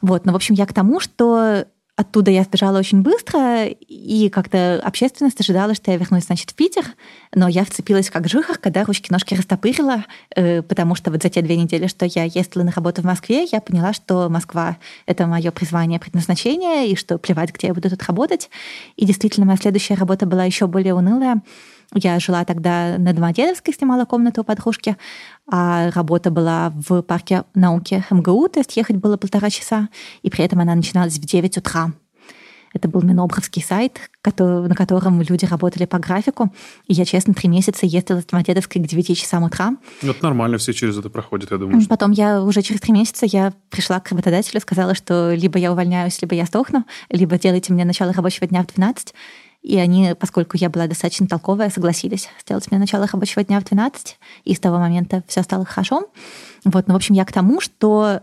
Вот, 0.00 0.24
но, 0.24 0.32
в 0.32 0.36
общем, 0.36 0.54
я 0.54 0.64
к 0.64 0.72
тому, 0.72 1.00
что 1.00 1.66
Оттуда 1.96 2.32
я 2.32 2.42
сбежала 2.42 2.80
очень 2.80 3.02
быстро, 3.02 3.66
и 3.66 4.28
как-то 4.28 4.80
общественность 4.82 5.40
ожидала, 5.40 5.74
что 5.74 5.92
я 5.92 5.96
вернусь, 5.96 6.24
значит, 6.24 6.50
в 6.50 6.54
Питер, 6.54 6.84
но 7.32 7.46
я 7.46 7.64
вцепилась 7.64 8.10
как 8.10 8.28
жихар, 8.28 8.58
когда 8.58 8.82
ручки-ножки 8.82 9.34
растопырила, 9.34 10.04
э, 10.34 10.62
потому 10.62 10.96
что 10.96 11.12
вот 11.12 11.22
за 11.22 11.28
те 11.28 11.40
две 11.40 11.56
недели, 11.56 11.86
что 11.86 12.04
я 12.04 12.24
ездила 12.24 12.64
на 12.64 12.72
работу 12.72 13.02
в 13.02 13.04
Москве, 13.04 13.44
я 13.44 13.60
поняла, 13.60 13.92
что 13.92 14.28
Москва— 14.28 14.76
это 15.06 15.28
мое 15.28 15.52
призвание, 15.52 16.00
предназначение, 16.00 16.88
и 16.88 16.96
что 16.96 17.16
плевать, 17.16 17.54
где 17.54 17.68
я 17.68 17.74
буду 17.74 17.88
тут 17.88 18.02
работать. 18.02 18.50
И 18.96 19.06
действительно, 19.06 19.46
моя 19.46 19.58
следующая 19.58 19.94
работа 19.94 20.26
была 20.26 20.44
еще 20.44 20.66
более 20.66 20.94
унылая. 20.94 21.42
Я 21.92 22.18
жила 22.18 22.44
тогда 22.44 22.96
на 22.98 23.12
Домодедовской, 23.12 23.74
снимала 23.74 24.04
комнату 24.04 24.40
у 24.40 24.44
подружки, 24.44 24.96
а 25.50 25.90
работа 25.90 26.30
была 26.30 26.72
в 26.74 27.02
парке 27.02 27.44
науки 27.54 28.04
МГУ, 28.10 28.48
то 28.48 28.60
есть 28.60 28.76
ехать 28.76 28.96
было 28.96 29.16
полтора 29.16 29.50
часа, 29.50 29.88
и 30.22 30.30
при 30.30 30.44
этом 30.44 30.60
она 30.60 30.74
начиналась 30.74 31.18
в 31.18 31.24
9 31.24 31.58
утра. 31.58 31.92
Это 32.74 32.88
был 32.88 33.02
Минобровский 33.02 33.62
сайт, 33.62 34.10
который, 34.20 34.68
на 34.68 34.74
котором 34.74 35.22
люди 35.22 35.44
работали 35.44 35.84
по 35.84 35.98
графику. 35.98 36.52
И 36.88 36.92
я, 36.92 37.04
честно, 37.04 37.32
три 37.32 37.48
месяца 37.48 37.86
ездила 37.86 38.20
с 38.20 38.24
Домодедовской 38.24 38.82
к 38.82 38.86
9 38.86 39.16
часам 39.16 39.44
утра. 39.44 39.76
Ну, 40.02 40.10
это 40.10 40.24
нормально, 40.24 40.58
все 40.58 40.72
через 40.72 40.98
это 40.98 41.08
проходят, 41.08 41.52
я 41.52 41.58
думаю. 41.58 41.86
Потом 41.86 42.10
я 42.10 42.42
уже 42.42 42.62
через 42.62 42.80
три 42.80 42.92
месяца 42.92 43.26
я 43.26 43.52
пришла 43.70 44.00
к 44.00 44.10
работодателю, 44.10 44.60
сказала, 44.60 44.96
что 44.96 45.32
либо 45.32 45.56
я 45.56 45.70
увольняюсь, 45.70 46.20
либо 46.20 46.34
я 46.34 46.46
сдохну, 46.46 46.84
либо 47.10 47.38
делайте 47.38 47.72
мне 47.72 47.84
начало 47.84 48.12
рабочего 48.12 48.48
дня 48.48 48.64
в 48.64 48.66
12. 48.66 49.14
И 49.64 49.78
они, 49.78 50.14
поскольку 50.14 50.58
я 50.58 50.68
была 50.68 50.86
достаточно 50.86 51.26
толковая, 51.26 51.70
согласились 51.70 52.28
сделать 52.42 52.70
мне 52.70 52.78
начало 52.78 53.06
рабочего 53.10 53.42
дня 53.42 53.58
в 53.60 53.64
12, 53.64 54.18
и 54.44 54.54
с 54.54 54.60
того 54.60 54.78
момента 54.78 55.24
все 55.26 55.42
стало 55.42 55.64
хорошо. 55.64 56.10
Вот, 56.64 56.86
ну, 56.86 56.92
в 56.92 56.96
общем, 56.96 57.14
я 57.14 57.24
к 57.24 57.32
тому, 57.32 57.62
что 57.62 58.20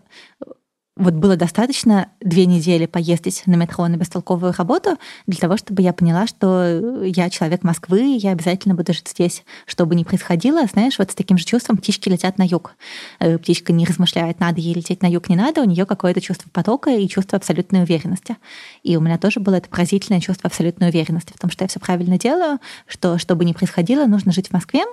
вот 1.01 1.15
было 1.15 1.35
достаточно 1.35 2.09
две 2.19 2.45
недели 2.45 2.85
поездить 2.85 3.43
на 3.47 3.55
метро 3.55 3.87
на 3.87 3.95
бестолковую 3.95 4.53
работу 4.55 4.97
для 5.25 5.39
того, 5.39 5.57
чтобы 5.57 5.81
я 5.81 5.93
поняла, 5.93 6.27
что 6.27 7.03
я 7.03 7.29
человек 7.31 7.63
Москвы, 7.63 8.17
я 8.21 8.31
обязательно 8.31 8.75
буду 8.75 8.93
жить 8.93 9.07
здесь. 9.07 9.43
Что 9.65 9.87
бы 9.87 9.95
ни 9.95 10.03
происходило, 10.03 10.65
знаешь, 10.67 10.99
вот 10.99 11.11
с 11.11 11.15
таким 11.15 11.39
же 11.39 11.45
чувством 11.45 11.77
птички 11.77 12.07
летят 12.07 12.37
на 12.37 12.43
юг. 12.43 12.75
Э, 13.19 13.39
птичка 13.39 13.73
не 13.73 13.85
размышляет, 13.85 14.39
надо 14.39 14.61
ей 14.61 14.75
лететь 14.75 15.01
на 15.01 15.07
юг, 15.07 15.27
не 15.27 15.35
надо, 15.35 15.61
у 15.61 15.65
нее 15.65 15.87
какое-то 15.87 16.21
чувство 16.21 16.49
потока 16.51 16.91
и 16.91 17.07
чувство 17.07 17.37
абсолютной 17.37 17.81
уверенности. 17.81 18.37
И 18.83 18.95
у 18.95 19.01
меня 19.01 19.17
тоже 19.17 19.39
было 19.39 19.55
это 19.55 19.69
поразительное 19.69 20.21
чувство 20.21 20.47
абсолютной 20.47 20.89
уверенности 20.89 21.33
в 21.35 21.39
том, 21.39 21.49
что 21.49 21.63
я 21.63 21.67
все 21.67 21.79
правильно 21.79 22.19
делаю, 22.19 22.59
что 22.85 23.17
что 23.17 23.35
бы 23.35 23.43
ни 23.43 23.53
происходило, 23.53 24.05
нужно 24.05 24.31
жить 24.31 24.49
в 24.49 24.53
Москве, 24.53 24.83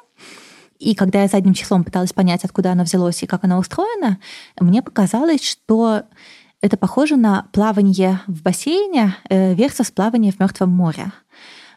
и 0.79 0.95
когда 0.95 1.23
я 1.23 1.29
задним 1.29 1.55
числом 1.55 1.85
пыталась 1.85 2.13
понять, 2.13 2.45
откуда 2.45 2.73
оно 2.73 2.85
взялось 2.85 3.23
и 3.23 3.27
как 3.27 3.45
оно 3.45 3.59
устроено, 3.59 4.19
мне 4.61 4.83
показалось, 4.83 5.43
что 5.43 6.05
это 6.61 6.77
похоже 6.77 7.17
на 7.17 7.47
плавание 7.53 8.21
в 8.27 8.43
бассейне 8.43 9.17
э, 9.29 9.55
versus 9.55 9.93
плавание 9.93 10.33
в 10.33 10.41
Мертвом 10.41 10.71
море. 10.71 11.13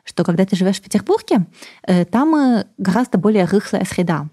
Что 0.03 0.23
когда 0.23 0.45
ты 0.45 0.55
живешь 0.55 0.77
в 0.77 0.81
Петербурге, 0.81 1.45
э, 1.83 2.05
там 2.05 2.35
э, 2.35 2.65
гораздо 2.77 3.17
более 3.17 3.45
рыхлая 3.45 3.85
среда. 3.85 4.27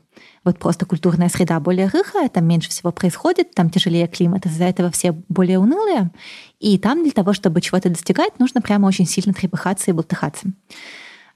Вот 0.44 0.58
просто 0.58 0.86
культурная 0.86 1.28
среда 1.28 1.60
более 1.60 1.88
рыхлая, 1.88 2.28
там 2.28 2.46
меньше 2.46 2.70
всего 2.70 2.92
происходит, 2.92 3.54
там 3.54 3.68
тяжелее 3.70 4.06
климат, 4.06 4.46
из-за 4.46 4.64
этого 4.64 4.90
все 4.90 5.12
более 5.28 5.58
унылые. 5.58 6.10
И 6.58 6.78
там 6.78 7.02
для 7.02 7.12
того, 7.12 7.34
чтобы 7.34 7.60
чего-то 7.60 7.90
достигать, 7.90 8.38
нужно 8.38 8.62
прямо 8.62 8.86
очень 8.86 9.06
сильно 9.06 9.34
трепыхаться 9.34 9.90
и 9.90 9.94
бултыхаться. 9.94 10.48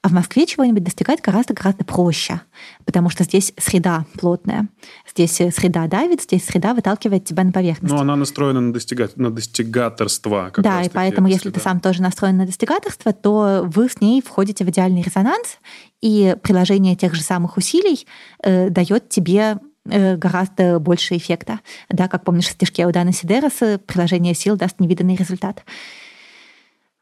А 0.02 0.08
в 0.08 0.12
Москве 0.12 0.46
чего-нибудь 0.46 0.82
достигать 0.82 1.20
гораздо-гораздо 1.22 1.84
проще, 1.84 2.40
потому 2.84 3.08
что 3.08 3.22
здесь 3.22 3.52
среда 3.56 4.04
плотная. 4.18 4.66
Здесь 5.08 5.40
э, 5.40 5.52
среда 5.52 5.86
давит, 5.86 6.22
здесь 6.22 6.44
среда 6.44 6.74
выталкивает 6.74 7.24
тебя 7.24 7.44
на 7.44 7.52
поверхность. 7.52 7.94
Ну, 7.94 8.00
она 8.00 8.16
настроена 8.16 8.60
на, 8.60 8.72
достига... 8.72 9.08
на 9.14 9.30
достигаторство. 9.30 10.50
Как 10.52 10.64
да, 10.64 10.82
и 10.82 10.88
поэтому, 10.88 11.28
если 11.28 11.50
среда. 11.50 11.60
ты 11.60 11.60
сам 11.60 11.78
тоже 11.78 12.02
настроен 12.02 12.36
на 12.36 12.46
достигаторство, 12.46 13.12
то 13.12 13.62
вы 13.64 13.88
с 13.88 14.00
ней 14.00 14.20
входите 14.20 14.64
в 14.64 14.70
идеальный 14.70 15.02
резонанс, 15.02 15.58
и 16.00 16.36
приложение 16.42 16.96
тех 16.96 17.14
же 17.14 17.22
самых 17.22 17.56
усилий 17.56 18.04
э, 18.42 18.70
дает 18.70 19.08
тебе 19.08 19.58
э, 19.88 20.16
гораздо 20.16 20.80
больше 20.80 21.16
эффекта. 21.16 21.60
Да, 21.88 22.08
как 22.08 22.24
помнишь 22.24 22.48
в 22.48 22.50
стишке 22.50 22.88
Удана 22.88 23.12
Сидероса, 23.12 23.78
приложение 23.86 24.34
сил 24.34 24.56
даст 24.56 24.80
невиданный 24.80 25.14
результат. 25.14 25.62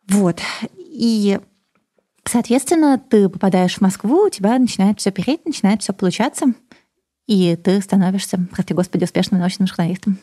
Вот. 0.07 0.41
И 0.77 1.41
Соответственно, 2.25 2.99
ты 2.99 3.29
попадаешь 3.29 3.77
в 3.77 3.81
Москву, 3.81 4.27
у 4.27 4.31
тебя 4.31 4.59
начинает 4.59 5.01
все 5.01 5.11
переть, 5.11 5.45
начинает 5.47 5.83
все 5.83 5.93
получаться, 5.93 6.55
и 7.27 7.57
ты 7.57 7.81
становишься, 7.81 8.39
прости 8.53 8.75
господи, 8.75 9.05
успешным 9.05 9.41
научным 9.41 9.67
журналистом. 9.67 10.19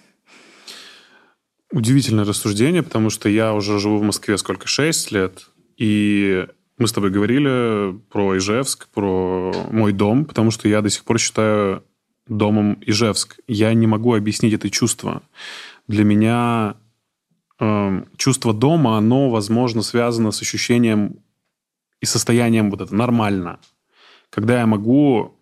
Удивительное 1.71 2.25
рассуждение, 2.25 2.83
потому 2.83 3.09
что 3.09 3.27
я 3.27 3.53
уже 3.53 3.79
живу 3.79 3.97
в 3.97 4.03
Москве 4.03 4.37
сколько? 4.37 4.67
Шесть 4.67 5.11
лет. 5.11 5.49
И 5.75 6.47
мы 6.77 6.87
с 6.87 6.93
тобой 6.93 7.09
говорили 7.09 7.97
про 8.09 8.37
Ижевск, 8.37 8.87
про 8.89 9.51
мой 9.71 9.91
дом, 9.91 10.25
потому 10.25 10.51
что 10.51 10.69
я 10.69 10.81
до 10.81 10.89
сих 10.89 11.03
пор 11.03 11.19
считаю 11.19 11.83
домом 12.27 12.77
Ижевск. 12.85 13.39
Я 13.47 13.73
не 13.73 13.87
могу 13.87 14.13
объяснить 14.13 14.53
это 14.53 14.69
чувство. 14.69 15.23
Для 15.87 16.03
меня 16.03 16.75
э, 17.59 18.03
чувство 18.17 18.53
дома, 18.53 18.97
оно, 18.97 19.29
возможно, 19.29 19.81
связано 19.81 20.31
с 20.31 20.41
ощущением 20.41 21.19
и 22.01 22.05
состоянием 22.05 22.69
вот 22.69 22.81
это 22.81 22.93
нормально. 22.93 23.59
Когда 24.29 24.59
я 24.59 24.65
могу 24.65 25.35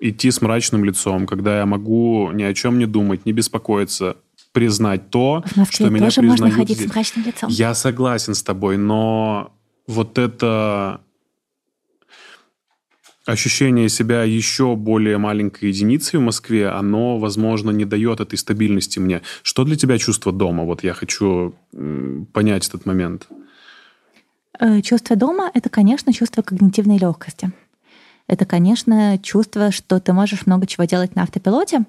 идти 0.00 0.30
с 0.30 0.42
мрачным 0.42 0.84
лицом, 0.84 1.26
когда 1.26 1.58
я 1.58 1.66
могу 1.66 2.30
ни 2.32 2.42
о 2.42 2.52
чем 2.54 2.78
не 2.78 2.86
думать, 2.86 3.24
не 3.26 3.32
беспокоиться, 3.32 4.16
признать 4.52 5.10
то, 5.10 5.44
В 5.46 5.56
Москве 5.56 5.86
что 5.86 5.90
меня 5.90 6.06
тоже 6.06 6.20
признают 6.20 6.40
можно 6.40 6.50
ходить 6.50 6.80
с 6.80 6.92
мрачным 6.92 7.26
лицом. 7.26 7.50
Я 7.50 7.74
согласен 7.74 8.34
с 8.34 8.42
тобой, 8.42 8.78
но 8.78 9.52
вот 9.86 10.18
это 10.18 11.00
ощущение 13.26 13.88
себя 13.88 14.22
еще 14.22 14.76
более 14.76 15.18
маленькой 15.18 15.68
единицей 15.68 16.18
в 16.20 16.22
Москве, 16.22 16.68
оно, 16.68 17.18
возможно, 17.18 17.70
не 17.70 17.84
дает 17.84 18.20
этой 18.20 18.38
стабильности 18.38 18.98
мне. 18.98 19.22
Что 19.42 19.64
для 19.64 19.76
тебя 19.76 19.98
чувство 19.98 20.32
дома? 20.32 20.64
Вот 20.64 20.84
я 20.84 20.94
хочу 20.94 21.54
понять 22.32 22.68
этот 22.68 22.86
момент. 22.86 23.28
Э, 24.58 24.80
Чувство 24.80 25.16
дома— 25.16 25.50
это, 25.54 25.68
конечно, 25.68 26.12
чувство 26.12 26.42
когнитивной 26.42 26.98
легкости. 26.98 27.52
Это, 28.28 28.44
конечно, 28.44 29.18
чувство, 29.18 29.70
что 29.70 30.00
ты 30.00 30.12
можешь 30.12 30.46
много 30.46 30.66
чего 30.66 30.84
делать 30.84 31.14
на 31.14 31.22
автопилоте, 31.22 31.84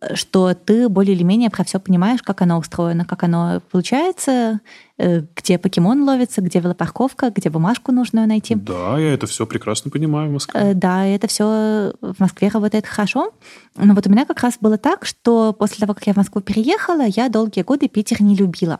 э, 0.00 0.14
что 0.14 0.54
ты 0.54 0.88
более 0.88 1.14
или 1.14 1.22
менее 1.22 1.50
про 1.50 1.64
все 1.64 1.80
понимаешь, 1.80 2.22
как 2.22 2.42
оно 2.42 2.58
устроено, 2.58 3.04
как 3.04 3.22
оно 3.22 3.60
получается, 3.70 4.60
где 4.96 5.58
покемон 5.58 6.04
ловится, 6.04 6.40
где 6.40 6.60
велопарковка, 6.60 7.30
где 7.34 7.50
бумажку 7.50 7.90
нужную 7.90 8.28
найти. 8.28 8.54
Да, 8.54 8.96
я 8.98 9.14
это 9.14 9.26
все 9.26 9.44
прекрасно 9.44 9.90
понимаю 9.90 10.28
в 10.30 10.32
Москве. 10.32 10.60
Э, 10.60 10.74
Да, 10.74 11.04
это 11.04 11.26
все 11.26 11.92
в 12.00 12.20
Москве 12.20 12.48
работает 12.48 12.86
хорошо. 12.86 13.32
Но 13.76 13.94
вот 13.94 14.06
у 14.06 14.10
меня 14.10 14.24
как 14.24 14.40
раз 14.40 14.54
было 14.60 14.78
так, 14.78 15.04
что 15.04 15.52
после 15.52 15.78
того, 15.80 15.94
как 15.94 16.06
я 16.06 16.12
в 16.12 16.16
Москву 16.16 16.40
переехала, 16.40 17.02
я 17.06 17.28
долгие 17.28 17.62
годы 17.62 17.88
Питер 17.88 18.22
не 18.22 18.36
любила. 18.36 18.78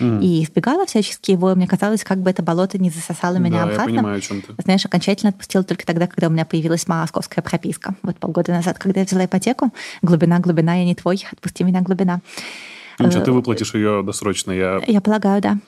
М. 0.00 0.20
И 0.20 0.42
избегала 0.44 0.84
всячески 0.84 1.30
его. 1.30 1.54
Мне 1.54 1.66
казалось, 1.66 2.02
как 2.04 2.18
бы 2.18 2.28
это 2.28 2.42
болото 2.42 2.76
не 2.78 2.90
засосало 2.90 3.36
меня 3.36 3.50
да, 3.50 3.56
я 3.58 3.72
обратно. 3.72 3.84
понимаю, 3.84 4.18
о 4.18 4.20
чем 4.20 4.42
ты. 4.42 4.52
Знаешь, 4.62 4.84
окончательно 4.84 5.30
отпустила 5.30 5.62
только 5.64 5.86
тогда, 5.86 6.06
когда 6.08 6.26
у 6.26 6.30
меня 6.30 6.44
появилась 6.44 6.88
московская 6.88 7.40
прописка. 7.40 7.94
Вот 8.02 8.16
полгода 8.18 8.52
назад, 8.52 8.78
когда 8.78 9.00
я 9.00 9.06
взяла 9.06 9.24
ипотеку. 9.24 9.70
Глубина, 10.02 10.40
глубина, 10.40 10.74
я 10.74 10.84
не 10.84 10.94
твой, 10.94 11.24
отпусти 11.32 11.64
меня, 11.64 11.80
глубина. 11.80 12.20
Ну, 12.98 13.06
ничего, 13.06 13.22
Э, 13.22 13.24
ты 13.24 13.32
выплатишь 13.32 13.74
ее 13.74 14.02
досрочно, 14.02 14.52
я 14.52 14.80
Я 14.86 15.00
полагаю, 15.00 15.40
да. 15.42 15.58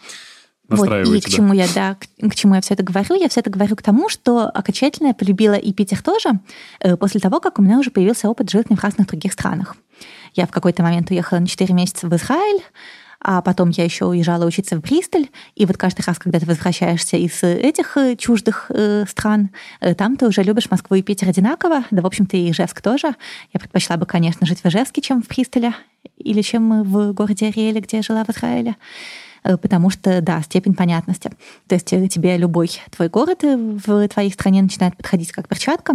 вот, 0.69 0.89
и 0.91 1.21
к 1.21 1.29
чему 1.29 1.53
я, 1.53 1.67
да, 1.75 1.95
к, 1.97 2.31
к 2.31 2.35
чему 2.35 2.55
я 2.55 2.61
все 2.61 2.75
это 2.75 2.83
говорю? 2.83 3.15
Я 3.15 3.29
все 3.29 3.41
это 3.41 3.51
говорю 3.51 3.77
к 3.77 3.83
тому, 3.83 4.09
что 4.09 4.49
окончательно 4.49 5.09
я 5.09 5.15
полюбила 5.15 5.55
и 5.55 5.73
Питер 5.73 6.03
тоже 6.03 6.41
э, 6.81 6.97
после 6.97 7.21
того, 7.21 7.41
как 7.41 7.59
у 7.59 7.63
меня 7.63 7.79
уже 7.79 7.91
появился 7.91 8.29
опыт 8.29 8.51
жизни 8.51 8.75
в 8.75 8.83
разных 8.83 9.09
других 9.09 9.33
странах. 9.33 9.77
Я 10.35 10.47
в 10.47 10.51
какой-то 10.51 10.83
момент 10.83 11.11
уехала 11.11 11.39
на 11.39 11.47
4 11.47 11.73
месяца 11.75 12.09
в 12.09 12.17
Израиль, 12.17 12.63
а 13.25 13.41
потом 13.41 13.71
я 13.71 13.85
еще 13.85 14.05
уезжала 14.05 14.45
учиться 14.45 14.77
в 14.77 14.81
Бристоль, 14.81 15.29
и 15.55 15.65
вот 15.65 15.79
каждый 15.79 16.03
раз, 16.07 16.19
когда 16.19 16.39
ты 16.39 16.47
возвращаешься 16.47 17.17
из 17.17 17.43
этих 17.43 17.97
э, 17.97 18.17
чуждых 18.17 18.67
э, 18.69 19.07
стран, 19.09 19.51
э, 19.81 19.95
там 19.95 20.17
ты 20.17 20.27
уже 20.27 20.43
любишь 20.43 20.71
Москву 20.71 20.97
и 20.97 21.03
Питер 21.03 21.31
одинаково, 21.31 21.85
да, 21.91 22.03
в 22.03 22.07
общем-то, 22.07 22.37
и 22.37 22.51
Ижевск 22.51 22.83
тоже. 22.83 23.15
Я 23.55 23.61
предпочла 23.61 23.97
бы, 23.97 24.05
конечно, 24.05 24.47
жить 24.47 24.61
в 24.61 24.67
Ижевске, 24.67 25.01
чем 25.01 25.23
в 25.23 25.29
Бристоле, 25.29 25.73
или 26.19 26.43
чем 26.43 26.83
в 26.83 27.13
городе 27.13 27.47
Ариэле, 27.47 27.81
где 27.81 27.97
я 27.97 28.03
жила 28.03 28.25
в 28.25 28.31
Израиле 28.31 28.71
э, 28.71 28.75
потому 29.45 29.91
что, 29.91 30.21
да, 30.23 30.41
степень 30.43 30.75
понятности. 30.75 31.31
То 31.69 31.75
есть 31.75 31.93
э, 31.93 32.09
тебе 32.09 32.37
любой 32.37 32.71
твой 32.91 33.09
город 33.09 33.45
э, 33.45 33.57
в 33.57 34.09
твоей 34.09 34.33
стране 34.33 34.63
начинает 34.63 34.97
подходить 34.97 35.33
как 35.33 35.49
перчатка. 35.49 35.95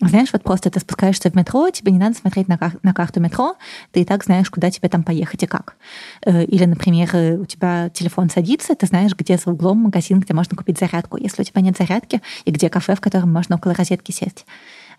Знаешь, 0.00 0.32
вот 0.32 0.42
просто 0.42 0.70
ты 0.70 0.80
спускаешься 0.80 1.30
в 1.30 1.34
метро, 1.34 1.70
тебе 1.70 1.92
не 1.92 1.98
надо 1.98 2.16
смотреть 2.16 2.48
на, 2.48 2.56
кар- 2.56 2.78
на 2.82 2.94
карту 2.94 3.20
метро, 3.20 3.56
ты 3.92 4.00
и 4.00 4.04
так 4.04 4.24
знаешь, 4.24 4.50
куда 4.50 4.70
тебе 4.70 4.88
там 4.88 5.02
поехать 5.02 5.42
и 5.42 5.46
как. 5.46 5.76
Э, 6.24 6.44
Или, 6.44 6.64
например, 6.64 7.10
э, 7.12 7.36
у 7.36 7.44
тебя 7.44 7.90
телефон 7.90 8.30
садится, 8.30 8.74
ты 8.74 8.86
знаешь, 8.86 9.14
где 9.16 9.36
за 9.36 9.50
углом 9.50 9.78
магазин, 9.78 10.20
где 10.20 10.34
можно 10.34 10.56
купить 10.56 10.78
зарядку, 10.78 11.16
если 11.16 11.42
у 11.42 11.44
тебя 11.44 11.60
нет 11.60 11.76
зарядки, 11.76 12.22
и 12.44 12.50
где 12.50 12.68
кафе, 12.68 12.94
в 12.94 13.00
котором 13.00 13.32
можно 13.32 13.56
около 13.56 13.74
розетки 13.74 14.12
сесть. 14.12 14.46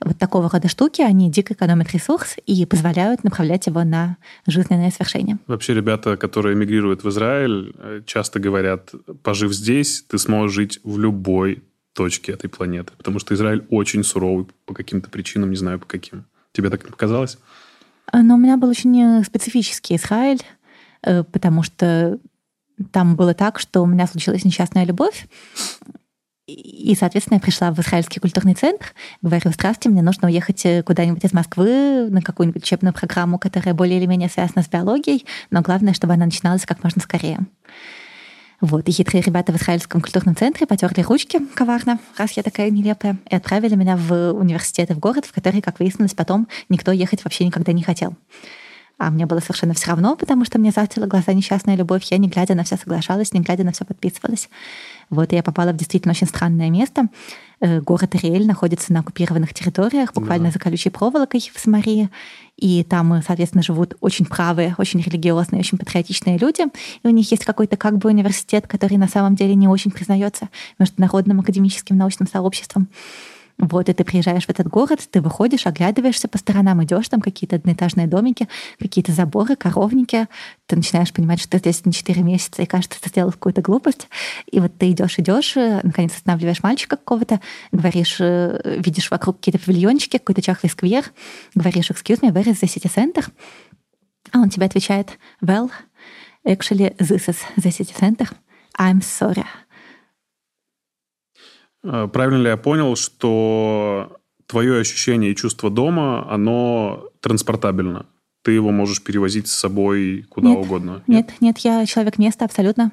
Вот 0.01 0.17
такого 0.17 0.49
рода 0.49 0.67
штуки, 0.67 1.01
они 1.01 1.31
дико 1.31 1.53
экономят 1.53 1.91
ресурс 1.91 2.35
и 2.45 2.65
позволяют 2.65 3.23
направлять 3.23 3.67
его 3.67 3.83
на 3.83 4.17
жизненное 4.47 4.91
свершение. 4.91 5.37
Вообще, 5.47 5.73
ребята, 5.73 6.17
которые 6.17 6.55
эмигрируют 6.55 7.03
в 7.03 7.09
Израиль, 7.09 7.73
э, 7.77 8.01
часто 8.05 8.39
говорят, 8.39 8.91
пожив 9.23 9.53
здесь, 9.53 10.03
ты 10.07 10.17
сможешь 10.17 10.55
жить 10.55 10.79
в 10.83 10.99
любой 10.99 11.63
точке 11.93 12.33
этой 12.33 12.49
планеты. 12.49 12.91
Потому 12.97 13.19
что 13.19 13.33
Израиль 13.33 13.65
очень 13.69 14.03
суровый 14.03 14.47
по 14.65 14.73
каким-то 14.73 15.09
причинам, 15.09 15.49
не 15.49 15.55
знаю 15.55 15.79
по 15.79 15.85
каким. 15.85 16.25
Тебе 16.51 16.69
так 16.69 16.83
не 16.83 16.91
показалось? 16.91 17.37
А, 18.11 18.21
Но 18.21 18.35
у 18.35 18.37
меня 18.37 18.57
был 18.57 18.69
очень 18.69 19.01
э, 19.01 19.23
специфический 19.23 19.95
Израиль, 19.95 20.41
э, 21.03 21.23
потому 21.23 21.63
что 21.63 22.19
там 22.91 23.15
было 23.15 23.33
так, 23.33 23.59
что 23.59 23.81
у 23.81 23.85
меня 23.85 24.05
случилась 24.07 24.43
несчастная 24.43 24.85
любовь, 24.85 25.27
и, 26.47 26.95
соответственно, 26.97 27.37
я 27.37 27.41
пришла 27.41 27.71
в 27.71 27.79
Израильский 27.79 28.19
культурный 28.19 28.53
центр, 28.53 28.93
говорю, 29.23 29.49
здравствуйте, 29.51 29.89
мне 29.89 30.03
нужно 30.03 30.27
уехать 30.27 30.63
э, 30.65 30.83
куда-нибудь 30.83 31.23
из 31.23 31.33
Москвы 31.33 32.07
на 32.09 32.21
какую-нибудь 32.21 32.61
учебную 32.61 32.93
программу, 32.93 33.39
которая 33.39 33.73
более 33.73 33.97
или 33.97 34.05
менее 34.05 34.29
связана 34.29 34.61
с 34.61 34.67
биологией, 34.67 35.25
но 35.49 35.61
главное, 35.61 35.93
чтобы 35.93 36.13
она 36.13 36.25
начиналась 36.25 36.65
как 36.65 36.83
можно 36.83 37.01
скорее. 37.01 37.39
Вот, 38.61 38.87
и 38.87 38.91
хитрые 38.91 39.23
ребята 39.23 39.51
в 39.51 39.57
Израильском 39.57 40.01
культурном 40.01 40.35
центре 40.35 40.67
потерли 40.67 41.01
ручки 41.01 41.39
коварно, 41.55 41.99
раз 42.17 42.33
я 42.33 42.43
такая 42.43 42.69
нелепая, 42.69 43.17
и 43.29 43.35
отправили 43.35 43.75
меня 43.75 43.97
в 43.97 44.33
университет 44.33 44.91
и 44.91 44.93
в 44.93 44.99
город, 44.99 45.25
в 45.25 45.33
который, 45.33 45.61
как 45.61 45.79
выяснилось 45.79 46.13
потом, 46.13 46.47
никто 46.69 46.91
ехать 46.91 47.23
вообще 47.23 47.45
никогда 47.45 47.73
не 47.73 47.81
хотел. 47.83 48.15
А 48.97 49.09
мне 49.11 49.25
было 49.25 49.39
совершенно 49.39 49.73
все 49.73 49.89
равно, 49.89 50.15
потому 50.15 50.45
что 50.45 50.57
мне 50.57 50.71
застила 50.71 51.05
глаза 51.05 51.33
несчастная 51.33 51.75
любовь. 51.75 52.03
Я, 52.11 52.17
не 52.17 52.29
глядя 52.29 52.55
на 52.55 52.63
все, 52.63 52.77
соглашалась, 52.77 53.33
не 53.33 53.41
глядя 53.41 53.65
на 53.65 53.73
все, 53.73 53.83
подписывалась. 53.83 54.49
Вот, 55.09 55.33
и 55.33 55.35
я 55.35 55.43
попала 55.43 55.71
в 55.73 55.77
действительно 55.77 56.11
очень 56.13 56.27
странное 56.27 56.69
место. 56.69 57.07
Э, 57.59 57.81
Город 57.81 58.15
Ириэль 58.15 58.47
находится 58.47 58.93
на 58.93 59.01
оккупированных 59.01 59.53
территориях, 59.53 60.13
буквально 60.13 60.45
Да. 60.45 60.51
за 60.51 60.59
колючей 60.59 60.89
проволокой 60.91 61.51
в 61.53 61.59
Самарии. 61.59 62.09
И 62.57 62.83
там, 62.85 63.13
э, 63.13 63.21
соответственно, 63.25 63.63
живут 63.63 63.95
очень 63.99 64.25
правые, 64.25 64.75
очень 64.77 65.01
религиозные, 65.01 65.59
очень 65.59 65.77
патриотичные 65.77 66.37
люди. 66.37 66.63
И 67.03 67.07
у 67.07 67.09
них 67.09 67.29
есть 67.31 67.43
какой-то 67.43 67.75
как 67.75 67.97
бы 67.97 68.09
университет, 68.09 68.65
который 68.65 68.97
на 68.97 69.09
самом 69.09 69.35
деле 69.35 69.55
не 69.55 69.67
очень 69.67 69.91
признается 69.91 70.47
международным 70.79 71.41
академическим 71.41 71.97
научным 71.97 72.27
сообществом. 72.29 72.87
Вот, 73.57 73.87
и 73.87 73.93
ты 73.93 74.03
приезжаешь 74.03 74.45
в 74.45 74.49
этот 74.49 74.67
город, 74.67 74.99
ты 75.09 75.21
выходишь, 75.21 75.65
оглядываешься 75.65 76.27
по 76.27 76.37
сторонам, 76.37 76.83
идешь, 76.83 77.07
там 77.07 77.21
какие-то 77.21 77.55
одноэтажные 77.55 78.05
домики, 78.05 78.49
какие-то 78.79 79.13
заборы, 79.13 79.55
коровники. 79.55 80.27
Ты 80.65 80.75
начинаешь 80.75 81.13
понимать, 81.13 81.39
что 81.39 81.51
ты 81.51 81.59
здесь 81.59 81.85
на 81.85 81.93
4 81.93 82.21
месяца, 82.21 82.61
и 82.61 82.65
кажется, 82.65 83.01
ты 83.01 83.09
сделал 83.09 83.31
какую-то 83.31 83.61
глупость. 83.61 84.09
И 84.51 84.59
вот 84.59 84.77
ты 84.77 84.91
идешь, 84.91 85.19
идешь, 85.19 85.55
э, 85.55 85.79
наконец 85.83 86.13
останавливаешь 86.13 86.63
мальчика 86.63 86.97
какого-то, 86.97 87.39
говоришь, 87.71 88.17
э, 88.19 88.79
видишь 88.83 89.09
вокруг 89.09 89.37
какие-то 89.37 89.59
павильончики, 89.59 90.17
какой-то 90.17 90.41
чахлый 90.41 90.69
сквер, 90.69 91.05
говоришь, 91.53 91.89
excuse 91.91 92.19
me, 92.19 92.33
where 92.33 92.43
is 92.43 92.59
the 92.61 92.67
city 92.67 92.91
center? 92.93 93.25
А 94.33 94.39
он 94.39 94.49
тебе 94.49 94.65
отвечает, 94.65 95.17
well, 95.41 95.71
actually, 96.45 96.93
this 96.97 97.29
is 97.29 97.37
the 97.55 97.71
city 97.71 97.95
center. 97.97 98.27
I'm 98.77 98.99
sorry. 98.99 99.45
Э, 101.85 102.07
Правильно 102.11 102.41
ли 102.41 102.49
я 102.49 102.57
понял, 102.57 102.95
что 102.95 104.17
твое 104.47 104.79
ощущение 104.79 105.31
и 105.31 105.35
чувство 105.35 105.69
дома, 105.69 106.27
оно 106.29 107.05
транспортабельно? 107.21 108.07
Ты 108.43 108.51
его 108.51 108.71
можешь 108.71 109.01
перевозить 109.01 109.47
с 109.47 109.55
собой 109.55 110.25
куда 110.29 110.49
Нет, 110.49 110.57
угодно? 110.59 111.03
Нет, 111.07 111.33
нет, 111.39 111.57
я 111.59 111.85
человек 111.85 112.17
места 112.17 112.45
абсолютно. 112.45 112.91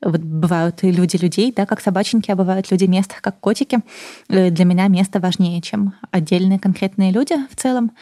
Вот 0.00 0.20
бывают 0.20 0.84
и 0.84 0.90
люди 0.90 1.16
людей, 1.16 1.52
да, 1.56 1.66
как 1.66 1.80
собаченьки, 1.80 2.30
а 2.30 2.36
бывают 2.36 2.70
люди 2.70 2.84
мест, 2.84 3.14
как 3.20 3.40
котики. 3.40 3.78
Э, 4.28 4.50
Для 4.50 4.64
меня 4.64 4.88
место 4.88 5.20
важнее, 5.20 5.62
чем 5.62 5.94
отдельные 6.10 6.58
конкретные 6.58 7.10
люди 7.10 7.34
в 7.50 7.56
целом. 7.56 7.92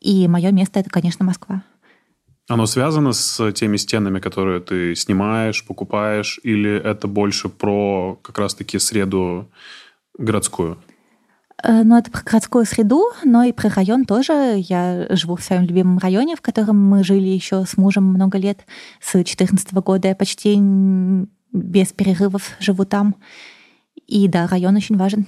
И 0.00 0.28
мое 0.28 0.50
место 0.50 0.80
это, 0.80 0.88
конечно, 0.88 1.24
Москва. 1.24 1.62
Оно 2.48 2.66
связано 2.66 3.12
с 3.12 3.52
теми 3.52 3.76
стенами, 3.76 4.18
которые 4.18 4.60
ты 4.60 4.94
снимаешь, 4.96 5.64
покупаешь, 5.64 6.40
или 6.42 6.70
это 6.70 7.06
больше 7.06 7.48
про 7.48 8.18
как 8.22 8.38
раз-таки 8.38 8.78
среду 8.78 9.48
городскую? 10.18 10.78
Э, 11.62 11.82
Ну, 11.82 11.96
это 11.96 12.10
про 12.10 12.22
городскую 12.22 12.64
среду, 12.64 13.04
но 13.24 13.44
и 13.44 13.52
про 13.52 13.68
район 13.70 14.04
тоже. 14.04 14.56
Я 14.58 15.06
живу 15.10 15.36
в 15.36 15.42
своем 15.42 15.62
любимом 15.62 15.98
районе, 15.98 16.34
в 16.36 16.40
котором 16.40 16.76
мы 16.78 17.04
жили 17.04 17.28
еще 17.28 17.64
с 17.64 17.76
мужем 17.76 18.04
много 18.04 18.38
лет. 18.38 18.66
С 19.00 19.12
2014 19.12 19.72
года 19.74 20.08
я 20.08 20.16
почти 20.16 20.58
без 21.52 21.92
перерывов 21.92 22.50
живу 22.60 22.84
там. 22.84 23.16
И 24.06 24.26
да, 24.28 24.46
район 24.46 24.76
очень 24.76 24.96
важен. 24.96 25.26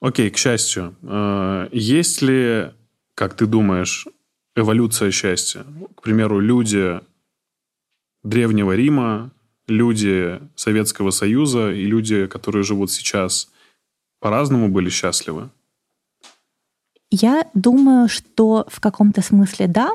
Окей, 0.00 0.30
к 0.30 0.36
счастью. 0.36 0.96
Э, 1.02 1.68
Есть 1.72 2.22
ли, 2.22 2.70
как 3.14 3.34
ты 3.34 3.46
думаешь, 3.46 4.06
эволюция 4.56 5.10
счастья? 5.10 5.64
К 5.94 6.02
примеру, 6.02 6.40
люди 6.40 7.00
Древнего 8.22 8.72
Рима, 8.72 9.30
люди 9.66 10.40
Советского 10.56 11.10
Союза 11.10 11.72
и 11.72 11.84
люди, 11.84 12.26
которые 12.26 12.62
живут 12.62 12.90
сейчас, 12.90 13.50
по-разному 14.20 14.68
были 14.68 14.88
счастливы? 14.88 15.50
Я 17.10 17.48
думаю, 17.54 18.08
что 18.08 18.66
в 18.68 18.80
каком-то 18.80 19.22
смысле 19.22 19.68
да, 19.68 19.90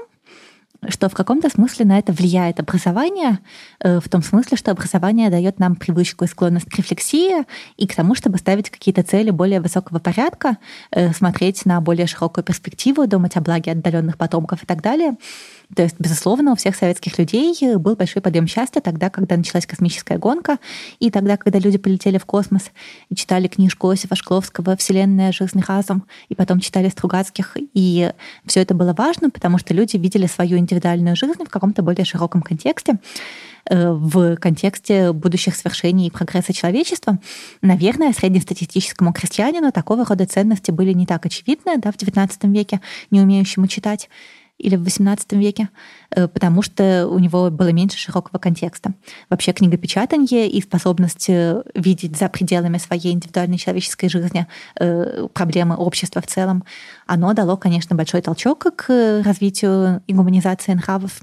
что 0.88 1.10
в 1.10 1.14
каком-то 1.14 1.50
смысле 1.50 1.86
на 1.86 2.00
это 2.00 2.14
влияет 2.14 2.60
образование, 2.60 3.40
э, 3.82 4.00
в 4.00 4.08
том 4.08 4.24
смысле, 4.24 4.58
что 4.58 4.72
образование 4.72 5.30
дает 5.30 5.60
нам 5.60 5.76
привычку 5.76 6.24
и 6.24 6.28
склонность 6.28 6.70
к 6.70 6.76
рефлексии 6.76 7.46
и 7.76 7.88
к 7.88 7.96
тому, 7.96 8.16
чтобы 8.16 8.38
ставить 8.38 8.70
какие-то 8.70 9.04
цели 9.04 9.30
более 9.30 9.60
высокого 9.60 10.00
порядка, 10.00 10.58
э, 10.92 11.12
смотреть 11.12 11.66
на 11.66 11.82
более 11.82 12.08
широкую 12.08 12.44
перспективу, 12.44 13.08
думать 13.08 13.36
о 13.36 13.42
благе 13.42 13.72
отдаленных 13.72 14.18
потомков 14.18 14.64
и 14.64 14.66
так 14.66 14.82
далее. 14.82 15.18
То 15.76 15.84
есть, 15.84 15.96
безусловно, 16.00 16.54
у 16.54 16.56
всех 16.56 16.76
советских 16.76 17.18
людей 17.20 17.56
был 17.76 17.96
большой 17.96 18.24
подъем 18.24 18.48
счастья 18.48 18.82
тогда, 18.82 19.10
когда 19.12 19.38
началась 19.38 19.68
космическая 19.68 20.18
гонка, 20.18 20.58
и 21.00 21.12
тогда, 21.12 21.38
когда 21.38 21.60
люди 21.60 21.78
полетели 21.78 22.18
в 22.18 22.26
космос 22.26 22.72
и 23.10 23.16
читали 23.16 23.48
книжку 23.48 23.90
Осифа 23.90 24.16
Шкловского 24.16 24.76
«Вселенная. 24.76 25.32
Жизнь 25.32 25.62
разум», 25.66 26.06
и 26.28 26.36
потом 26.36 26.60
читали 26.60 26.90
Стругацких. 26.90 27.56
И 27.74 28.12
все 28.46 28.62
это 28.62 28.74
было 28.74 28.94
важно, 28.98 29.30
потому 29.30 29.60
что 29.60 29.74
люди 29.76 29.98
видели 29.98 30.26
свою 30.26 30.58
индивидуальную 30.58 31.16
жизнь 31.16 31.44
в 31.46 31.50
каком-то 31.50 31.84
более 31.84 32.04
широком 32.06 32.42
контексте 32.42 33.00
э, 33.70 33.92
в 33.92 34.38
контексте 34.38 35.12
будущих 35.12 35.56
свершений 35.56 36.08
и 36.08 36.12
прогресса 36.12 36.52
человечества. 36.52 37.20
Наверное, 37.62 38.12
среднестатистическому 38.12 39.14
крестьянину 39.14 39.72
такого 39.72 40.04
рода 40.04 40.26
ценности 40.26 40.72
были 40.72 40.94
не 40.94 41.06
так 41.06 41.28
очевидны 41.28 41.78
да, 41.78 41.92
в 41.92 41.96
XIX 41.96 42.32
веке, 42.52 42.82
не 43.12 43.22
умеющему 43.22 43.68
читать 43.68 44.10
или 44.60 44.76
в 44.76 44.84
XVIII 44.84 45.38
веке, 45.38 45.70
э, 46.12 46.28
потому 46.28 46.62
что 46.62 47.08
у 47.08 47.18
него 47.18 47.50
было 47.50 47.72
меньше 47.72 47.98
широкого 47.98 48.40
контекста. 48.40 48.94
Вообще 49.30 49.54
книгопечатание 49.54 50.50
и 50.50 50.62
способность 50.62 51.30
э, 51.30 51.64
видеть 51.74 52.18
за 52.18 52.30
пределами 52.30 52.78
своей 52.78 53.14
индивидуальной 53.14 53.58
человеческой 53.58 54.10
жизни 54.10 54.48
э, 54.80 55.28
проблемы 55.34 55.76
общества 55.76 56.22
в 56.22 56.28
целом, 56.28 56.64
оно 57.08 57.34
дало, 57.34 57.58
конечно, 57.58 57.96
большой 57.96 58.22
толчок 58.22 58.68
к 58.76 59.24
развитию 59.24 60.04
и 60.08 60.14
гуманизации 60.14 60.74
нравов. 60.74 61.22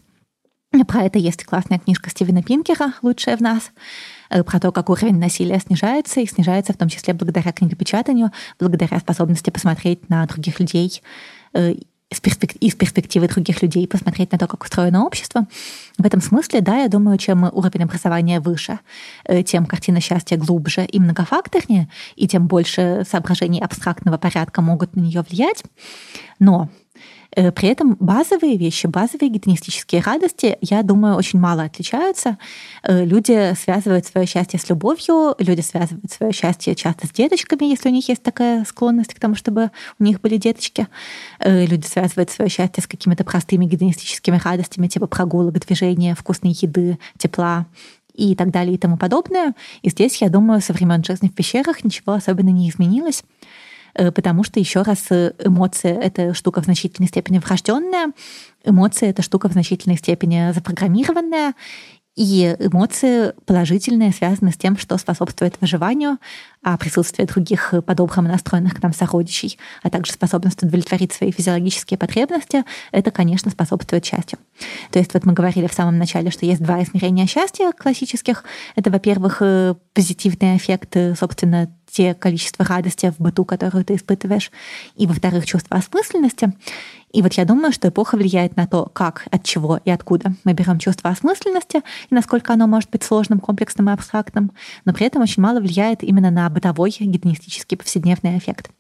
Про 0.89 1.05
это 1.05 1.19
есть 1.19 1.45
классная 1.45 1.79
книжка 1.79 2.11
Стивена 2.11 2.43
Пинкера 2.43 2.95
«Лучшее 3.03 3.37
в 3.37 3.41
нас», 3.41 3.71
про 4.29 4.59
то, 4.59 4.73
как 4.73 4.91
уровень 4.91 5.19
насилия 5.19 5.61
снижается, 5.61 6.21
и 6.21 6.27
снижается 6.27 6.73
в 6.73 6.77
том 6.77 6.89
числе 6.89 7.15
благодаря 7.15 7.53
книгопечатанию, 7.53 8.33
благодаря 8.59 8.99
способности 8.99 9.51
посмотреть 9.51 10.09
на 10.09 10.27
других 10.27 10.59
людей 10.59 11.01
из, 12.11 12.21
перспектив, 12.21 12.61
из 12.63 12.75
перспективы 12.75 13.29
других 13.29 13.63
людей 13.63 13.87
посмотреть 13.89 14.33
на 14.33 14.39
то, 14.39 14.47
как 14.47 14.63
устроено 14.63 15.05
общество. 15.05 15.47
В 15.99 16.07
этом 16.07 16.21
смысле, 16.21 16.61
да, 16.61 16.79
я 16.83 16.89
думаю, 16.89 17.19
чем 17.19 17.45
уровень 17.45 17.83
образования 17.83 18.39
выше, 18.41 18.79
э, 19.25 19.43
тем 19.43 19.67
картина 19.67 20.01
счастья 20.01 20.37
глубже 20.37 20.85
и 20.85 21.01
многофакторнее, 21.01 21.89
и 22.15 22.29
тем 22.29 22.47
больше 22.47 23.05
соображений 23.09 23.61
абстрактного 23.61 24.19
порядка 24.19 24.63
могут 24.63 24.95
на 24.95 25.01
нее 25.01 25.25
влиять. 25.29 25.65
Но 26.39 26.69
при 27.31 27.69
этом 27.69 27.97
базовые 28.01 28.57
вещи, 28.57 28.87
базовые 28.87 29.31
гедонистические 29.31 30.01
радости, 30.03 30.59
я 30.61 30.83
думаю, 30.83 31.17
очень 31.17 31.39
мало 31.39 31.65
отличаются. 31.65 32.39
Э, 32.83 33.05
люди 33.05 33.55
связывают 33.55 34.07
свое 34.07 34.27
счастье 34.27 34.59
с 34.59 34.69
любовью, 34.69 35.35
люди 35.39 35.61
связывают 35.61 36.11
свое 36.11 36.33
счастье 36.33 36.75
часто 36.75 37.07
с 37.07 37.11
деточками, 37.11 37.65
если 37.65 37.89
у 37.89 37.93
них 37.93 38.09
есть 38.09 38.23
такая 38.23 38.65
склонность 38.65 39.15
к 39.15 39.21
тому, 39.21 39.35
чтобы 39.35 39.71
у 39.99 40.05
них 40.05 40.21
были 40.21 40.37
деточки. 40.37 40.89
Э, 41.39 41.67
люди 41.67 41.87
связывают 41.87 42.31
свое 42.31 42.51
счастье 42.51 42.83
с 42.83 42.87
какими-то 42.87 43.25
простыми 43.25 43.67
гедонистическими 43.67 44.41
радостями, 44.43 44.89
типа 44.89 45.07
прогулок, 45.07 45.59
движения, 45.67 46.15
вкусной 46.15 46.53
еды, 46.53 46.99
тепла 47.19 47.67
и 48.15 48.35
так 48.35 48.51
далее 48.51 48.75
и 48.75 48.79
тому 48.79 48.97
подобное. 48.97 49.55
И 49.83 49.91
здесь, 49.91 50.21
я 50.23 50.29
думаю, 50.29 50.61
со 50.61 50.73
времен 50.73 51.05
жизни 51.05 51.29
в 51.29 51.35
пещерах 51.35 51.85
ничего 51.85 52.15
особенно 52.15 52.49
не 52.49 52.71
изменилось. 52.71 53.25
Э, 53.97 54.13
потому 54.13 54.45
что, 54.45 54.61
еще 54.61 54.83
раз, 54.83 55.07
э, 55.11 55.33
эмоция— 55.43 55.99
это 56.01 56.35
штука 56.35 56.61
в 56.61 56.65
значительной 56.65 57.09
степени 57.09 57.39
врожденная, 57.39 58.13
эмоция— 58.65 59.11
это 59.11 59.23
штука 59.23 59.49
в 59.49 59.53
значительной 59.53 59.97
степени 59.97 60.53
запрограммированная, 60.53 61.55
и 62.15 62.57
эмоции 62.59 63.35
положительные 63.45 64.11
связаны 64.11 64.51
с 64.51 64.57
тем, 64.57 64.79
что 64.79 64.97
способствует 64.97 65.61
выживанию, 65.61 66.17
а 66.63 66.79
присутствие 66.79 67.27
других 67.27 67.75
по-доброму 67.85 68.29
настроенных 68.29 68.77
к 68.77 68.83
нам 68.83 68.95
сородичей, 68.95 69.59
а 69.83 69.91
также 69.91 70.13
способность 70.13 70.63
удовлетворить 70.63 71.13
свои 71.13 71.31
физиологические 71.31 71.99
потребности, 71.99 72.65
это, 72.91 73.11
конечно, 73.11 73.51
способствует 73.51 74.07
счастью. 74.07 74.39
То 74.93 74.99
есть 74.99 75.13
вот 75.13 75.27
мы 75.27 75.35
говорили 75.35 75.67
в 75.67 75.75
самом 75.75 75.99
начале, 75.99 76.31
что 76.31 76.47
есть 76.47 76.63
два 76.63 76.83
измерения 76.83 77.27
счастья 77.27 77.71
классических. 77.73 78.45
Это, 78.77 78.91
во-первых, 78.91 79.43
э, 79.43 79.75
позитивный 79.93 80.57
эффект, 80.57 80.97
собственно, 81.19 81.71
те 81.97 82.13
количество 82.13 82.63
радости 82.63 83.11
в 83.11 83.23
быту, 83.23 83.47
которую 83.47 83.83
ты 83.83 83.95
испытываешь, 83.95 84.51
и, 84.97 85.07
во-вторых, 85.07 85.47
чувство 85.47 85.79
осмысленности. 85.79 86.53
И 87.11 87.23
вот 87.23 87.33
я 87.35 87.47
думаю, 87.47 87.73
что 87.73 87.89
эпоха 87.89 88.17
влияет 88.17 88.55
на 88.57 88.67
то, 88.67 88.91
как, 88.93 89.27
от 89.31 89.45
чего 89.45 89.81
и 89.83 89.91
откуда 89.91 90.35
мы 90.45 90.53
берем 90.53 90.79
чувство 90.79 91.09
осмысленности, 91.09 91.79
и 92.11 92.15
насколько 92.15 92.53
оно 92.53 92.67
может 92.67 92.91
быть 92.91 93.03
сложным, 93.03 93.41
комплексным 93.41 93.89
и 93.89 93.95
абстрактным, 93.95 94.53
но 94.85 94.93
при 94.93 95.07
этом 95.07 95.23
очень 95.23 95.43
мало 95.43 95.59
влияет 95.59 96.03
именно 96.03 96.31
на 96.31 96.51
бытовой 96.51 96.95
гедонистический 97.01 97.79
повседневный 97.79 98.37
эффект. 98.37 98.71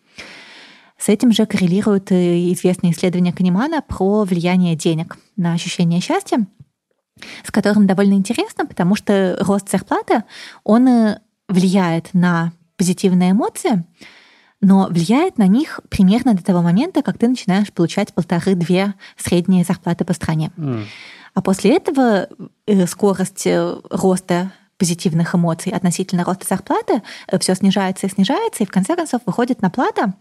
С 0.98 1.08
этим 1.08 1.32
же 1.32 1.46
коррелируют 1.46 2.12
известные 2.12 2.92
исследования 2.92 3.32
Канемана 3.32 3.80
про 3.80 4.24
влияние 4.24 4.76
денег 4.76 5.16
на 5.36 5.54
ощущение 5.54 6.02
счастья, 6.02 6.46
с 7.44 7.50
которым 7.50 7.86
довольно 7.86 8.14
интересно, 8.14 8.66
потому 8.66 8.94
что 8.94 9.38
рост 9.40 9.70
зарплаты, 9.70 10.24
он 10.64 10.86
э, 10.86 11.20
влияет 11.48 12.12
на 12.12 12.52
позитивные 12.76 13.32
эмоции, 13.32 13.84
но 14.60 14.88
влияет 14.88 15.38
на 15.38 15.46
них 15.46 15.80
примерно 15.88 16.34
до 16.34 16.42
того 16.42 16.62
момента, 16.62 17.02
как 17.02 17.18
ты 17.18 17.28
начинаешь 17.28 17.72
получать 17.72 18.14
полторы-две 18.14 18.94
средние 19.16 19.64
зарплаты 19.64 20.04
по 20.04 20.12
стране. 20.12 20.50
Mm. 20.56 20.84
А 21.34 21.42
после 21.42 21.76
этого 21.76 22.28
э, 22.66 22.86
скорость 22.86 23.46
э, 23.46 23.76
роста 23.90 24.52
позитивных 24.78 25.34
эмоций 25.34 25.72
относительно 25.72 26.24
роста 26.24 26.46
зарплаты, 26.48 27.02
э, 27.28 27.38
все 27.38 27.54
снижается 27.54 28.06
и 28.06 28.10
снижается, 28.10 28.62
и 28.62 28.66
в 28.66 28.70
конце 28.70 28.96
концов 28.96 29.20
выходит 29.26 29.60
на 29.60 29.68
плата. 29.68 30.14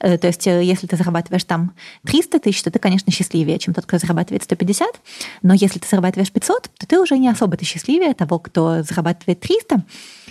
То 0.00 0.26
есть 0.26 0.46
если 0.46 0.86
ты 0.86 0.96
зарабатываешь 0.96 1.44
там 1.44 1.72
300 2.06 2.40
тысяч, 2.40 2.62
то 2.62 2.70
ты, 2.70 2.78
конечно, 2.78 3.12
счастливее, 3.12 3.58
чем 3.58 3.74
тот, 3.74 3.84
кто 3.84 3.98
зарабатывает 3.98 4.42
150, 4.44 4.88
но 5.42 5.52
если 5.52 5.78
ты 5.78 5.86
зарабатываешь 5.86 6.32
500, 6.32 6.70
то 6.78 6.86
ты 6.86 6.98
уже 6.98 7.18
не 7.18 7.28
особо 7.28 7.58
ты 7.58 7.66
счастливее 7.66 8.14
того, 8.14 8.38
кто 8.38 8.82
зарабатывает 8.82 9.40
300, 9.40 9.76
Э, 9.76 10.21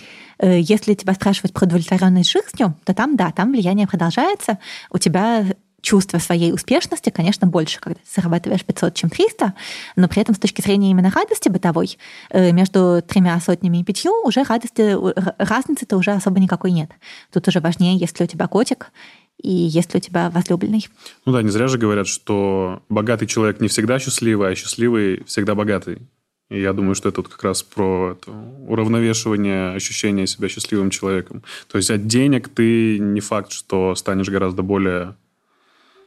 если 0.46 0.94
тебя 0.94 1.14
спрашивать 1.14 1.52
про 1.52 1.66
удовлетворенность 1.66 2.30
жизнью, 2.30 2.76
то 2.84 2.94
там, 2.94 3.16
да, 3.16 3.30
там 3.30 3.52
влияние 3.52 3.86
продолжается. 3.86 4.58
У 4.90 4.98
тебя 4.98 5.44
чувство 5.82 6.18
своей 6.18 6.52
успешности, 6.52 7.10
конечно, 7.10 7.46
больше, 7.46 7.78
когда 7.80 7.98
ты 7.98 8.08
зарабатываешь 8.14 8.64
500, 8.64 8.94
чем 8.94 9.10
300, 9.10 9.52
но 9.96 10.08
при 10.08 10.22
этом 10.22 10.34
с 10.34 10.38
точки 10.38 10.62
зрения 10.62 10.90
именно 10.90 11.10
радости 11.10 11.48
бытовой 11.48 11.98
э, 12.30 12.52
между 12.52 13.02
тремя 13.06 13.38
сотнями 13.40 13.78
и 13.78 13.84
пятью 13.84 14.12
уже 14.24 14.44
радости, 14.44 14.96
разницы-то 15.38 15.96
уже 15.96 16.12
особо 16.12 16.40
никакой 16.40 16.70
нет. 16.70 16.90
Тут 17.32 17.48
уже 17.48 17.60
важнее, 17.60 17.96
есть 17.96 18.18
ли 18.18 18.24
у 18.24 18.28
тебя 18.28 18.46
котик 18.46 18.92
и 19.42 19.50
есть 19.50 19.92
ли 19.92 19.98
у 19.98 20.00
тебя 20.00 20.30
возлюбленный. 20.30 20.86
Ну 21.26 21.32
да, 21.32 21.42
не 21.42 21.50
зря 21.50 21.66
же 21.66 21.78
говорят, 21.78 22.06
что 22.06 22.82
богатый 22.88 23.26
человек 23.26 23.60
не 23.60 23.68
всегда 23.68 23.98
счастливый, 23.98 24.52
а 24.52 24.54
счастливый 24.54 25.24
всегда 25.24 25.54
богатый. 25.54 25.98
И 26.52 26.60
я 26.60 26.74
думаю, 26.74 26.94
что 26.94 27.08
это 27.08 27.22
вот 27.22 27.28
как 27.28 27.42
раз 27.44 27.62
про 27.62 28.12
это, 28.12 28.30
уравновешивание 28.68 29.74
ощущения 29.74 30.26
себя 30.26 30.48
счастливым 30.48 30.90
человеком. 30.90 31.42
То 31.70 31.78
есть 31.78 31.90
от 31.90 32.06
денег 32.06 32.48
ты 32.48 32.98
не 32.98 33.20
факт, 33.20 33.52
что 33.52 33.94
станешь 33.94 34.28
гораздо 34.28 34.62
более 34.62 35.14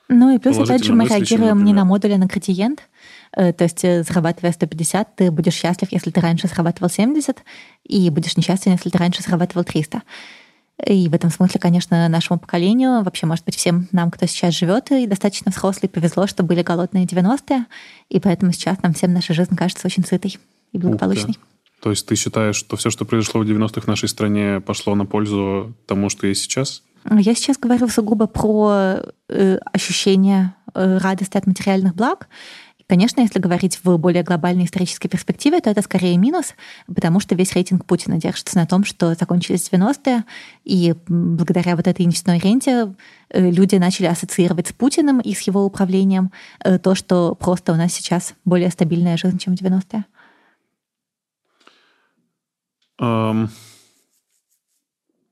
ну 0.08 0.36
и 0.36 0.38
плюс, 0.38 0.60
опять 0.60 0.84
же, 0.84 0.94
мы 0.94 1.08
реагируем 1.08 1.64
не 1.64 1.74
на 1.74 1.84
модуль, 1.84 2.14
а 2.14 2.18
на 2.18 2.28
градиент. 2.28 2.82
Э, 3.36 3.54
то 3.54 3.64
есть, 3.64 3.84
э, 3.84 4.04
зарабатывая 4.04 4.52
150, 4.52 5.16
ты 5.16 5.32
будешь 5.32 5.56
счастлив, 5.56 5.88
если 5.92 6.12
ты 6.12 6.22
раньше 6.22 6.48
зарабатывал 6.48 6.92
70, 6.92 7.44
и 7.84 8.12
будешь 8.12 8.38
несчастен, 8.38 8.74
если 8.74 8.92
ты 8.92 9.00
раньше 9.00 9.24
зарабатывал 9.24 9.64
300. 9.64 10.04
И 10.84 11.08
в 11.08 11.14
этом 11.14 11.30
смысле, 11.30 11.60
конечно, 11.60 12.08
нашему 12.10 12.38
поколению, 12.38 13.02
вообще, 13.04 13.26
может 13.26 13.46
быть, 13.46 13.56
всем 13.56 13.88
нам, 13.92 14.12
кто 14.12 14.26
сейчас 14.26 14.54
живет 14.54 14.92
и 14.92 15.08
достаточно 15.08 15.52
взрослый, 15.52 15.90
повезло, 15.90 16.28
что 16.28 16.44
были 16.44 16.64
голодные 16.64 17.06
90-е, 17.06 17.66
и 18.10 18.20
поэтому 18.20 18.52
сейчас 18.52 18.82
нам 18.84 18.94
всем 18.94 19.14
наша 19.14 19.34
жизнь 19.34 19.56
кажется 19.56 19.88
очень 19.88 20.06
сытой 20.06 20.38
и 20.74 20.78
благополучной. 20.78 21.38
То 21.82 21.92
есть 21.92 22.06
ты 22.08 22.16
считаешь, 22.16 22.56
что 22.56 22.76
все, 22.76 22.90
что 22.90 23.06
произошло 23.06 23.42
в 23.42 23.44
90-х 23.46 23.82
в 23.82 23.88
нашей 23.88 24.10
стране, 24.10 24.60
пошло 24.60 24.96
на 24.96 25.06
пользу 25.06 25.74
тому, 25.86 26.10
что 26.10 26.28
есть 26.28 26.42
сейчас? 26.42 26.84
Я 27.10 27.36
сейчас 27.36 27.58
говорю 27.58 27.88
сугубо 27.88 28.26
про 28.26 28.98
э, 29.30 29.58
ощущение 29.72 30.56
э, 30.74 30.98
радости 30.98 31.38
от 31.38 31.46
материальных 31.46 31.94
благ. 31.94 32.28
Конечно, 32.88 33.22
если 33.22 33.40
говорить 33.40 33.80
в 33.84 33.98
более 33.98 34.22
глобальной 34.22 34.66
исторической 34.66 35.08
перспективе, 35.08 35.60
то 35.60 35.72
это 35.72 35.82
скорее 35.82 36.18
минус, 36.18 36.54
потому 36.86 37.20
что 37.20 37.34
весь 37.34 37.54
рейтинг 37.54 37.84
Путина 37.86 38.18
держится 38.20 38.58
на 38.58 38.68
том, 38.68 38.86
что 38.86 39.16
закончились 39.16 39.70
90-е, 39.72 40.24
и 40.66 40.94
благодаря 41.08 41.76
вот 41.76 41.88
этой 41.88 42.06
нефтяной 42.06 42.38
ренте 42.38 42.94
э, 43.30 43.50
люди 43.50 43.76
начали 43.78 44.06
ассоциировать 44.06 44.68
с 44.68 44.74
Путиным 44.74 45.20
и 45.20 45.34
с 45.34 45.42
его 45.42 45.66
управлением 45.66 46.32
э, 46.64 46.78
то, 46.78 46.94
что 46.94 47.34
просто 47.34 47.74
у 47.74 47.76
нас 47.76 47.92
сейчас 47.92 48.36
более 48.46 48.70
стабильная 48.70 49.18
жизнь, 49.18 49.40
чем 49.40 49.56
в 49.56 49.60
90-е. 49.60 50.06
Эм, 53.00 53.50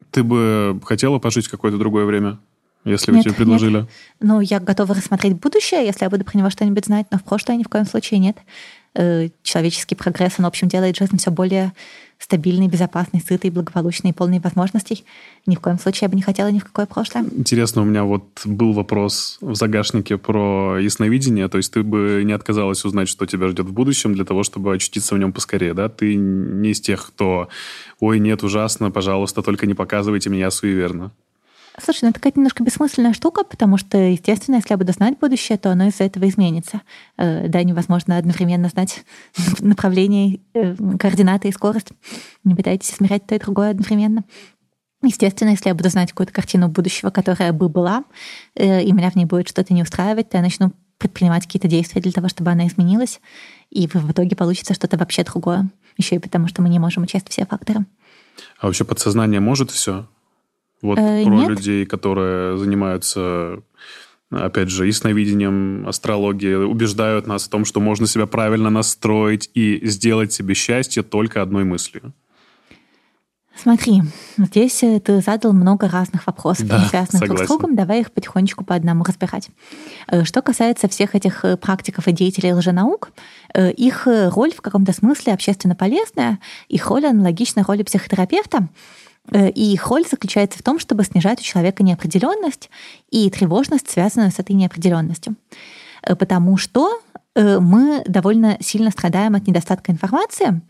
ты 0.09 0.23
бы 0.23 0.81
хотела 0.83 1.19
пожить 1.19 1.47
какое-то 1.47 1.77
другое 1.77 2.05
время? 2.05 2.39
Если 2.85 3.11
Нет, 3.11 3.23
тебе 3.23 3.33
предложили. 3.33 3.77
нет. 3.77 3.89
Ну, 4.19 4.41
я 4.41 4.59
готова 4.59 4.93
рассмотреть 4.93 5.33
будущее, 5.39 5.85
если 5.85 6.03
я 6.03 6.09
буду 6.09 6.25
про 6.25 6.37
него 6.37 6.49
что-нибудь 6.49 6.85
знать, 6.85 7.07
но 7.11 7.17
в 7.17 7.23
прошлое 7.23 7.57
ни 7.57 7.63
в 7.63 7.69
коем 7.69 7.85
случае 7.85 8.19
нет. 8.19 8.37
Э, 8.95 9.29
Человеческий 9.41 9.95
прогресс, 9.95 10.33
он, 10.37 10.45
в 10.45 10.47
общем, 10.47 10.67
делает 10.67 10.97
жизнь 10.97 11.17
все 11.17 11.31
более 11.31 11.71
стабильной, 12.19 12.67
безопасной, 12.67 13.21
сытой, 13.21 13.49
благополучной 13.51 14.11
и 14.11 14.13
полной 14.13 14.39
возможностей. 14.39 15.03
Ни 15.45 15.55
в 15.55 15.59
коем 15.59 15.77
случае 15.77 16.03
я 16.03 16.09
бы 16.09 16.15
не 16.15 16.21
хотела 16.21 16.47
ни 16.49 16.59
в 16.59 16.63
какое 16.63 16.85
прошлое. 16.85 17.25
Интересно, 17.35 17.81
у 17.81 17.85
меня 17.85 18.05
вот 18.05 18.41
был 18.45 18.71
вопрос 18.71 19.37
в 19.41 19.55
загашнике 19.55 20.17
про 20.17 20.77
ясновидение. 20.79 21.49
То 21.49 21.57
есть 21.57 21.73
ты 21.73 21.83
бы 21.83 22.21
не 22.23 22.31
отказалась 22.31 22.85
узнать, 22.85 23.09
что 23.09 23.25
тебя 23.25 23.49
ждет 23.49 23.65
в 23.65 23.73
будущем, 23.73 24.13
для 24.13 24.23
того, 24.23 24.43
чтобы 24.43 24.73
очутиться 24.73 25.15
в 25.15 25.17
нем 25.17 25.33
поскорее, 25.33 25.73
да? 25.73 25.89
Ты 25.89 26.15
не 26.15 26.71
из 26.71 26.79
тех, 26.79 27.05
кто 27.05 27.49
«Ой, 27.99 28.19
нет, 28.19 28.43
ужасно, 28.43 28.89
пожалуйста, 28.91 29.41
только 29.41 29.65
не 29.65 29.73
показывайте 29.73 30.29
меня 30.29 30.49
суеверно». 30.51 31.11
Слушай, 31.81 31.99
ну 32.03 32.09
это 32.09 32.19
какая-то 32.19 32.39
немножко 32.39 32.63
бессмысленная 32.63 33.13
штука, 33.13 33.43
потому 33.43 33.77
что, 33.77 33.97
естественно, 33.97 34.57
если 34.57 34.71
я 34.71 34.77
буду 34.77 34.91
знать 34.91 35.17
будущее, 35.19 35.57
то 35.57 35.71
оно 35.71 35.87
из-за 35.87 36.03
этого 36.03 36.27
изменится. 36.29 36.81
Э, 37.17 37.47
Да, 37.47 37.63
невозможно 37.63 38.17
одновременно 38.17 38.69
знать 38.69 39.03
направление, 39.59 40.39
э, 40.53 40.75
координаты 40.99 41.47
и 41.47 41.51
скорость. 41.51 41.89
Не 42.43 42.53
пытайтесь 42.53 42.93
измерять 42.93 43.25
то 43.25 43.35
и 43.35 43.39
другое 43.39 43.71
одновременно. 43.71 44.23
Естественно, 45.01 45.49
если 45.49 45.67
я 45.67 45.75
буду 45.75 45.89
знать 45.89 46.11
какую-то 46.11 46.31
картину 46.31 46.69
будущего, 46.69 47.09
которая 47.09 47.51
бы 47.51 47.67
была, 47.69 48.03
э, 48.55 48.83
и 48.83 48.91
меня 48.91 49.09
в 49.09 49.15
ней 49.15 49.25
будет 49.25 49.49
что-то 49.49 49.73
не 49.73 49.81
устраивать, 49.81 50.29
то 50.29 50.37
я 50.37 50.43
начну 50.43 50.71
предпринимать 50.99 51.45
какие-то 51.45 51.67
действия 51.67 52.01
для 52.01 52.11
того, 52.11 52.29
чтобы 52.29 52.51
она 52.51 52.67
изменилась, 52.67 53.19
и 53.69 53.87
в 53.87 53.95
в 53.95 54.11
итоге 54.11 54.35
получится 54.35 54.73
что-то 54.73 54.97
вообще 54.97 55.23
другое. 55.23 55.69
Еще 55.97 56.15
и 56.15 56.19
потому, 56.19 56.47
что 56.47 56.61
мы 56.61 56.69
не 56.69 56.79
можем 56.79 57.03
учесть 57.03 57.29
все 57.29 57.45
факторы. 57.45 57.85
А 58.59 58.67
вообще 58.67 58.85
подсознание 58.85 59.39
может 59.39 59.71
все? 59.71 60.07
Вот 60.83 60.99
Э, 60.99 61.23
про 61.25 61.33
нет. 61.33 61.49
людей, 61.49 61.85
которые 61.87 62.57
занимаются, 62.59 63.61
опять 64.29 64.69
же, 64.69 64.85
ясновидением, 64.85 65.87
астрологией, 65.87 66.65
убеждают 66.65 67.25
нас 67.25 67.45
в 67.45 67.49
том, 67.49 67.65
что 67.65 67.79
можно 67.79 68.05
себя 68.05 68.27
правильно 68.27 68.69
настроить 68.69 69.49
и 69.55 69.79
сделать 69.87 70.31
себе 70.33 70.53
счастье 70.53 71.01
только 71.01 71.41
одной 71.41 71.63
мыслью. 71.63 72.13
Смотри, 73.55 74.01
здесь 74.37 74.81
э, 74.83 74.99
ты 74.99 75.21
задал 75.21 75.53
много 75.53 75.87
разных 75.87 76.25
вопросов, 76.25 76.67
Да, 76.67 76.79
связанных 76.89 77.21
друг 77.23 77.37
с 77.37 77.41
согласен. 77.41 77.47
другом. 77.47 77.75
Давай 77.75 78.01
их 78.01 78.11
потихонечку 78.11 78.65
по 78.65 78.73
одному 78.73 79.03
разбирать. 79.03 79.49
Э, 80.07 80.23
Что 80.23 80.41
касается 80.41 80.87
всех 80.89 81.13
этих 81.15 81.45
э, 81.45 81.55
практиков 81.55 82.07
и 82.07 82.11
деятелей 82.11 82.53
лженаук, 82.53 83.11
их 83.55 84.07
роль 84.07 84.51
в 84.51 84.61
каком-то 84.61 84.91
смысле 84.93 85.33
общественно 85.33 85.75
полезная, 85.75 86.39
их 86.67 86.87
роль 86.89 87.05
аналогична 87.05 87.63
роли 87.63 87.83
психотерапевта, 87.83 88.67
и 89.31 89.73
их 89.73 89.87
роль 89.87 90.05
заключается 90.05 90.59
в 90.59 90.63
том, 90.63 90.79
чтобы 90.79 91.03
снижать 91.03 91.39
у 91.39 91.43
человека 91.43 91.83
неопределенность 91.83 92.69
и 93.09 93.29
тревожность, 93.29 93.89
связанную 93.89 94.31
с 94.31 94.39
этой 94.39 94.53
неопределенностью. 94.53 95.35
Э, 96.03 96.15
Потому 96.15 96.57
что 96.57 97.01
э, 97.35 97.59
мы 97.59 98.03
довольно 98.07 98.57
сильно 98.59 98.91
страдаем 98.91 99.35
от 99.35 99.47
недостатка 99.47 99.91
информации, 99.91 100.61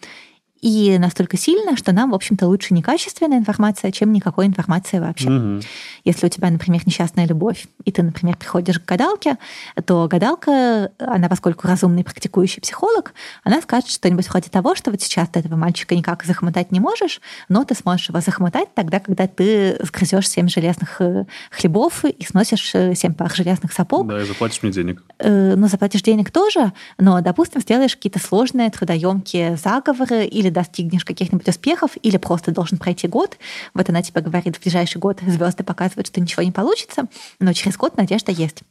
и 0.64 0.98
настолько 0.98 1.36
сильно, 1.36 1.76
что 1.76 1.92
нам, 1.92 2.12
в 2.12 2.16
общем-то, 2.16 2.48
лучше 2.48 2.74
некачественная 2.74 3.38
информация, 3.38 3.92
чем 3.92 4.14
никакой 4.14 4.46
информации 4.46 4.98
вообще. 5.00 5.30
Мгм. 5.30 5.62
Если 6.06 6.26
у 6.26 6.30
тебя, 6.30 6.50
например, 6.50 6.82
несчастная 6.86 7.28
любовь, 7.28 7.68
и 7.84 7.92
ты, 7.92 8.02
например, 8.02 8.38
приходишь 8.38 8.80
к 8.80 8.86
гадалке, 8.86 9.38
то 9.86 10.08
гадалка, 10.08 10.90
она, 11.00 11.28
поскольку 11.28 11.68
разумный 11.68 12.06
практикующий 12.06 12.62
психолог, 12.62 13.14
она 13.44 13.62
скажет 13.62 13.90
что-нибудь 13.90 14.30
вроде 14.30 14.50
того, 14.50 14.74
что 14.74 14.90
вот 14.90 15.02
сейчас 15.02 15.28
ты 15.28 15.40
этого 15.40 15.58
мальчика 15.58 15.96
никак 15.96 16.24
захомутать 16.24 16.72
не 16.72 16.80
можешь, 16.80 17.20
но 17.50 17.66
ты 17.66 17.76
сможешь 17.76 18.08
его 18.08 18.22
захомутать 18.22 18.74
тогда, 18.74 19.02
когда 19.02 19.28
ты 19.28 19.78
сгрызешь 19.84 20.30
семь 20.30 20.48
железных 20.48 21.02
э, 21.02 21.26
хлебов 21.52 22.06
и 22.06 22.24
сносишь 22.24 22.74
э, 22.74 22.96
семь 22.96 23.14
пар 23.14 23.36
железных 23.36 23.74
сапог, 23.74 24.08
Да, 24.08 24.22
и 24.22 24.26
заплатишь 24.26 24.64
мне 24.64 24.72
денег. 24.72 25.04
э, 25.20 25.56
ну, 25.58 25.68
заплатишь 25.68 26.04
денег 26.04 26.32
тоже, 26.32 26.72
но, 26.98 27.20
допустим, 27.20 27.60
сделаешь 27.60 27.98
какие-то 27.98 28.20
сложные, 28.20 28.70
трудоемкие 28.70 29.58
заговоры 29.58 30.26
или 30.26 30.53
достигнешь 30.54 31.06
каких-нибудь 31.06 31.48
успехов, 31.48 31.92
или 32.02 32.18
просто 32.18 32.52
должен 32.52 32.78
пройти 32.78 33.08
год. 33.08 33.38
Вот 33.74 33.90
она 33.90 34.02
тебе 34.02 34.22
говорит, 34.22 34.58
в 34.58 34.62
ближайший 34.62 34.98
год 34.98 35.20
звезды 35.26 35.64
показывают, 35.64 36.08
что 36.08 36.22
ничего 36.22 36.44
не 36.44 36.52
получится, 36.52 37.08
но 37.40 37.54
через 37.54 37.78
год 37.78 37.98
надежда 37.98 38.32
есть. 38.32 38.64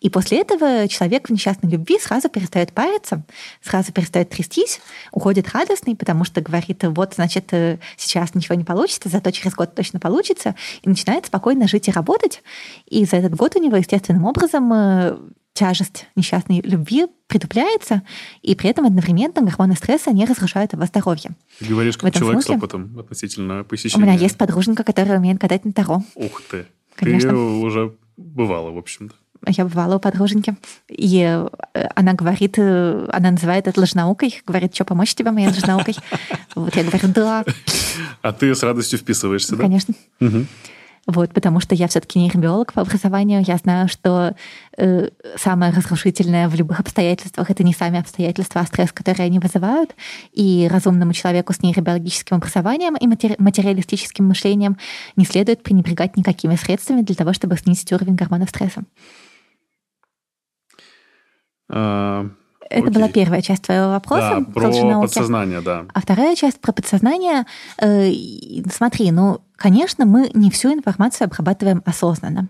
И 0.00 0.10
после 0.10 0.40
этого 0.40 0.86
человек 0.86 1.28
в 1.28 1.32
несчастной 1.32 1.70
любви 1.70 1.98
сразу 1.98 2.28
перестает 2.28 2.72
париться, 2.72 3.24
сразу 3.62 3.92
перестает 3.92 4.30
трястись, 4.30 4.80
уходит 5.10 5.48
радостный, 5.52 5.96
потому 5.96 6.24
что 6.24 6.40
говорит, 6.40 6.84
вот, 6.84 7.14
значит, 7.14 7.52
э, 7.52 7.78
сейчас 7.96 8.34
ничего 8.34 8.54
не 8.54 8.64
получится, 8.64 9.08
зато 9.08 9.32
через 9.32 9.54
год 9.54 9.74
точно 9.74 9.98
получится, 9.98 10.54
и 10.82 10.88
начинает 10.88 11.26
спокойно 11.26 11.66
жить 11.66 11.88
и 11.88 11.92
работать. 11.92 12.42
И 12.86 13.04
за 13.04 13.16
этот 13.16 13.34
год 13.34 13.56
у 13.56 13.62
него 13.62 13.76
естественным 13.76 14.24
образом 14.24 14.72
э, 14.72 15.16
тяжесть 15.58 16.06
несчастной 16.14 16.60
любви 16.60 17.06
притупляется, 17.26 18.02
и 18.42 18.54
при 18.54 18.70
этом 18.70 18.86
одновременно 18.86 19.42
гормоны 19.42 19.74
стресса 19.74 20.12
не 20.12 20.24
разрушают 20.24 20.72
его 20.72 20.86
здоровье. 20.86 21.30
Ты 21.58 21.66
говоришь, 21.66 21.96
как 21.98 22.14
человек 22.14 22.42
смысле? 22.42 22.54
с 22.54 22.58
опытом 22.58 22.98
относительно 22.98 23.60
У 23.62 23.64
посещения. 23.64 24.04
меня 24.04 24.14
есть 24.14 24.36
подруженька, 24.38 24.84
которая 24.84 25.18
умеет 25.18 25.38
гадать 25.38 25.64
на 25.64 25.72
Таро. 25.72 26.02
Ух 26.14 26.42
ты. 26.50 26.66
Конечно. 26.94 27.30
Ты 27.30 27.36
уже 27.36 27.94
бывала, 28.16 28.70
в 28.70 28.78
общем-то. 28.78 29.14
Я 29.46 29.64
бывала 29.64 29.96
у 29.96 30.00
подруженьки, 30.00 30.56
и 30.88 31.18
э, 31.74 31.88
она 31.94 32.12
говорит, 32.12 32.54
э, 32.58 33.08
она 33.12 33.30
называет 33.32 33.68
это 33.68 33.80
лженаукой, 33.80 34.40
говорит, 34.46 34.74
что 34.74 34.84
помочь 34.84 35.14
тебе 35.14 35.30
моей 35.30 35.48
лженаукой? 35.48 35.96
Вот 36.54 36.74
я 36.76 36.82
говорю, 36.84 37.08
да, 37.08 37.44
А 38.22 38.32
ты 38.32 38.54
с 38.54 38.62
радостью 38.62 38.98
вписываешься, 38.98 39.56
да? 39.56 39.62
конечно. 39.62 39.94
Мгм. 40.20 40.46
Вот, 41.08 41.32
потому 41.32 41.58
что 41.58 41.74
я 41.74 41.88
все-таки 41.88 42.18
нейробиолог 42.18 42.74
по 42.74 42.82
образованию, 42.82 43.42
я 43.42 43.56
знаю, 43.56 43.88
что 43.88 44.36
э, 44.76 45.08
самое 45.36 45.72
разрушительное 45.72 46.50
в 46.50 46.54
любых 46.54 46.80
обстоятельствах 46.80 47.50
это 47.50 47.64
не 47.64 47.72
сами 47.72 47.98
обстоятельства, 47.98 48.60
а 48.60 48.66
стресс, 48.66 48.92
который 48.92 49.24
они 49.24 49.38
вызывают. 49.38 49.96
И 50.32 50.68
разумному 50.70 51.14
человеку 51.14 51.54
с 51.54 51.62
нейробиологическим 51.62 52.36
образованием 52.36 52.94
и 52.94 53.06
матери- 53.06 53.36
материалистическим 53.38 54.26
мышлением 54.26 54.76
не 55.16 55.24
следует 55.24 55.62
пренебрегать 55.62 56.14
никакими 56.18 56.56
средствами 56.56 57.00
для 57.00 57.14
того, 57.14 57.32
чтобы 57.32 57.56
снизить 57.56 57.90
уровень 57.90 58.14
гормонов 58.14 58.50
стресса. 58.50 58.82
А, 61.70 62.28
Это 62.70 62.88
окей. 62.88 62.94
была 62.94 63.08
первая 63.08 63.42
часть 63.42 63.62
твоего 63.62 63.88
вопроса. 63.90 64.44
Да, 64.44 64.52
про 64.52 65.00
подсознание, 65.00 65.60
да. 65.60 65.86
А 65.92 66.00
вторая 66.00 66.36
часть 66.36 66.60
про 66.60 66.72
подсознание. 66.72 67.44
э, 67.80 68.10
смотри, 68.70 69.10
ну, 69.10 69.40
конечно, 69.56 70.04
мы 70.04 70.30
не 70.34 70.50
всю 70.50 70.72
информацию 70.72 71.26
обрабатываем 71.26 71.82
осознанно. 71.86 72.48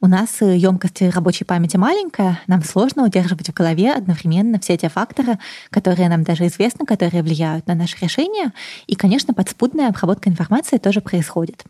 У 0.00 0.06
нас 0.06 0.40
э, 0.42 0.56
емкость 0.56 1.02
рабочей 1.02 1.44
памяти 1.44 1.76
маленькая, 1.76 2.40
нам 2.46 2.62
сложно 2.62 3.04
удерживать 3.04 3.48
в 3.48 3.52
голове 3.52 3.92
одновременно 3.92 4.60
все 4.60 4.76
те 4.76 4.88
факторы, 4.88 5.38
которые 5.70 6.08
нам 6.08 6.22
даже 6.22 6.46
известны, 6.46 6.86
которые 6.86 7.22
влияют 7.22 7.66
на 7.66 7.74
наши 7.74 7.96
решения. 8.00 8.52
И, 8.86 8.94
конечно, 8.94 9.34
подспудная 9.34 9.88
обработка 9.88 10.30
информации 10.30 10.78
тоже 10.78 11.00
происходит. 11.00 11.64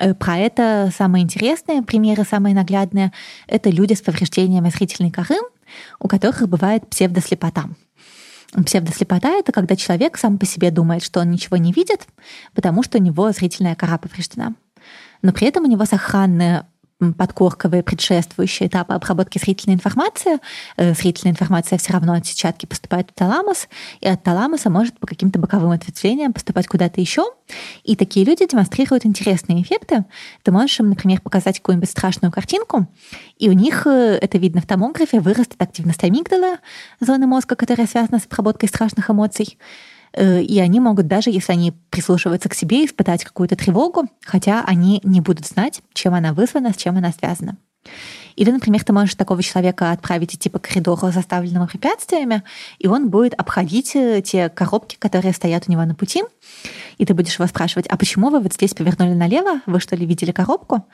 Э, 0.00 0.14
Про 0.14 0.38
это 0.38 0.90
самые 0.96 1.22
интересные 1.22 1.82
примеры, 1.82 2.24
самые 2.24 2.54
наглядные, 2.54 3.12
это 3.46 3.70
люди 3.70 3.92
с 3.94 4.02
повреждениями 4.02 4.70
зрительной 4.70 5.12
коры, 5.12 5.36
у 5.98 6.08
которых 6.08 6.48
бывает 6.48 6.88
псевдослепота. 6.88 7.70
Псевдослепота— 8.66 9.28
это 9.38 9.50
когда 9.52 9.76
человек 9.76 10.18
сам 10.18 10.38
по 10.38 10.44
себе 10.44 10.70
думает, 10.70 11.02
что 11.02 11.20
он 11.20 11.30
ничего 11.30 11.56
не 11.56 11.72
видит, 11.72 12.06
потому 12.54 12.82
что 12.82 12.98
у 12.98 13.00
него 13.00 13.32
зрительная 13.32 13.74
кора 13.74 13.96
повреждена. 13.96 14.54
Но 15.22 15.32
при 15.32 15.46
этом 15.46 15.64
у 15.64 15.68
него 15.68 15.84
сохранны 15.86 16.66
подкорковые 17.10 17.82
предшествующие 17.82 18.68
этапы 18.68 18.94
обработки 18.94 19.38
зрительной 19.38 19.74
информации. 19.74 20.38
Э, 20.76 20.94
Зрительная 20.94 21.32
информация 21.32 21.78
все 21.78 21.92
равно 21.92 22.14
от 22.14 22.26
сетчатки 22.26 22.66
поступает 22.66 23.10
в 23.10 23.14
таламус, 23.14 23.68
и 24.00 24.08
от 24.08 24.22
таламуса 24.22 24.70
может 24.70 24.98
по 24.98 25.06
каким-то 25.06 25.38
боковым 25.38 25.72
ответвлениям 25.72 26.32
поступать 26.32 26.68
куда-то 26.68 27.00
еще. 27.00 27.24
И 27.82 27.96
такие 27.96 28.24
люди 28.24 28.46
демонстрируют 28.46 29.04
интересные 29.04 29.62
эффекты. 29.62 30.04
Ты 30.42 30.52
можешь 30.52 30.78
им, 30.80 30.88
например, 30.88 31.20
показать 31.20 31.58
какую-нибудь 31.58 31.90
страшную 31.90 32.30
картинку, 32.30 32.86
и 33.38 33.48
у 33.48 33.52
них, 33.52 33.86
э, 33.86 34.18
это 34.20 34.38
видно 34.38 34.60
в 34.60 34.66
томографе, 34.66 35.20
вырастет 35.20 35.60
активность 35.60 36.04
амигдала, 36.04 36.58
зоны 37.00 37.26
мозга, 37.26 37.56
которая 37.56 37.86
связана 37.86 38.20
с 38.20 38.26
обработкой 38.26 38.68
страшных 38.68 39.10
эмоций. 39.10 39.58
Э, 40.14 40.42
И 40.42 40.58
они 40.60 40.80
могут 40.80 41.06
даже, 41.06 41.30
если 41.30 41.52
они 41.52 41.72
прислушиваются 41.90 42.48
к 42.48 42.54
себе, 42.54 42.84
испытать 42.84 43.24
какую-то 43.24 43.56
тревогу, 43.56 44.08
хотя 44.24 44.62
они 44.66 45.00
не 45.04 45.20
будут 45.20 45.46
знать, 45.46 45.82
чем 45.92 46.14
она 46.14 46.32
вызвана, 46.32 46.72
с 46.72 46.76
чем 46.76 46.96
она 46.96 47.12
связана. 47.12 47.56
Или, 48.36 48.50
например, 48.50 48.82
ты 48.84 48.92
можешь 48.92 49.14
такого 49.14 49.42
человека 49.42 49.90
отправить 49.90 50.34
идти 50.34 50.48
по 50.48 50.58
коридору, 50.58 51.10
заставленному 51.10 51.66
препятствиями, 51.66 52.42
и 52.78 52.86
он 52.86 53.10
будет 53.10 53.34
обходить 53.34 53.94
э, 53.94 54.22
те 54.22 54.48
коробки, 54.48 54.96
которые 54.98 55.34
стоят 55.34 55.64
у 55.68 55.72
него 55.72 55.84
на 55.84 55.94
пути, 55.94 56.22
и 56.98 57.04
ты 57.04 57.14
будешь 57.14 57.34
его 57.34 57.46
спрашивать, 57.46 57.86
а 57.88 57.96
почему 57.96 58.30
вы 58.30 58.40
вот 58.40 58.54
здесь 58.54 58.74
повернули 58.74 59.12
налево? 59.12 59.60
Вы 59.66 59.80
что 59.80 59.96
ли 59.96 60.06
видели 60.06 60.32
коробку? 60.32 60.86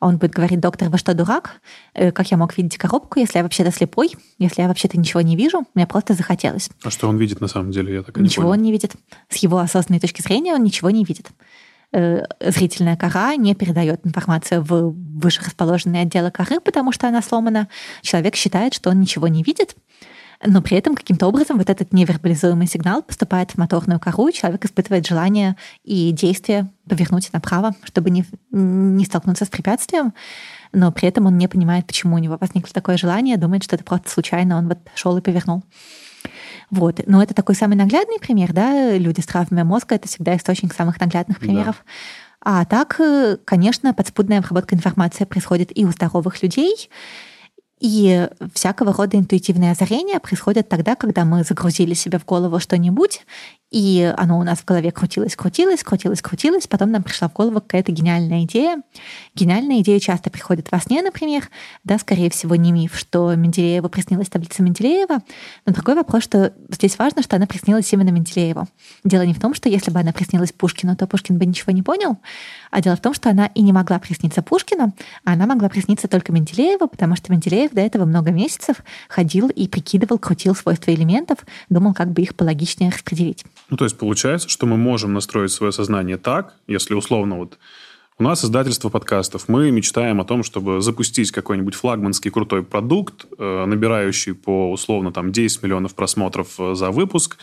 А 0.00 0.06
он 0.06 0.16
будет 0.16 0.32
говорить, 0.32 0.60
доктор, 0.60 0.88
вы 0.88 0.96
что, 0.96 1.12
дурак? 1.12 1.60
Э, 1.94 2.10
как 2.10 2.30
я 2.30 2.38
мог 2.38 2.56
видеть 2.56 2.78
коробку, 2.78 3.20
если 3.20 3.38
я 3.38 3.42
вообще-то 3.42 3.70
слепой, 3.70 4.10
если 4.38 4.62
я 4.62 4.68
вообще-то 4.68 4.98
ничего 4.98 5.20
не 5.20 5.36
вижу? 5.36 5.64
Мне 5.74 5.86
просто 5.86 6.14
захотелось. 6.14 6.70
А 6.82 6.90
что 6.90 7.06
он 7.06 7.18
видит 7.18 7.42
на 7.42 7.48
самом 7.48 7.70
деле? 7.70 7.94
Я 7.94 8.02
так 8.02 8.16
и 8.16 8.22
ничего 8.22 8.44
не 8.44 8.50
он 8.50 8.62
не 8.62 8.72
видит. 8.72 8.92
С 9.28 9.36
его 9.36 9.58
осознанной 9.58 10.00
точки 10.00 10.22
зрения 10.22 10.54
он 10.54 10.64
ничего 10.64 10.88
не 10.88 11.04
видит. 11.04 11.28
Э, 11.92 12.22
зрительная 12.40 12.96
кора 12.96 13.36
не 13.36 13.54
передает 13.54 14.00
информацию 14.06 14.62
в 14.62 14.94
выше 15.20 15.42
расположенные 15.44 16.02
отделы 16.02 16.30
коры, 16.30 16.60
потому 16.60 16.92
что 16.92 17.06
она 17.06 17.20
сломана. 17.20 17.68
Человек 18.00 18.36
считает, 18.36 18.72
что 18.72 18.88
он 18.88 19.00
ничего 19.00 19.28
не 19.28 19.42
видит, 19.42 19.76
но 20.44 20.62
при 20.62 20.76
этом 20.76 20.94
каким-то 20.94 21.26
образом 21.26 21.58
вот 21.58 21.68
этот 21.68 21.92
невербализуемый 21.92 22.66
сигнал 22.66 23.02
поступает 23.02 23.50
в 23.52 23.58
моторную 23.58 24.00
кору, 24.00 24.28
и 24.28 24.32
человек 24.32 24.64
испытывает 24.64 25.06
желание 25.06 25.56
и 25.84 26.12
действие 26.12 26.70
повернуть 26.88 27.32
направо, 27.32 27.74
чтобы 27.84 28.10
не, 28.10 28.24
не 28.50 29.04
столкнуться 29.04 29.44
с 29.44 29.48
препятствием, 29.48 30.14
но 30.72 30.92
при 30.92 31.08
этом 31.08 31.26
он 31.26 31.36
не 31.36 31.48
понимает, 31.48 31.86
почему 31.86 32.16
у 32.16 32.18
него 32.18 32.38
возникло 32.40 32.70
такое 32.72 32.96
желание, 32.96 33.36
думает, 33.36 33.64
что 33.64 33.76
это 33.76 33.84
просто 33.84 34.08
случайно, 34.08 34.56
он 34.56 34.68
вот 34.68 34.78
шел 34.94 35.16
и 35.16 35.20
повернул. 35.20 35.62
Вот. 36.70 37.00
Но 37.06 37.22
это 37.22 37.34
такой 37.34 37.54
самый 37.54 37.74
наглядный 37.74 38.18
пример, 38.20 38.52
да, 38.52 38.96
люди 38.96 39.20
с 39.20 39.26
травмами 39.26 39.62
мозга, 39.62 39.96
это 39.96 40.08
всегда 40.08 40.36
источник 40.36 40.72
самых 40.72 41.00
наглядных 41.00 41.38
примеров. 41.38 41.84
Да. 41.84 41.92
А 42.42 42.64
так, 42.64 42.98
э, 43.00 43.36
конечно, 43.44 43.92
подспудная 43.92 44.38
обработка 44.38 44.74
информации 44.74 45.24
происходит 45.24 45.76
и 45.76 45.84
у 45.84 45.90
здоровых 45.90 46.42
людей, 46.42 46.88
и 47.80 48.28
всякого 48.54 48.92
рода 48.92 49.16
интуитивные 49.16 49.72
озарения 49.72 50.20
происходят 50.20 50.68
тогда, 50.68 50.94
когда 50.94 51.24
мы 51.24 51.44
загрузили 51.44 51.94
себе 51.94 52.18
в 52.18 52.24
голову 52.26 52.60
что-нибудь, 52.60 53.22
и 53.70 54.12
оно 54.16 54.38
у 54.38 54.42
нас 54.42 54.58
в 54.58 54.64
голове 54.64 54.90
крутилось, 54.90 55.36
крутилось, 55.36 55.84
крутилось, 55.84 56.20
крутилось, 56.20 56.66
потом 56.66 56.90
нам 56.90 57.04
пришла 57.04 57.28
в 57.28 57.32
голову 57.32 57.60
какая-то 57.60 57.92
гениальная 57.92 58.42
идея. 58.42 58.82
Гениальная 59.36 59.80
идея 59.80 60.00
часто 60.00 60.28
приходит 60.28 60.72
во 60.72 60.80
сне, 60.80 61.02
например, 61.02 61.48
да, 61.84 61.98
скорее 61.98 62.30
всего, 62.30 62.56
не 62.56 62.72
миф, 62.72 62.96
что 62.98 63.32
Менделееву 63.36 63.88
приснилась 63.88 64.28
таблица 64.28 64.64
Менделеева, 64.64 65.22
но 65.66 65.72
другой 65.72 65.94
вопрос, 65.94 66.24
что 66.24 66.52
здесь 66.68 66.98
важно, 66.98 67.22
что 67.22 67.36
она 67.36 67.46
приснилась 67.46 67.92
именно 67.92 68.10
Менделееву. 68.10 68.66
Дело 69.04 69.22
не 69.22 69.34
в 69.34 69.40
том, 69.40 69.54
что 69.54 69.68
если 69.68 69.92
бы 69.92 70.00
она 70.00 70.12
приснилась 70.12 70.52
Пушкину, 70.52 70.96
то 70.96 71.06
Пушкин 71.06 71.38
бы 71.38 71.46
ничего 71.46 71.72
не 71.72 71.82
понял, 71.82 72.18
а 72.72 72.80
дело 72.82 72.96
в 72.96 73.00
том, 73.00 73.14
что 73.14 73.30
она 73.30 73.46
и 73.46 73.62
не 73.62 73.72
могла 73.72 74.00
присниться 74.00 74.42
Пушкину, 74.42 74.94
а 75.24 75.32
она 75.34 75.46
могла 75.46 75.68
присниться 75.68 76.08
только 76.08 76.32
Менделееву, 76.32 76.88
потому 76.88 77.14
что 77.14 77.30
Менделеев 77.30 77.69
до 77.72 77.80
этого 77.80 78.04
много 78.04 78.30
месяцев 78.30 78.78
ходил 79.08 79.48
и 79.48 79.68
прикидывал, 79.68 80.18
крутил 80.18 80.54
свойства 80.54 80.92
элементов, 80.92 81.38
думал, 81.68 81.94
как 81.94 82.12
бы 82.12 82.22
их 82.22 82.34
пологичнее 82.34 82.90
распределить. 82.90 83.44
Ну, 83.68 83.76
то 83.76 83.84
есть 83.84 83.98
получается, 83.98 84.48
что 84.48 84.66
мы 84.66 84.76
можем 84.76 85.12
настроить 85.12 85.52
свое 85.52 85.72
сознание 85.72 86.16
так, 86.16 86.54
если 86.66 86.94
условно 86.94 87.36
вот 87.36 87.58
у 88.20 88.22
нас 88.22 88.44
издательство 88.44 88.90
подкастов. 88.90 89.48
Мы 89.48 89.70
мечтаем 89.70 90.20
о 90.20 90.24
том, 90.24 90.42
чтобы 90.42 90.82
запустить 90.82 91.30
какой-нибудь 91.30 91.74
флагманский 91.74 92.30
крутой 92.30 92.62
продукт, 92.62 93.24
э, 93.38 93.64
набирающий 93.64 94.34
по 94.34 94.70
условно 94.70 95.10
там 95.10 95.32
10 95.32 95.62
миллионов 95.62 95.94
просмотров 95.94 96.48
э, 96.58 96.74
за 96.74 96.90
выпуск. 96.90 97.38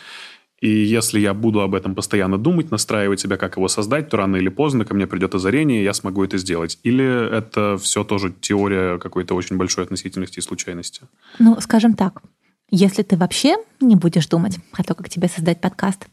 И 0.60 0.70
если 0.70 1.20
я 1.20 1.34
буду 1.34 1.62
об 1.62 1.76
этом 1.76 1.94
постоянно 1.94 2.38
думать, 2.38 2.72
настраивать 2.72 3.20
себя, 3.20 3.38
как 3.38 3.58
его 3.58 3.68
создать, 3.68 4.10
то 4.10 4.18
рано 4.18 4.38
или 4.38 4.50
поздно 4.50 4.86
ко 4.86 4.96
мне 4.96 5.06
придет 5.06 5.36
озарение, 5.36 5.82
и 5.82 5.84
я 5.84 5.94
смогу 5.94 6.24
это 6.24 6.38
сделать. 6.40 6.80
Или 6.84 7.06
это 7.06 7.78
все 7.78 8.04
тоже 8.04 8.34
теория 8.42 8.98
какой-то 8.98 9.36
очень 9.36 9.58
большой 9.58 9.84
относительности 9.84 10.40
и 10.40 10.42
случайности? 10.42 11.02
Ну, 11.38 11.60
скажем 11.62 11.94
так, 11.94 12.24
если 12.72 13.04
ты 13.04 13.18
вообще 13.18 13.56
не 13.80 13.96
будешь 13.96 14.28
думать 14.28 14.58
про 14.72 14.84
то, 14.84 14.96
как 14.96 15.10
тебе 15.10 15.28
создать 15.28 15.62
подкаст, 15.62 16.08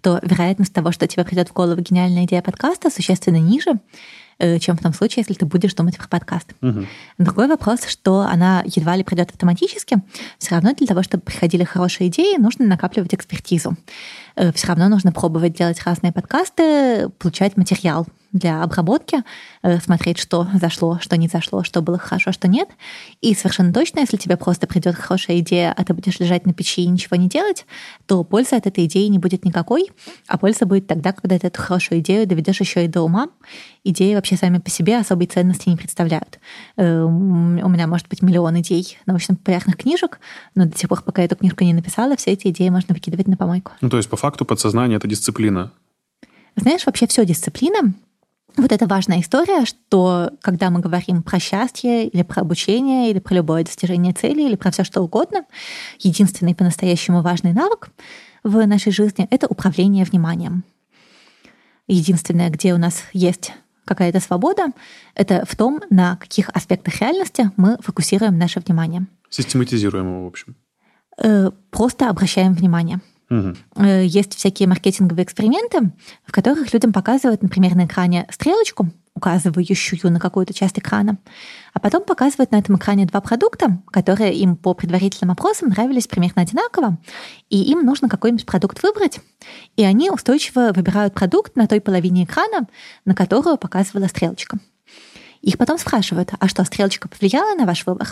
то 0.00 0.18
вероятность 0.22 0.72
того, 0.72 0.92
что 0.92 1.06
тебе 1.06 1.24
придет 1.24 1.50
в 1.50 1.52
голову 1.52 1.80
гениальная 1.82 2.24
идея 2.24 2.40
подкаста, 2.40 2.90
существенно 2.90 3.36
ниже, 3.36 3.74
чем 4.60 4.76
в 4.76 4.80
том 4.80 4.92
случае, 4.92 5.24
если 5.26 5.34
ты 5.34 5.46
будешь 5.46 5.74
думать 5.74 5.96
про 5.96 6.08
подкаст. 6.08 6.54
Угу. 6.62 6.86
Другой 7.18 7.48
вопрос, 7.48 7.84
что 7.86 8.20
она 8.20 8.62
едва 8.64 8.96
ли 8.96 9.04
придет 9.04 9.30
автоматически. 9.30 9.98
Все 10.38 10.54
равно 10.54 10.74
для 10.74 10.86
того, 10.86 11.02
чтобы 11.02 11.22
приходили 11.22 11.64
хорошие 11.64 12.08
идеи, 12.08 12.40
нужно 12.40 12.66
накапливать 12.66 13.14
экспертизу. 13.14 13.76
Э, 14.36 14.52
Все 14.52 14.68
равно 14.68 14.88
нужно 14.88 15.12
пробовать 15.12 15.54
делать 15.54 15.82
разные 15.84 16.12
подкасты, 16.12 17.08
получать 17.18 17.56
материал, 17.56 18.06
для 18.32 18.62
обработки, 18.62 19.22
э, 19.62 19.80
смотреть, 19.80 20.18
что 20.18 20.46
зашло, 20.54 20.98
что 21.00 21.16
не 21.16 21.28
зашло, 21.28 21.64
что 21.64 21.82
было 21.82 21.98
хорошо, 21.98 22.32
что 22.32 22.48
нет. 22.48 22.68
И 23.20 23.34
совершенно 23.34 23.72
точно, 23.72 24.00
если 24.00 24.16
тебе 24.16 24.36
просто 24.36 24.66
придет 24.66 24.94
хорошая 24.94 25.38
идея, 25.40 25.74
а 25.76 25.84
ты 25.84 25.94
будешь 25.94 26.18
лежать 26.20 26.46
на 26.46 26.52
печи 26.52 26.82
и 26.82 26.86
ничего 26.86 27.16
не 27.16 27.28
делать, 27.28 27.66
то 28.06 28.22
пользы 28.24 28.56
от 28.56 28.66
этой 28.66 28.86
идеи 28.86 29.06
не 29.06 29.18
будет 29.18 29.44
никакой, 29.44 29.90
а 30.28 30.38
польза 30.38 30.66
будет 30.66 30.86
тогда, 30.86 31.12
когда 31.12 31.38
ты 31.38 31.48
эту 31.48 31.60
хорошую 31.60 32.00
идею 32.00 32.26
доведешь 32.26 32.60
еще 32.60 32.84
и 32.84 32.88
до 32.88 33.02
ума. 33.02 33.28
Идеи 33.82 34.14
вообще 34.14 34.36
сами 34.36 34.58
по 34.58 34.70
себе 34.70 34.98
особой 34.98 35.26
ценности 35.26 35.68
не 35.68 35.76
представляют. 35.76 36.38
Э, 36.76 37.02
у 37.02 37.08
меня 37.68 37.86
может 37.86 38.08
быть 38.08 38.22
миллион 38.22 38.60
идей 38.60 38.98
научно-популярных 39.06 39.76
книжек, 39.76 40.20
но 40.54 40.66
до 40.66 40.72
тех 40.72 40.88
пор, 40.88 41.02
пока 41.02 41.22
я 41.22 41.26
эту 41.26 41.36
книжку 41.36 41.64
не 41.64 41.72
написала, 41.72 42.16
все 42.16 42.32
эти 42.32 42.48
идеи 42.48 42.68
можно 42.68 42.94
выкидывать 42.94 43.26
на 43.26 43.36
помойку. 43.36 43.72
Ну, 43.80 43.88
то 43.88 43.96
есть, 43.96 44.08
по 44.08 44.16
факту, 44.16 44.44
подсознание— 44.44 44.96
это 44.98 45.08
дисциплина. 45.08 45.72
Знаешь, 46.56 46.84
вообще 46.86 47.06
все 47.06 47.24
дисциплина, 47.24 47.94
вот 48.56 48.72
это 48.72 48.86
важная 48.86 49.20
история, 49.20 49.64
что 49.64 50.30
когда 50.40 50.70
мы 50.70 50.80
говорим 50.80 51.22
про 51.22 51.38
счастье 51.38 52.06
или 52.08 52.22
про 52.22 52.42
обучение, 52.42 53.10
или 53.10 53.18
про 53.18 53.34
любое 53.34 53.64
достижение 53.64 54.12
цели, 54.12 54.42
или 54.42 54.56
про 54.56 54.70
все 54.70 54.84
что 54.84 55.02
угодно, 55.02 55.44
единственный 55.98 56.54
по-настоящему 56.54 57.22
важный 57.22 57.52
навык 57.52 57.90
в 58.42 58.66
нашей 58.66 58.92
жизни— 58.92 59.26
это 59.30 59.46
управление 59.46 60.04
вниманием. 60.04 60.64
Единственное, 61.86 62.50
где 62.50 62.72
у 62.74 62.78
нас 62.78 63.02
есть 63.12 63.52
какая-то 63.84 64.20
свобода, 64.20 64.68
это 65.14 65.44
в 65.46 65.56
том, 65.56 65.80
на 65.90 66.16
каких 66.16 66.48
аспектах 66.50 67.00
реальности 67.00 67.50
мы 67.56 67.76
фокусируем 67.80 68.38
наше 68.38 68.60
внимание. 68.60 69.06
Систематизируем 69.30 70.06
его, 70.06 70.24
в 70.24 70.26
общем. 70.28 70.56
Э, 71.18 71.50
просто 71.70 72.08
обращаем 72.08 72.54
внимание. 72.54 73.00
Угу. 73.30 73.84
Есть 73.84 74.34
всякие 74.34 74.68
маркетинговые 74.68 75.24
эксперименты, 75.24 75.92
в 76.26 76.32
которых 76.32 76.72
людям 76.72 76.92
показывают, 76.92 77.42
например, 77.42 77.76
на 77.76 77.86
экране 77.86 78.26
стрелочку, 78.30 78.90
указывающую 79.14 80.10
на 80.10 80.18
какую-то 80.18 80.52
часть 80.52 80.78
экрана, 80.78 81.18
а 81.72 81.80
потом 81.80 82.04
показывают 82.04 82.50
на 82.52 82.58
этом 82.58 82.76
экране 82.76 83.06
два 83.06 83.20
продукта, 83.20 83.82
которые 83.90 84.34
им 84.34 84.56
по 84.56 84.74
предварительным 84.74 85.32
опросам 85.32 85.68
нравились 85.68 86.06
примерно 86.06 86.42
одинаково, 86.42 86.98
и 87.48 87.62
им 87.70 87.84
нужно 87.84 88.08
какой-нибудь 88.08 88.46
продукт 88.46 88.82
выбрать, 88.82 89.20
и 89.76 89.84
они 89.84 90.10
устойчиво 90.10 90.72
выбирают 90.74 91.14
продукт 91.14 91.54
на 91.54 91.66
той 91.66 91.80
половине 91.80 92.24
экрана, 92.24 92.66
на 93.04 93.14
которую 93.14 93.58
показывала 93.58 94.06
стрелочка. 94.06 94.58
Их 95.42 95.56
потом 95.56 95.78
спрашивают, 95.78 96.32
а 96.38 96.48
что, 96.48 96.64
стрелочка 96.64 97.08
повлияла 97.08 97.54
на 97.56 97.64
ваш 97.64 97.86
выбор? 97.86 98.08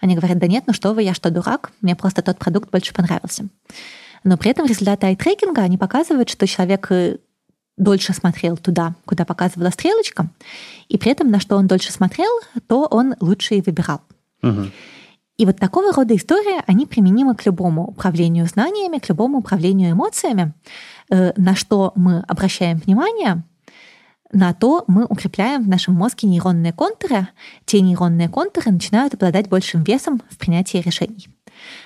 Они 0.00 0.14
говорят, 0.14 0.38
да 0.38 0.46
нет, 0.46 0.64
ну 0.66 0.72
что 0.72 0.92
вы, 0.92 1.02
я 1.02 1.14
что, 1.14 1.30
дурак? 1.30 1.70
Мне 1.80 1.96
просто 1.96 2.22
тот 2.22 2.38
продукт 2.38 2.70
больше 2.70 2.92
понравился. 2.92 3.48
Но 4.26 4.36
при 4.36 4.50
этом 4.50 4.66
результаты 4.66 5.06
ай-трекинга, 5.06 5.62
они 5.62 5.78
показывают, 5.78 6.28
что 6.28 6.48
человек 6.48 6.88
э, 6.90 7.18
дольше 7.76 8.12
смотрел 8.12 8.56
туда, 8.56 8.96
куда 9.04 9.24
показывала 9.24 9.70
стрелочка, 9.70 10.28
и 10.88 10.98
при 10.98 11.12
этом 11.12 11.30
на 11.30 11.38
что 11.38 11.56
он 11.56 11.68
дольше 11.68 11.92
смотрел, 11.92 12.30
то 12.66 12.86
он 12.90 13.14
лучше 13.20 13.54
и 13.54 13.60
выбирал. 13.60 14.00
Угу. 14.42 14.62
И 15.36 15.46
вот 15.46 15.58
такого 15.58 15.92
рода 15.92 16.16
истории, 16.16 16.60
они 16.66 16.86
применимы 16.86 17.36
к 17.36 17.46
любому 17.46 17.86
управлению 17.86 18.46
знаниями, 18.46 18.98
к 18.98 19.08
любому 19.08 19.38
управлению 19.38 19.92
эмоциями. 19.92 20.54
Э, 21.08 21.32
на 21.36 21.54
что 21.54 21.92
мы 21.94 22.24
обращаем 22.26 22.78
внимание, 22.78 23.44
на 24.32 24.54
то 24.54 24.82
мы 24.88 25.04
укрепляем 25.04 25.62
в 25.62 25.68
нашем 25.68 25.94
мозге 25.94 26.26
нейронные 26.26 26.72
контуры. 26.72 27.28
Те 27.64 27.80
нейронные 27.80 28.28
контуры 28.28 28.72
начинают 28.72 29.14
обладать 29.14 29.48
большим 29.48 29.84
весом 29.84 30.20
в 30.28 30.36
принятии 30.36 30.78
решений. 30.78 31.28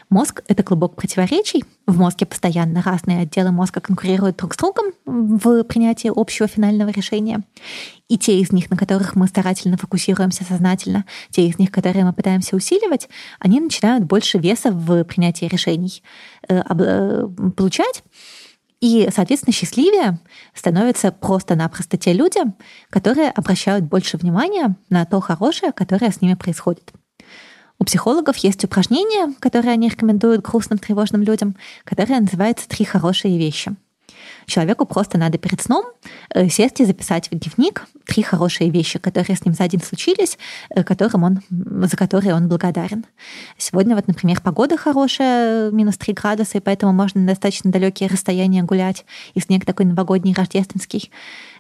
Мозг— 0.08 0.42
это 0.48 0.62
клубок 0.62 0.96
противоречий. 0.96 1.64
В 1.86 1.98
мозге 1.98 2.26
постоянно 2.26 2.82
разные 2.82 3.20
отделы 3.22 3.52
мозга 3.52 3.80
конкурируют 3.80 4.36
друг 4.36 4.54
с 4.54 4.56
другом 4.56 4.92
в 5.04 5.62
принятии 5.64 6.10
общего 6.14 6.48
финального 6.48 6.90
решения. 6.90 7.42
И 8.08 8.18
те 8.18 8.40
из 8.40 8.52
них, 8.52 8.70
на 8.70 8.76
которых 8.76 9.14
мы 9.14 9.28
старательно 9.28 9.76
фокусируемся 9.76 10.44
сознательно, 10.44 11.04
те 11.30 11.46
из 11.46 11.58
них, 11.58 11.70
которые 11.70 12.04
мы 12.04 12.12
пытаемся 12.12 12.56
усиливать, 12.56 13.08
они 13.38 13.60
начинают 13.60 14.04
больше 14.04 14.38
веса 14.38 14.72
в 14.72 15.04
принятии 15.04 15.44
решений 15.44 16.02
э, 16.48 16.60
э, 16.68 17.28
получать. 17.56 18.02
И, 18.80 19.08
соответственно, 19.14 19.52
счастливее 19.52 20.18
становятся 20.54 21.12
просто-напросто 21.12 21.98
те 21.98 22.12
люди, 22.12 22.40
которые 22.88 23.30
обращают 23.30 23.84
больше 23.84 24.16
внимания 24.16 24.74
на 24.88 25.04
то 25.04 25.20
хорошее, 25.20 25.72
которое 25.72 26.10
с 26.10 26.22
ними 26.22 26.34
происходит. 26.34 26.92
У 27.80 27.84
психологов 27.84 28.36
есть 28.36 28.62
упражнение, 28.62 29.34
которое 29.40 29.70
они 29.70 29.88
рекомендуют 29.88 30.42
грустным, 30.42 30.78
тревожным 30.78 31.22
людям, 31.22 31.56
которое 31.84 32.20
называется 32.20 32.68
«Три 32.68 32.84
хорошие 32.84 33.38
вещи». 33.38 33.74
Человеку 34.50 34.84
просто 34.84 35.16
надо 35.16 35.38
перед 35.38 35.62
сном 35.62 35.84
э, 36.34 36.48
сесть 36.48 36.80
и 36.80 36.84
записать 36.84 37.30
в 37.30 37.38
дневник 37.38 37.86
три 38.04 38.24
хорошие 38.24 38.70
вещи, 38.70 38.98
которые 38.98 39.36
с 39.36 39.44
ним 39.44 39.54
за 39.54 39.68
день 39.68 39.80
случились, 39.80 40.38
э, 40.70 40.82
которым 40.82 41.22
он, 41.22 41.40
за 41.50 41.96
которые 41.96 42.34
он 42.34 42.48
благодарен. 42.48 43.06
Сегодня 43.58 43.94
вот, 43.94 44.08
например, 44.08 44.40
погода 44.40 44.76
хорошая, 44.76 45.70
минус 45.70 45.96
3 45.98 46.14
градуса, 46.14 46.58
и 46.58 46.60
поэтому 46.60 46.92
можно 46.92 47.20
на 47.20 47.28
достаточно 47.28 47.70
далекие 47.70 48.08
расстояния 48.08 48.64
гулять, 48.64 49.04
и 49.34 49.40
снег 49.40 49.64
такой 49.64 49.86
новогодний, 49.86 50.34
рождественский. 50.34 51.12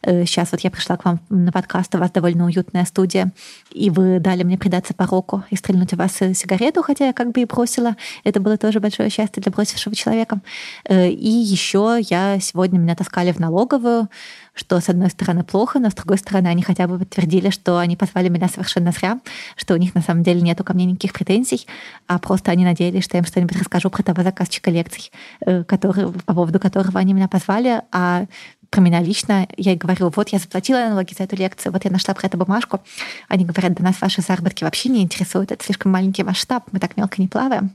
Сейчас 0.02 0.48
э, 0.48 0.50
вот 0.52 0.60
я 0.62 0.70
пришла 0.70 0.96
к 0.96 1.04
вам 1.04 1.20
на 1.28 1.52
подкаст, 1.52 1.94
у 1.94 1.98
вас 1.98 2.10
довольно 2.10 2.46
уютная 2.46 2.84
студия, 2.86 3.32
и 3.70 3.90
вы 3.90 4.18
дали 4.18 4.42
мне 4.42 4.58
предаться 4.58 4.94
пороку 4.94 5.44
и 5.50 5.56
стрельнуть 5.56 5.92
в 5.92 5.96
вас 5.96 6.14
сигарету, 6.14 6.82
хотя 6.82 7.06
я 7.06 7.12
как 7.12 7.30
бы 7.30 7.42
и 7.42 7.44
бросила. 7.44 7.94
Это 8.24 8.40
было 8.40 8.56
тоже 8.56 8.80
большое 8.80 9.10
счастье 9.10 9.40
для 9.40 9.52
бросившего 9.52 9.94
человека. 9.94 10.40
Э, 10.84 11.08
и 11.08 11.28
еще 11.28 12.00
я 12.08 12.40
сегодня 12.40 12.79
меня 12.80 12.96
таскали 12.96 13.32
в 13.32 13.38
налоговую, 13.38 14.08
что 14.54 14.80
с 14.80 14.88
одной 14.88 15.10
стороны 15.10 15.44
плохо, 15.44 15.78
но 15.78 15.90
с 15.90 15.94
другой 15.94 16.18
стороны 16.18 16.48
они 16.48 16.62
хотя 16.62 16.86
бы 16.86 16.98
подтвердили, 16.98 17.50
что 17.50 17.78
они 17.78 17.96
позвали 17.96 18.28
меня 18.28 18.48
совершенно 18.48 18.92
зря, 18.92 19.20
что 19.56 19.74
у 19.74 19.76
них 19.76 19.94
на 19.94 20.02
самом 20.02 20.22
деле 20.22 20.40
нету 20.40 20.64
ко 20.64 20.74
мне 20.74 20.84
никаких 20.84 21.12
претензий, 21.12 21.66
а 22.06 22.18
просто 22.18 22.50
они 22.50 22.64
надеялись, 22.64 23.04
что 23.04 23.16
я 23.16 23.20
им 23.20 23.26
что-нибудь 23.26 23.56
расскажу 23.56 23.90
про 23.90 24.02
того 24.02 24.22
заказчика 24.22 24.70
лекций, 24.70 25.12
э, 25.40 25.64
который, 25.64 26.12
по 26.12 26.34
поводу 26.34 26.58
которого 26.58 26.98
они 26.98 27.12
меня 27.12 27.28
позвали, 27.28 27.82
а 27.92 28.26
про 28.70 28.80
меня 28.80 29.02
лично, 29.02 29.48
я 29.56 29.74
говорю, 29.74 30.12
вот 30.14 30.28
я 30.28 30.38
заплатила 30.38 30.78
налоги 30.78 31.12
за 31.16 31.24
эту 31.24 31.36
лекцию, 31.36 31.72
вот 31.72 31.84
я 31.84 31.90
нашла 31.90 32.14
про 32.14 32.28
это 32.28 32.36
бумажку. 32.36 32.80
Они 33.28 33.44
говорят, 33.44 33.74
да 33.74 33.82
нас 33.82 34.00
ваши 34.00 34.22
заработки 34.22 34.62
вообще 34.62 34.88
не 34.88 35.02
интересуют, 35.02 35.50
это 35.50 35.64
слишком 35.64 35.90
маленький 35.90 36.22
ваш 36.22 36.38
штаб, 36.38 36.64
мы 36.70 36.78
так 36.78 36.96
мелко 36.96 37.20
не 37.20 37.26
плаваем. 37.26 37.72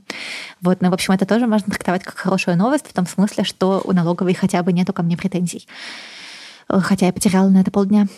Вот, 0.62 0.80
ну, 0.80 0.90
в 0.90 0.94
общем, 0.94 1.12
это 1.12 1.26
тоже 1.26 1.46
можно 1.46 1.70
трактовать 1.70 2.02
как 2.02 2.16
хорошую 2.16 2.56
новость, 2.56 2.86
в 2.88 2.94
том 2.94 3.06
смысле, 3.06 3.44
что 3.44 3.82
у 3.84 3.92
налоговой 3.92 4.34
хотя 4.34 4.62
бы 4.62 4.72
нету 4.72 4.92
ко 4.94 5.02
мне 5.02 5.16
претензий. 5.16 5.68
Хотя 6.68 7.06
я 7.06 7.12
потеряла 7.12 7.48
на 7.48 7.60
это 7.60 7.70
полдня. 7.70 8.08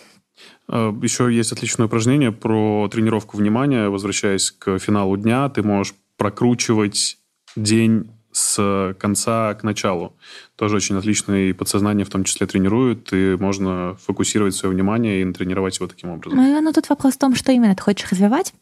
А, 0.69 0.97
Еще 1.03 1.35
есть 1.35 1.53
отличное 1.53 1.87
упражнение 1.87 2.33
про 2.33 2.89
тренировку 2.91 3.37
внимания. 3.37 3.89
Возвращаясь 3.89 4.53
к 4.53 4.79
финалу 4.79 5.17
дня, 5.17 5.49
ты 5.49 5.63
можешь 5.63 5.95
прокручивать 6.17 7.19
день 7.57 8.11
с 8.39 8.95
конца 8.99 9.55
к 9.55 9.65
началу. 9.65 10.15
Тоже 10.57 10.77
очень 10.77 10.97
отлично 10.97 11.35
и 11.35 11.53
подсознание 11.53 12.05
в 12.05 12.11
том 12.11 12.25
числе 12.25 12.47
тренирует, 12.47 13.13
и 13.13 13.37
можно 13.39 13.97
фокусировать 14.01 14.55
свое 14.55 14.75
внимание 14.75 15.21
и 15.21 15.25
натренировать 15.25 15.77
его 15.79 15.89
таким 15.89 16.11
образом. 16.11 16.39
Ну, 16.39 16.61
но 16.61 16.73
тут 16.73 16.89
вопрос 16.89 17.15
в 17.15 17.19
том, 17.19 17.35
что 17.35 17.53
именно 17.53 17.75
ты 17.75 17.83
хочешь 17.83 18.11
развивать. 18.11 18.55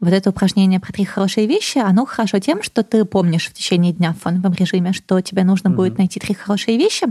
Вот 0.00 0.12
это 0.12 0.30
упражнение 0.30 0.80
про 0.80 0.92
три 0.92 1.04
хорошие 1.04 1.46
вещи, 1.46 1.78
оно 1.78 2.04
хорошо 2.04 2.38
тем, 2.38 2.62
что 2.62 2.82
ты 2.82 3.04
помнишь 3.04 3.46
в 3.46 3.52
течение 3.52 3.92
дня 3.92 4.12
в 4.12 4.22
фоновом 4.22 4.52
режиме, 4.52 4.92
что 4.92 5.20
тебе 5.20 5.44
нужно 5.44 5.68
mm-hmm. 5.68 5.74
будет 5.74 5.98
найти 5.98 6.18
три 6.18 6.34
хорошие 6.34 6.76
вещи, 6.76 7.06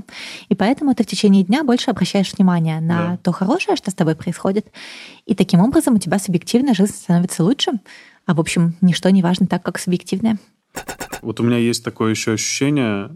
и 0.49 0.55
поэтому 0.55 0.93
ты 0.93 1.03
в 1.03 1.07
течение 1.07 1.43
дня 1.43 1.63
больше 1.63 1.91
обращаешь 1.91 2.33
внимание 2.33 2.81
на 2.81 3.11
да. 3.11 3.17
то 3.23 3.31
хорошее, 3.31 3.77
что 3.77 3.89
с 3.89 3.93
тобой 3.93 4.15
происходит. 4.15 4.67
И 5.25 5.33
таким 5.33 5.61
образом 5.61 5.95
у 5.95 5.97
тебя 5.97 6.19
субъективная 6.19 6.73
жизнь 6.73 6.93
становится 6.93 7.43
лучше. 7.43 7.71
А 8.25 8.33
в 8.33 8.39
общем, 8.39 8.75
ничто 8.81 9.09
не 9.09 9.21
важно 9.21 9.47
так, 9.47 9.63
как 9.63 9.79
субъективное. 9.79 10.37
Вот 11.21 11.39
у 11.39 11.43
меня 11.43 11.57
есть 11.57 11.83
такое 11.83 12.11
еще 12.11 12.33
ощущение, 12.33 13.11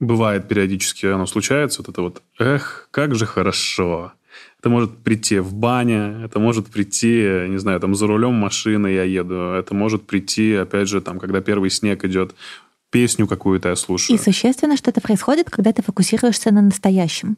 бывает 0.00 0.48
периодически, 0.48 1.06
оно 1.06 1.26
случается, 1.26 1.82
вот 1.82 1.88
это 1.88 2.02
вот, 2.02 2.22
эх, 2.38 2.88
как 2.90 3.14
же 3.14 3.26
хорошо. 3.26 4.12
Это 4.58 4.68
может 4.68 4.98
прийти 4.98 5.38
в 5.38 5.54
бане, 5.54 6.24
это 6.24 6.38
может 6.38 6.66
прийти, 6.68 7.46
не 7.48 7.58
знаю, 7.58 7.80
там 7.80 7.94
за 7.94 8.06
рулем 8.06 8.34
машины 8.34 8.88
я 8.88 9.04
еду, 9.04 9.52
это 9.52 9.74
может 9.74 10.06
прийти, 10.06 10.54
опять 10.54 10.88
же, 10.88 11.00
там, 11.00 11.18
когда 11.18 11.40
первый 11.40 11.70
снег 11.70 12.04
идет, 12.04 12.34
песню 12.90 13.26
какую-то 13.26 13.68
я 13.68 13.76
слушаю. 13.76 14.16
И 14.16 14.22
существенно, 14.22 14.76
что 14.76 14.90
это 14.90 15.00
происходит, 15.00 15.50
когда 15.50 15.72
ты 15.72 15.82
фокусируешься 15.82 16.50
на 16.52 16.62
настоящем. 16.62 17.36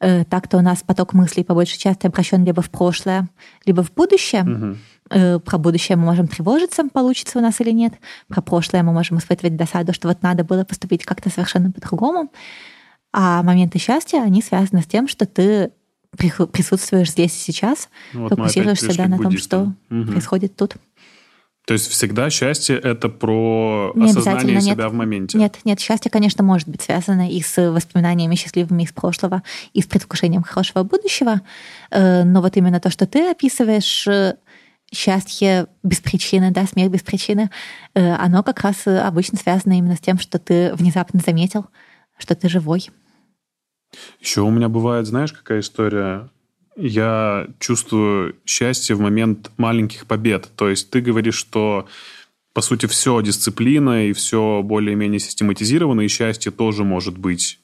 Э, 0.00 0.24
так-то 0.24 0.58
у 0.58 0.60
нас 0.60 0.82
поток 0.82 1.12
мыслей 1.12 1.44
по 1.44 1.54
большей 1.54 1.78
части 1.78 2.06
обращен 2.06 2.44
либо 2.44 2.60
в 2.60 2.70
прошлое, 2.70 3.28
либо 3.64 3.84
в 3.84 3.92
будущее. 3.92 4.42
Угу. 4.42 4.76
Э, 5.12 5.38
про 5.38 5.58
будущее 5.58 5.96
мы 5.96 6.04
можем 6.04 6.26
тревожиться, 6.26 6.88
получится 6.88 7.38
у 7.38 7.42
нас 7.42 7.60
или 7.60 7.70
нет. 7.70 7.94
Про 8.28 8.40
прошлое 8.40 8.82
мы 8.82 8.92
можем 8.92 9.18
испытывать 9.18 9.56
досаду, 9.56 9.92
что 9.92 10.08
вот 10.08 10.22
надо 10.22 10.42
было 10.42 10.64
поступить 10.64 11.04
как-то 11.04 11.30
совершенно 11.30 11.70
по-другому. 11.70 12.32
А 13.12 13.42
моменты 13.42 13.78
счастья, 13.78 14.22
они 14.22 14.42
связаны 14.42 14.82
с 14.82 14.86
тем, 14.86 15.06
что 15.06 15.26
ты 15.26 15.72
присутствуешь 16.16 17.10
здесь 17.10 17.34
и 17.36 17.52
сейчас, 17.52 17.88
ну, 18.12 18.22
вот 18.22 18.30
фокусируешься 18.30 18.96
да, 18.96 19.06
на 19.06 19.18
том, 19.18 19.36
что 19.38 19.72
угу. 19.90 20.04
происходит 20.12 20.56
тут. 20.56 20.76
То 21.64 21.74
есть 21.74 21.88
всегда 21.88 22.28
счастье 22.28 22.76
это 22.76 23.08
про 23.08 23.92
не 23.94 24.10
осознание 24.10 24.60
себя 24.60 24.84
нет. 24.84 24.92
в 24.92 24.94
моменте. 24.94 25.38
Нет, 25.38 25.58
нет, 25.64 25.78
счастье, 25.78 26.10
конечно, 26.10 26.42
может 26.42 26.68
быть 26.68 26.82
связано 26.82 27.30
и 27.30 27.40
с 27.40 27.70
воспоминаниями 27.70 28.34
счастливыми 28.34 28.82
из 28.82 28.92
прошлого, 28.92 29.44
и 29.72 29.80
с 29.80 29.86
предвкушением 29.86 30.42
хорошего 30.42 30.82
будущего. 30.82 31.40
Э, 31.92 32.24
но 32.24 32.40
вот 32.40 32.56
именно 32.56 32.80
то, 32.80 32.90
что 32.90 33.06
ты 33.06 33.30
описываешь, 33.30 34.08
э, 34.08 34.34
счастье 34.92 35.66
без 35.82 36.00
причины, 36.00 36.50
да, 36.50 36.66
смех 36.66 36.90
без 36.90 37.02
причины, 37.02 37.50
э, 37.94 38.12
оно 38.14 38.42
как 38.42 38.60
раз 38.60 38.86
обычно 38.86 39.38
связано 39.38 39.78
именно 39.78 39.96
с 39.96 40.00
тем, 40.00 40.18
что 40.18 40.38
ты 40.38 40.74
внезапно 40.74 41.20
заметил, 41.24 41.66
что 42.18 42.34
ты 42.34 42.48
живой. 42.48 42.90
Еще 44.20 44.42
у 44.42 44.50
меня 44.50 44.68
бывает, 44.68 45.06
знаешь, 45.06 45.32
какая 45.32 45.60
история? 45.60 46.28
Я 46.76 47.48
чувствую 47.58 48.36
счастье 48.46 48.96
в 48.96 49.00
момент 49.00 49.50
маленьких 49.58 50.06
побед. 50.06 50.48
То 50.56 50.68
есть 50.68 50.90
ты 50.90 51.00
говоришь, 51.00 51.34
что 51.34 51.86
по 52.54 52.60
сути 52.60 52.86
все 52.86 53.20
дисциплина 53.20 54.06
и 54.06 54.12
все 54.12 54.62
более-менее 54.62 55.20
систематизировано, 55.20 56.02
и 56.02 56.08
счастье 56.08 56.52
тоже 56.52 56.84
может 56.84 57.18
быть 57.18 57.61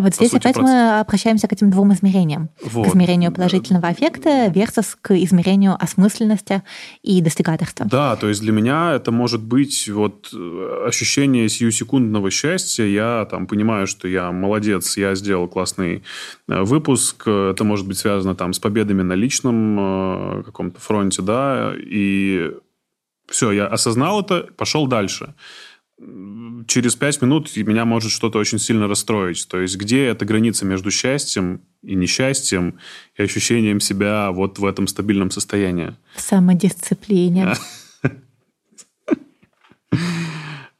а 0.00 0.02
вот 0.02 0.14
здесь 0.14 0.32
опять 0.32 0.54
процесс. 0.54 0.62
мы 0.62 0.98
обращаемся 0.98 1.46
к 1.46 1.52
этим 1.52 1.70
двум 1.70 1.92
измерениям. 1.92 2.48
Вот. 2.62 2.86
К 2.86 2.90
измерению 2.90 3.32
положительного 3.32 3.88
аффекта 3.88 4.46
versus 4.46 4.96
к 4.98 5.14
измерению 5.14 5.76
осмысленности 5.78 6.62
и 7.02 7.20
достигаторства. 7.20 7.84
Да, 7.84 8.16
то 8.16 8.26
есть 8.26 8.40
для 8.40 8.52
меня 8.52 8.94
это 8.94 9.12
может 9.12 9.42
быть 9.42 9.90
вот 9.90 10.30
э, 10.32 10.84
ощущение 10.88 11.50
сиюсекундного 11.50 12.30
счастья. 12.30 12.84
Я 12.84 13.26
там 13.30 13.46
понимаю, 13.46 13.86
что 13.86 14.08
я 14.08 14.32
молодец, 14.32 14.96
я 14.96 15.14
сделал 15.14 15.48
классный 15.48 16.02
э, 16.48 16.62
выпуск. 16.62 17.28
Это 17.28 17.62
может 17.62 17.86
быть 17.86 17.98
связано 17.98 18.34
там 18.34 18.54
с 18.54 18.58
победами 18.58 19.02
на 19.02 19.12
личном 19.12 20.38
э, 20.38 20.42
каком-то 20.44 20.80
фронте, 20.80 21.20
да, 21.20 21.74
и 21.76 22.52
все, 23.28 23.52
я 23.52 23.66
осознал 23.66 24.22
это, 24.22 24.48
пошел 24.56 24.86
дальше 24.86 25.34
через 26.66 26.94
пять 26.94 27.20
минут 27.20 27.54
меня 27.56 27.84
может 27.84 28.10
что-то 28.10 28.38
очень 28.38 28.58
сильно 28.58 28.88
расстроить. 28.88 29.46
То 29.48 29.60
есть 29.60 29.76
где 29.76 30.06
эта 30.06 30.24
граница 30.24 30.64
между 30.64 30.90
счастьем 30.90 31.60
и 31.82 31.94
несчастьем 31.94 32.78
и 33.16 33.22
ощущением 33.22 33.80
себя 33.80 34.30
вот 34.30 34.58
в 34.58 34.64
этом 34.64 34.86
стабильном 34.86 35.30
состоянии? 35.30 35.94
В 36.14 36.20
самодисциплине. 36.20 37.52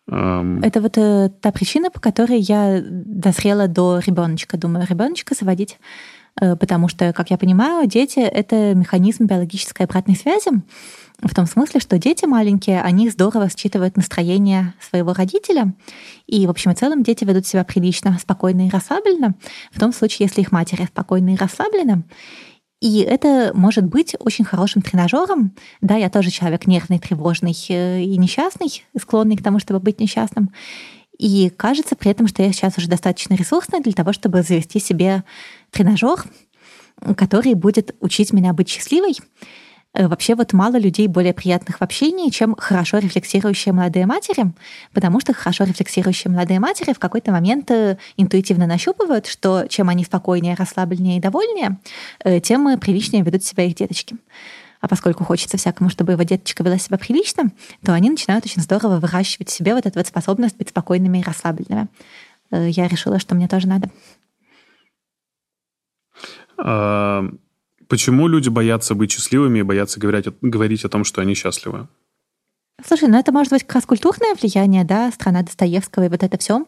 Это 0.06 0.80
вот 0.80 0.98
э, 0.98 1.30
та 1.40 1.52
причина, 1.52 1.88
по 1.88 2.00
которой 2.00 2.40
я 2.40 2.82
дозрела 2.82 3.68
до 3.68 4.00
ребеночка. 4.04 4.56
Думаю, 4.56 4.84
ребеночка 4.90 5.36
заводить 5.36 5.78
э, 6.40 6.56
потому 6.56 6.88
что, 6.88 7.12
как 7.12 7.30
я 7.30 7.38
понимаю, 7.38 7.86
дети— 7.86 8.18
это 8.20 8.74
механизм 8.74 9.26
биологической 9.26 9.84
обратной 9.84 10.16
связи, 10.16 10.50
в 11.22 11.34
том 11.34 11.46
смысле, 11.46 11.80
что 11.80 11.98
дети 11.98 12.24
маленькие, 12.24 12.80
они 12.80 13.10
здорово 13.10 13.48
считывают 13.50 13.96
настроение 13.96 14.74
своего 14.80 15.12
родителя. 15.12 15.74
И, 16.26 16.46
в 16.46 16.50
общем 16.50 16.70
и 16.70 16.74
целом, 16.74 17.02
дети 17.02 17.24
ведут 17.24 17.46
себя 17.46 17.64
прилично, 17.64 18.18
спокойно 18.18 18.66
и 18.66 18.70
расслабленно, 18.70 19.34
в 19.72 19.78
том 19.78 19.92
случае, 19.92 20.26
если 20.28 20.40
их 20.40 20.52
матери 20.52 20.86
спокойны 20.86 21.34
и 21.34 21.36
расслаблены. 21.36 22.04
И 22.80 23.00
это 23.00 23.52
может 23.54 23.84
быть 23.84 24.16
очень 24.18 24.44
хорошим 24.44 24.80
тренажером. 24.80 25.54
Да, 25.82 25.96
я 25.96 26.08
тоже 26.08 26.30
человек 26.30 26.66
нервный, 26.66 26.98
тревожный 26.98 27.54
э, 27.68 28.02
и 28.02 28.16
несчастный, 28.16 28.84
склонный 28.98 29.36
к 29.36 29.42
тому, 29.42 29.58
чтобы 29.58 29.80
быть 29.80 30.00
несчастным. 30.00 30.50
И 31.18 31.50
кажется 31.50 31.94
при 31.94 32.10
этом, 32.10 32.26
что 32.26 32.42
я 32.42 32.50
сейчас 32.52 32.78
уже 32.78 32.88
достаточно 32.88 33.34
ресурсная 33.34 33.80
для 33.80 33.92
того, 33.92 34.14
чтобы 34.14 34.42
завести 34.42 34.80
себе 34.80 35.24
тренажер, 35.70 36.24
который 37.16 37.52
будет 37.52 37.94
учить 38.00 38.32
меня 38.32 38.54
быть 38.54 38.70
счастливой. 38.70 39.14
Э, 39.92 40.06
вообще 40.06 40.34
вот 40.34 40.52
мало 40.52 40.76
людей 40.78 41.08
более 41.08 41.34
приятных 41.34 41.78
в 41.78 41.82
общении, 41.82 42.30
чем 42.30 42.54
хорошо 42.56 42.98
рефлексирующие 42.98 43.72
молодые 43.72 44.06
матери, 44.06 44.52
потому 44.92 45.20
что 45.20 45.34
хорошо 45.34 45.64
рефлексирующие 45.64 46.30
молодые 46.30 46.60
матери 46.60 46.92
в 46.92 46.98
какой-то 46.98 47.32
момент 47.32 47.70
э, 47.70 47.98
интуитивно 48.16 48.66
нащупывают, 48.66 49.26
что 49.26 49.66
чем 49.68 49.88
они 49.88 50.04
спокойнее, 50.04 50.54
расслабленнее 50.54 51.18
и 51.18 51.20
довольнее, 51.20 51.78
э, 52.24 52.40
тем 52.40 52.78
приличнее 52.78 53.22
ведут 53.22 53.44
себя 53.44 53.64
их 53.64 53.74
деточки. 53.74 54.16
А 54.80 54.88
поскольку 54.88 55.24
хочется 55.24 55.58
всякому, 55.58 55.90
чтобы 55.90 56.12
его 56.12 56.22
деточка 56.22 56.62
вела 56.62 56.78
себя 56.78 56.96
прилично, 56.96 57.50
то 57.84 57.92
они 57.92 58.08
начинают 58.08 58.46
очень 58.46 58.62
здорово 58.62 58.98
выращивать 58.98 59.50
в 59.50 59.52
себе 59.52 59.74
вот 59.74 59.84
эту 59.84 59.98
вот 59.98 60.06
способность 60.06 60.56
быть 60.56 60.70
спокойными 60.70 61.18
и 61.18 61.22
расслабленными. 61.22 61.88
Я 62.50 62.88
решила, 62.88 63.18
что 63.18 63.34
мне 63.34 63.46
тоже 63.46 63.68
надо. 63.68 63.90
Почему 67.90 68.28
люди 68.28 68.48
боятся 68.48 68.94
быть 68.94 69.10
счастливыми 69.10 69.58
и 69.58 69.62
боятся 69.62 69.98
говорить, 69.98 70.26
говорить 70.40 70.84
о 70.84 70.88
том, 70.88 71.02
что 71.02 71.22
они 71.22 71.34
счастливы? 71.34 71.88
Слушай, 72.86 73.08
ну 73.08 73.18
это 73.18 73.32
может 73.32 73.52
быть 73.52 73.64
как 73.64 73.74
раз 73.74 73.84
культурное 73.84 74.36
влияние, 74.40 74.84
да, 74.84 75.10
страна 75.10 75.42
Достоевского 75.42 76.04
и 76.04 76.08
вот 76.08 76.22
это 76.22 76.38
все. 76.38 76.66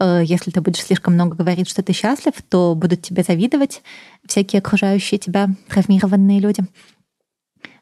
Э, 0.00 0.22
если 0.24 0.50
ты 0.50 0.62
будешь 0.62 0.82
слишком 0.82 1.14
много 1.14 1.36
говорить, 1.36 1.68
что 1.68 1.82
ты 1.82 1.92
счастлив, 1.92 2.32
то 2.48 2.74
будут 2.74 3.02
тебе 3.02 3.22
завидовать 3.22 3.82
всякие 4.26 4.60
окружающие 4.60 5.18
тебя 5.18 5.50
травмированные 5.68 6.40
люди. 6.40 6.64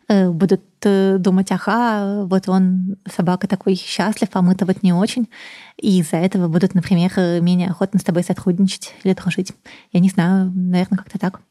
Э, 0.09 0.30
будут 0.30 0.62
э, 0.83 1.18
думать, 1.18 1.53
ага, 1.53 2.24
вот 2.24 2.49
он, 2.49 2.97
собака 3.09 3.47
такой 3.47 3.76
счастлив, 3.76 4.28
а 4.33 4.43
мы-то 4.43 4.66
вот 4.66 4.83
не 4.83 4.93
очень. 4.93 5.28
И 5.76 6.01
из-за 6.01 6.16
этого 6.16 6.49
будут, 6.49 6.74
например, 6.74 7.12
менее 7.41 7.70
охотно 7.70 8.01
с 8.01 8.05
тобой 8.05 8.24
сотрудничать 8.24 8.93
или 9.05 9.14
дружить. 9.14 9.53
Я 9.93 10.01
не 10.01 10.09
знаю, 10.09 10.51
наверное, 10.53 10.99
как-то 10.99 11.20
так. 11.20 11.43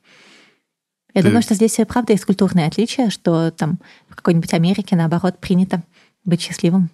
Я 1.14 1.22
ты... 1.22 1.28
думаю, 1.28 1.42
что 1.42 1.56
здесь, 1.56 1.78
правда, 1.88 2.14
есть 2.14 2.26
культурное 2.26 2.68
отличие, 2.68 3.10
что 3.10 3.52
там 3.52 3.80
в 4.10 4.16
какой-нибудь 4.16 4.54
Америке, 4.54 4.96
наоборот, 4.96 5.40
принято 5.40 5.84
быть 6.24 6.42
счастливым. 6.42 6.90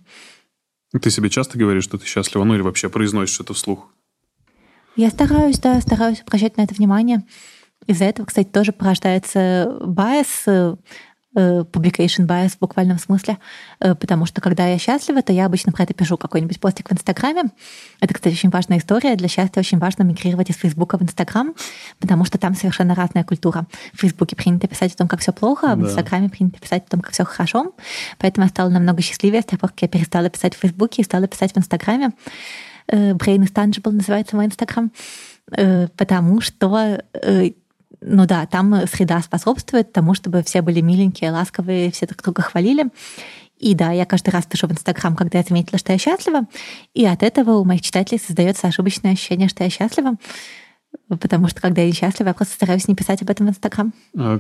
Ты 1.01 1.09
себе 1.09 1.29
часто 1.29 1.57
говоришь, 1.57 1.83
что 1.83 1.97
ты 1.97 2.05
счастлива, 2.05 2.43
ну 2.43 2.55
или 2.55 2.61
вообще 2.61 2.89
произносишь 2.89 3.39
это 3.39 3.53
вслух? 3.53 3.89
Я 4.95 5.09
стараюсь, 5.09 5.59
да, 5.59 5.79
стараюсь 5.81 6.21
обращать 6.21 6.57
на 6.57 6.61
это 6.61 6.73
внимание. 6.73 7.23
Из-за 7.85 8.05
этого, 8.05 8.25
кстати, 8.25 8.47
тоже 8.47 8.71
порождается 8.71 9.77
байс, 9.81 10.43
э, 10.47 10.75
publication 11.37 12.25
bias 12.25 12.55
в 12.55 12.59
буквальном 12.59 12.97
смысле, 12.97 13.37
э, 13.79 13.93
потому 13.95 14.25
что 14.25 14.41
когда 14.41 14.65
я 14.65 14.77
счастлива, 14.79 15.21
то 15.21 15.31
я 15.31 15.45
обычно 15.45 15.71
про 15.71 15.83
это 15.83 15.93
пишу 15.93 16.17
какой-нибудь 16.17 16.59
постик 16.59 16.89
в 16.89 16.93
Инстаграме. 16.93 17.43
Это, 17.99 18.13
кстати, 18.13 18.33
очень 18.33 18.49
важная 18.49 18.79
история. 18.79 19.15
Для 19.15 19.27
счастья 19.27 19.59
очень 19.59 19.77
важно 19.77 20.03
мигрировать 20.03 20.49
из 20.49 20.55
Фейсбука 20.55 20.97
в 20.97 21.03
Инстаграм, 21.03 21.53
потому 21.99 22.25
что 22.25 22.37
там 22.37 22.55
совершенно 22.55 22.95
разная 22.95 23.23
культура. 23.23 23.67
В 23.93 23.99
Фейсбуке 23.99 24.35
принято 24.35 24.67
писать 24.67 24.93
о 24.93 24.97
том, 24.97 25.07
как 25.07 25.19
все 25.19 25.31
плохо, 25.31 25.71
а 25.71 25.75
в 25.75 25.83
Инстаграме 25.83 26.29
принято 26.29 26.59
писать 26.59 26.85
о 26.87 26.89
том, 26.89 27.01
как 27.01 27.13
все 27.13 27.23
хорошо. 27.23 27.73
Поэтому 28.17 28.45
я 28.45 28.49
стала 28.49 28.69
намного 28.69 29.01
счастливее 29.01 29.41
с 29.41 29.45
тех 29.45 29.59
пор, 29.59 29.69
как 29.69 29.81
я 29.83 29.87
перестала 29.87 30.29
писать 30.29 30.55
в 30.55 30.59
Фейсбуке 30.59 31.01
и 31.01 31.05
стала 31.05 31.27
писать 31.27 31.53
в 31.53 31.57
Инстаграме. 31.57 32.11
Э, 32.87 33.11
Brain 33.11 33.43
is 33.43 33.53
Tangible 33.53 33.91
называется 33.91 34.35
мой 34.35 34.45
Инстаграм, 34.47 34.91
потому 35.95 36.41
что 36.41 37.01
ну 38.01 38.25
да, 38.25 38.45
там 38.45 38.87
среда 38.87 39.21
способствует 39.21 39.91
тому, 39.91 40.13
чтобы 40.13 40.43
все 40.43 40.61
были 40.61 40.81
миленькие, 40.81 41.31
ласковые, 41.31 41.91
все 41.91 42.05
друг 42.05 42.21
друга 42.21 42.41
хвалили. 42.41 42.85
И 43.57 43.73
да, 43.73 43.91
я 43.91 44.05
каждый 44.05 44.29
раз 44.29 44.45
пишу 44.45 44.67
в 44.67 44.71
Инстаграм, 44.71 45.15
когда 45.15 45.39
я 45.39 45.43
заметила, 45.43 45.79
что 45.79 45.91
я 45.91 45.97
счастлива, 45.97 46.41
и 46.93 47.05
от 47.05 47.23
этого 47.23 47.53
у 47.57 47.65
моих 47.65 47.81
читателей 47.81 48.19
создается 48.19 48.67
ошибочное 48.67 49.13
ощущение, 49.13 49.49
что 49.49 49.63
я 49.63 49.69
счастлива, 49.71 50.15
потому 51.09 51.47
что 51.47 51.59
когда 51.59 51.81
я 51.81 51.91
счастлива, 51.91 52.29
я 52.29 52.33
просто 52.35 52.53
стараюсь 52.53 52.87
не 52.87 52.95
писать 52.95 53.23
об 53.23 53.31
этом 53.31 53.47
в 53.47 53.49
Инстаграм. 53.49 53.93
А 54.15 54.39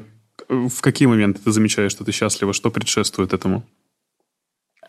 в 0.49 0.81
какие 0.81 1.07
моменты 1.07 1.41
ты 1.43 1.51
замечаешь, 1.51 1.91
что 1.91 2.03
ты 2.03 2.11
счастлива? 2.11 2.53
Что 2.53 2.69
предшествует 2.69 3.33
этому? 3.33 3.63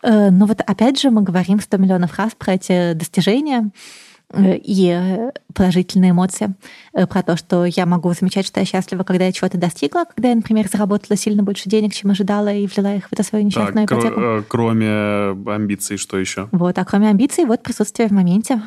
Э, 0.03 0.29
ну 0.29 0.45
вот 0.45 0.61
опять 0.61 0.99
же 0.99 1.09
мы 1.09 1.23
говорим 1.23 1.59
100 1.59 1.77
миллионов 1.77 2.19
раз 2.19 2.35
про 2.35 2.53
эти 2.53 2.93
достижения, 2.93 3.71
Э, 3.71 4.18
и 4.37 5.31
положительные 5.53 6.11
эмоции 6.11 6.53
э, 6.93 7.07
про 7.07 7.23
то, 7.23 7.35
что 7.35 7.65
я 7.65 7.85
могу 7.85 8.13
замечать, 8.13 8.45
что 8.45 8.59
я 8.59 8.65
счастлива, 8.65 9.03
когда 9.03 9.25
я 9.25 9.31
чего-то 9.31 9.57
достигла, 9.57 10.05
когда 10.05 10.29
я, 10.29 10.35
например, 10.35 10.67
заработала 10.67 11.17
сильно 11.17 11.41
больше 11.41 11.67
денег, 11.67 11.93
чем 11.93 12.11
ожидала, 12.11 12.53
и 12.53 12.67
влила 12.67 12.95
их 12.95 13.07
в 13.07 13.13
эту 13.13 13.23
свою 13.23 13.45
несчастную 13.45 13.87
так, 13.87 13.97
ипотеку. 13.97 14.19
Э, 14.19 14.43
кроме 14.47 15.29
амбиций, 15.51 15.97
что 15.97 16.17
еще? 16.17 16.47
Вот, 16.51 16.77
а 16.77 16.85
кроме 16.85 17.09
амбиций, 17.09 17.45
вот 17.45 17.63
присутствие 17.63 18.07
в 18.07 18.11
моменте, 18.11 18.61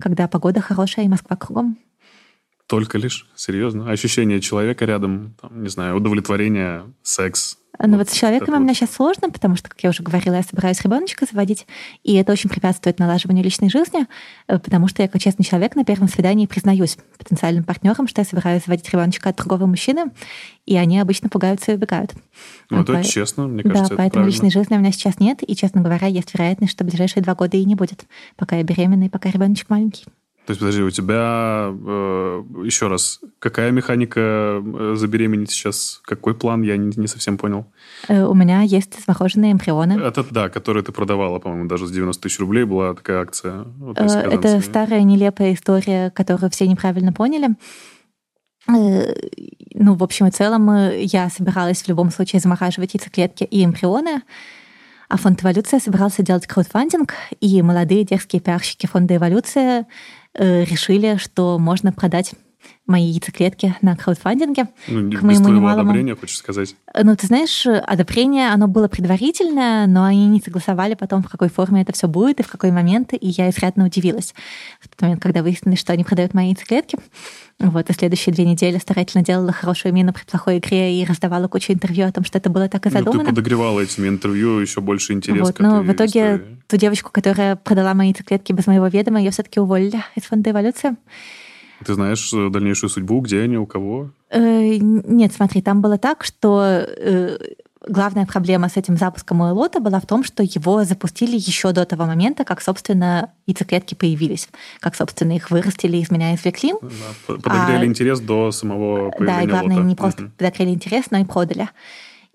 когда 0.00 0.28
погода 0.28 0.60
хорошая 0.60 1.04
и 1.04 1.08
Москва 1.08 1.36
кругом. 1.36 1.78
Только 2.66 2.98
лишь? 2.98 3.26
Серьезно? 3.34 3.90
Ощущение 3.90 4.40
человека 4.40 4.84
рядом, 4.84 5.34
там, 5.40 5.62
не 5.62 5.68
знаю, 5.70 5.96
удовлетворение, 5.96 6.84
секс, 7.02 7.58
но 7.86 7.96
вот, 7.96 7.98
вот 7.98 8.10
с 8.10 8.18
человеком 8.18 8.54
у 8.54 8.58
меня 8.58 8.74
сейчас 8.74 8.92
сложно, 8.92 9.30
потому 9.30 9.56
что, 9.56 9.68
как 9.68 9.80
я 9.82 9.90
уже 9.90 10.02
говорила, 10.02 10.34
я 10.34 10.42
собираюсь 10.42 10.80
ребеночка 10.82 11.26
заводить, 11.30 11.66
и 12.02 12.14
это 12.14 12.32
очень 12.32 12.50
препятствует 12.50 12.98
налаживанию 12.98 13.44
личной 13.44 13.70
жизни, 13.70 14.06
э, 14.48 14.58
потому 14.58 14.88
что 14.88 15.02
я, 15.02 15.08
как 15.08 15.20
честный 15.20 15.44
человек, 15.44 15.76
на 15.76 15.84
первом 15.84 16.08
свидании 16.08 16.46
признаюсь 16.46 16.98
потенциальным 17.16 17.64
партнерам, 17.64 18.08
что 18.08 18.20
я 18.20 18.24
собираюсь 18.24 18.64
заводить 18.64 18.90
ребеночка 18.90 19.28
от 19.28 19.36
другого 19.36 19.66
мужчины, 19.66 20.06
и 20.66 20.76
они 20.76 20.98
обычно 20.98 21.28
пугаются 21.28 21.72
и 21.72 21.74
убегают. 21.76 22.12
Ну, 22.70 22.82
это 22.82 22.94
По... 22.94 23.04
честно, 23.04 23.46
мне 23.46 23.62
кажется, 23.62 23.90
Да, 23.90 23.96
поэтому 23.96 24.24
правильно. 24.24 24.30
личной 24.30 24.50
жизни 24.50 24.74
у 24.76 24.78
меня 24.78 24.92
сейчас 24.92 25.20
нет, 25.20 25.38
и, 25.46 25.54
честно 25.54 25.80
говоря, 25.80 26.08
есть 26.08 26.34
вероятность, 26.34 26.72
что 26.72 26.84
в 26.84 26.88
ближайшие 26.88 27.22
два 27.22 27.34
года 27.34 27.56
и 27.56 27.64
не 27.64 27.74
будет, 27.74 28.06
пока 28.36 28.56
я 28.56 28.64
беременна 28.64 29.04
и 29.04 29.08
пока 29.08 29.30
ребеночек 29.30 29.70
маленький. 29.70 30.04
То 30.48 30.52
есть, 30.52 30.60
подожди, 30.60 30.82
у 30.82 30.90
тебя, 30.90 31.68
э, 31.68 32.42
еще 32.64 32.88
раз, 32.88 33.20
какая 33.38 33.70
механика 33.70 34.62
э, 34.64 34.94
забеременеть 34.96 35.50
сейчас? 35.50 36.00
Какой 36.06 36.34
план? 36.34 36.62
Я 36.62 36.78
не, 36.78 36.90
не 36.96 37.06
совсем 37.06 37.36
понял. 37.36 37.66
Э, 38.08 38.24
у 38.24 38.32
меня 38.32 38.62
есть 38.62 38.94
замороженные 39.06 39.52
эмбрионы. 39.52 40.00
Это, 40.00 40.24
да, 40.30 40.48
которые 40.48 40.82
ты 40.82 40.90
продавала, 40.90 41.38
по-моему, 41.38 41.68
даже 41.68 41.86
с 41.86 41.90
90 41.90 42.22
тысяч 42.22 42.38
рублей 42.40 42.64
была 42.64 42.94
такая 42.94 43.20
акция. 43.20 43.64
Вот, 43.78 43.98
э, 44.00 44.04
это 44.04 44.62
старая 44.62 45.02
нелепая 45.02 45.52
история, 45.52 46.10
которую 46.12 46.50
все 46.50 46.66
неправильно 46.66 47.12
поняли. 47.12 47.48
Э, 48.74 49.12
ну, 49.74 49.96
в 49.96 50.02
общем 50.02 50.28
и 50.28 50.30
целом, 50.30 50.70
э, 50.70 51.02
я 51.02 51.28
собиралась 51.28 51.82
в 51.82 51.88
любом 51.88 52.10
случае 52.10 52.40
замораживать 52.40 52.94
яйцеклетки 52.94 53.44
и 53.44 53.66
эмбрионы, 53.66 54.22
а 55.10 55.18
фонд 55.18 55.42
«Эволюция» 55.42 55.78
собирался 55.78 56.22
делать 56.22 56.46
краудфандинг, 56.46 57.12
и 57.38 57.60
молодые 57.60 58.04
дерзкие 58.04 58.40
пиарщики 58.40 58.86
фонда 58.86 59.16
«Эволюция» 59.16 59.86
решили, 60.34 61.16
что 61.16 61.58
можно 61.58 61.92
продать 61.92 62.34
мои 62.86 63.04
яйцеклетки 63.04 63.76
на 63.82 63.96
краудфандинге. 63.96 64.68
Ну, 64.88 65.10
к 65.12 65.22
моему 65.22 65.48
немалому... 65.48 65.90
одобрения, 65.90 66.16
хочешь 66.16 66.38
сказать? 66.38 66.74
Ну, 66.94 67.14
ты 67.16 67.26
знаешь, 67.26 67.66
одобрение, 67.66 68.50
оно 68.50 68.66
было 68.66 68.88
предварительное, 68.88 69.86
но 69.86 70.04
они 70.04 70.26
не 70.26 70.40
согласовали 70.40 70.94
потом, 70.94 71.22
в 71.22 71.28
какой 71.28 71.48
форме 71.50 71.82
это 71.82 71.92
все 71.92 72.08
будет 72.08 72.40
и 72.40 72.42
в 72.42 72.48
какой 72.48 72.70
момент, 72.70 73.12
и 73.12 73.18
я 73.28 73.50
изрядно 73.50 73.84
удивилась 73.84 74.34
в 74.80 74.88
тот 74.88 75.02
момент, 75.02 75.22
когда 75.22 75.42
выяснилось, 75.42 75.78
что 75.78 75.92
они 75.92 76.04
продают 76.04 76.34
мои 76.34 76.48
яйцеклетки. 76.48 76.98
Вот, 77.60 77.90
и 77.90 77.92
следующие 77.92 78.32
две 78.34 78.44
недели 78.44 78.78
старательно 78.78 79.24
делала 79.24 79.52
хорошую 79.52 79.92
мину 79.92 80.12
при 80.12 80.22
плохой 80.24 80.58
игре 80.58 80.94
и 80.94 81.04
раздавала 81.04 81.48
кучу 81.48 81.72
интервью 81.72 82.06
о 82.06 82.12
том, 82.12 82.24
что 82.24 82.38
это 82.38 82.50
было 82.50 82.68
так 82.68 82.86
и 82.86 82.90
задумано. 82.90 83.24
Ну, 83.24 83.24
ты 83.24 83.34
подогревала 83.34 83.80
этими 83.80 84.08
интервью 84.08 84.60
еще 84.60 84.80
больше 84.80 85.12
интерес 85.12 85.44
вот, 85.44 85.58
Но 85.58 85.82
в 85.82 85.92
итоге 85.92 86.36
истории. 86.36 86.58
ту 86.68 86.76
девочку, 86.76 87.10
которая 87.10 87.56
продала 87.56 87.94
мои 87.94 88.08
яйцеклетки 88.08 88.52
без 88.52 88.68
моего 88.68 88.86
ведома, 88.86 89.18
ее 89.18 89.32
все-таки 89.32 89.58
уволили 89.58 90.02
из 90.14 90.22
фонда 90.22 90.50
эволюции. 90.50 90.96
Ты 91.84 91.94
знаешь 91.94 92.32
э, 92.32 92.48
дальнейшую 92.50 92.90
судьбу, 92.90 93.20
где 93.20 93.40
они, 93.40 93.56
у 93.56 93.66
кого? 93.66 94.10
Э, 94.30 94.76
нет, 94.78 95.32
смотри, 95.32 95.62
там 95.62 95.80
было 95.80 95.98
так, 95.98 96.24
что 96.24 96.60
э, 96.62 97.38
главная 97.86 98.26
проблема 98.26 98.68
с 98.68 98.76
этим 98.76 98.96
запуском 98.96 99.40
лота 99.40 99.80
была 99.80 100.00
в 100.00 100.06
том, 100.06 100.24
что 100.24 100.42
его 100.42 100.84
запустили 100.84 101.36
еще 101.36 101.72
до 101.72 101.84
того 101.84 102.06
момента, 102.06 102.44
как, 102.44 102.60
собственно, 102.60 103.32
яйцеклетки 103.46 103.94
появились, 103.94 104.48
как, 104.80 104.96
собственно, 104.96 105.32
их 105.32 105.50
вырастили, 105.50 105.96
из 105.96 106.10
меня 106.10 106.34
извлекли. 106.34 106.74
Да, 106.82 107.34
подогрели 107.34 107.84
а, 107.84 107.86
интерес 107.86 108.20
до 108.20 108.50
самого 108.52 109.10
появления 109.10 109.38
Да, 109.38 109.42
и 109.42 109.46
главное, 109.46 109.76
лота. 109.76 109.88
не 109.88 109.94
просто 109.96 110.22
угу. 110.24 110.32
подогрели 110.36 110.70
интерес, 110.70 111.06
но 111.10 111.18
и 111.18 111.24
продали. 111.24 111.68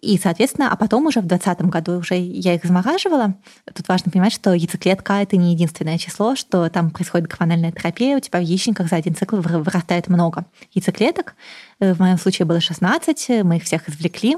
И, 0.03 0.19
соответственно, 0.21 0.69
а 0.69 0.75
потом 0.75 1.05
уже 1.05 1.21
в 1.21 1.27
2020 1.27 1.69
году 1.69 1.99
уже 1.99 2.15
я 2.15 2.55
их 2.55 2.65
замораживала. 2.65 3.35
Тут 3.73 3.87
важно 3.87 4.11
понимать, 4.11 4.33
что 4.33 4.53
яйцеклетка— 4.53 5.13
это 5.21 5.37
не 5.37 5.53
единственное 5.53 5.97
число, 5.97 6.35
что 6.35 6.69
там 6.69 6.91
происходит 6.91 7.29
гормональная 7.29 7.71
терапия, 7.71 8.17
у 8.17 8.19
тебя 8.19 8.39
в 8.39 8.41
яичниках 8.41 8.89
за 8.89 8.97
один 8.97 9.15
цикл 9.15 9.37
вырастает 9.37 10.09
много 10.09 10.43
яйцеклеток. 10.73 11.35
Э, 11.79 11.93
в 11.93 11.99
моем 11.99 12.17
случае 12.17 12.45
было 12.45 12.59
16, 12.59 13.45
мы 13.45 13.57
их 13.57 13.63
всех 13.63 13.87
извлекли 13.87 14.35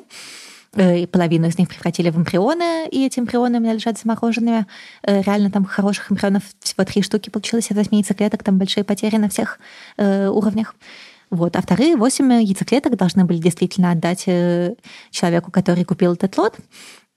э, 0.75 0.99
и 0.99 1.07
половину 1.07 1.47
из 1.47 1.57
них 1.57 1.67
превратили 1.67 2.11
в 2.11 2.17
эмбрионы, 2.17 2.87
и 2.87 3.03
эти 3.03 3.17
эмбрионы 3.19 3.57
у 3.57 3.61
меня 3.61 3.73
лежат 3.73 3.97
замороженными. 3.97 4.67
Э, 5.01 5.23
реально 5.23 5.49
там 5.49 5.65
хороших 5.65 6.11
эмбрионов 6.11 6.43
всего 6.59 6.83
три 6.83 7.01
штуки 7.01 7.31
получилось 7.31 7.71
из 7.71 7.75
восьми 7.75 7.97
яйцеклеток, 7.97 8.43
там 8.43 8.59
большие 8.59 8.83
потери 8.83 9.17
на 9.17 9.29
всех 9.29 9.59
уровнях. 9.97 10.75
Вот. 11.35 11.55
А 11.55 11.61
вторые 11.61 11.97
восемь 11.97 12.31
яйцеклеток 12.31 12.95
должны 12.95 13.25
были 13.25 13.37
действительно 13.37 13.91
отдать 13.91 14.23
э, 14.27 14.75
человеку, 15.11 15.51
который 15.51 15.83
купил 15.83 16.13
этот 16.13 16.37
лот. 16.37 16.55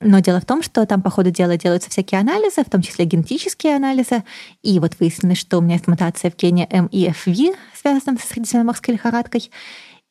Но 0.01 0.21
дело 0.21 0.41
в 0.41 0.45
том, 0.45 0.62
что 0.62 0.87
там 0.87 1.03
по 1.03 1.11
ходу 1.11 1.31
дела 1.31 1.57
делаются 1.57 1.91
всякие 1.91 2.21
анализы, 2.21 2.62
в 2.62 2.71
том 2.71 2.83
числе 2.83 3.05
генетические 3.05 3.77
анализы. 3.77 4.23
И 4.62 4.79
вот 4.79 4.95
выяснилось, 5.01 5.39
что 5.39 5.59
у 5.59 5.61
меня 5.61 5.75
есть 5.75 5.89
мутация 5.89 6.31
в 6.31 6.37
гене 6.37 6.69
MIFV, 6.71 7.57
связанном 7.75 8.19
с 8.19 8.25
средиземноморской 8.25 8.95
лихорадкой. 8.95 9.51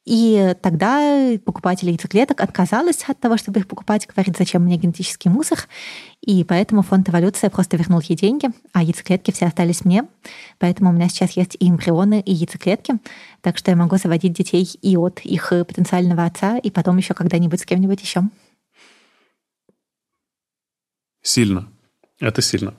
И 0.07 0.55
тогда 0.61 1.37
покупатель 1.43 1.89
яйцеклеток 1.89 2.39
отказалась 2.39 3.03
от 3.09 3.19
того, 3.19 3.35
чтобы 3.35 3.59
их 3.59 3.67
покупать, 3.67 4.07
говорит, 4.07 4.37
зачем 4.37 4.63
мне 4.63 4.77
генетический 4.77 5.29
мусор. 5.29 5.59
И 6.21 6.45
поэтому 6.45 6.81
фонд 6.81 7.09
эволюция 7.09 7.49
просто 7.49 7.75
вернул 7.75 7.99
ей 7.99 8.15
деньги, 8.15 8.47
а 8.71 8.83
яйцеклетки 8.83 9.31
все 9.31 9.47
остались 9.47 9.83
мне. 9.83 10.07
Поэтому 10.59 10.91
у 10.91 10.93
меня 10.93 11.09
сейчас 11.09 11.31
есть 11.31 11.57
и 11.59 11.67
эмбрионы, 11.67 12.21
и 12.21 12.33
яйцеклетки. 12.33 12.93
Так 13.41 13.57
что 13.57 13.69
я 13.69 13.75
могу 13.75 13.97
заводить 13.97 14.31
детей 14.31 14.63
и 14.81 14.95
от 14.95 15.19
их 15.25 15.49
потенциального 15.49 16.23
отца, 16.23 16.57
и 16.57 16.71
потом 16.71 16.95
еще 16.95 17.13
когда-нибудь 17.13 17.59
с 17.59 17.65
кем-нибудь 17.65 17.99
еще. 17.99 18.21
Сильно. 21.21 21.67
Это 22.21 22.41
сильно. 22.41 22.75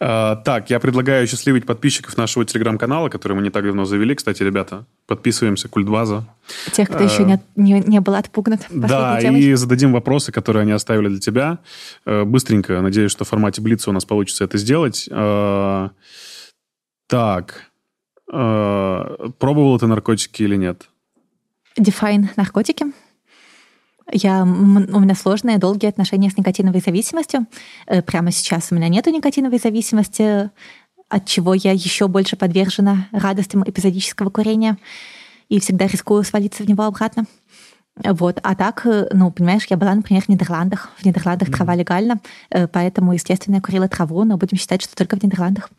А, 0.00 0.36
так, 0.36 0.70
я 0.70 0.80
предлагаю 0.80 1.26
счастливить 1.26 1.66
подписчиков 1.66 2.16
нашего 2.16 2.44
телеграм-канала, 2.44 3.08
который 3.08 3.34
мы 3.34 3.42
не 3.42 3.50
так 3.50 3.64
давно 3.64 3.84
завели. 3.84 4.14
Кстати, 4.14 4.42
ребята, 4.42 4.84
подписываемся, 5.06 5.68
Культбаза. 5.68 6.24
Тех, 6.72 6.88
кто 6.88 7.02
еще 7.02 7.24
не, 7.24 7.40
не, 7.56 7.80
не 7.80 8.00
был 8.00 8.14
отпугнут. 8.14 8.60
Да, 8.70 9.20
и 9.20 9.54
зададим 9.54 9.92
вопросы, 9.92 10.32
которые 10.32 10.62
они 10.62 10.72
оставили 10.72 11.08
для 11.08 11.20
тебя. 11.20 11.58
А, 12.04 12.24
быстренько, 12.24 12.80
надеюсь, 12.80 13.10
что 13.10 13.24
в 13.24 13.28
формате 13.28 13.60
Блица 13.62 13.90
у 13.90 13.92
нас 13.92 14.04
получится 14.04 14.44
это 14.44 14.58
сделать. 14.58 15.08
Так, 17.06 17.70
Э, 18.32 19.30
пробовал 19.38 19.78
ты 19.78 19.86
наркотики 19.86 20.42
или 20.42 20.56
нет? 20.56 20.88
Define 21.78 22.28
наркотики. 22.36 22.86
Я, 24.12 24.42
у 24.42 24.46
меня 24.46 25.14
сложные, 25.14 25.58
долгие 25.58 25.88
отношения 25.88 26.30
с 26.30 26.36
никотиновой 26.36 26.80
зависимостью. 26.80 27.46
Э, 27.86 28.02
прямо 28.02 28.30
сейчас 28.30 28.70
у 28.70 28.74
меня 28.74 28.88
нету 28.88 29.10
никотиновой 29.10 29.58
зависимости, 29.58 30.50
от 31.08 31.26
чего 31.26 31.54
я 31.54 31.72
еще 31.72 32.08
больше 32.08 32.36
подвержена 32.36 33.08
радостям 33.12 33.62
эпизодического 33.64 34.30
курения 34.30 34.78
и 35.48 35.60
всегда 35.60 35.86
рискую 35.86 36.24
свалиться 36.24 36.62
в 36.62 36.68
него 36.68 36.84
обратно. 36.84 37.24
Вот. 37.96 38.40
А 38.42 38.54
так, 38.56 38.84
э, 38.86 39.08
ну, 39.12 39.30
понимаешь, 39.30 39.66
я 39.70 39.76
была, 39.76 39.94
например, 39.94 40.22
в 40.22 40.28
Нидерландах. 40.28 40.90
В 40.96 41.04
Нидерландах 41.04 41.48
mm-hmm. 41.48 41.56
трава 41.56 41.74
легальна, 41.74 42.20
э, 42.50 42.66
поэтому, 42.66 43.12
естественно, 43.12 43.56
я 43.56 43.60
курила 43.62 43.88
траву, 43.88 44.24
но 44.24 44.36
будем 44.36 44.58
считать, 44.58 44.82
что 44.82 44.96
только 44.96 45.16
в 45.16 45.22
Нидерландах. 45.22 45.70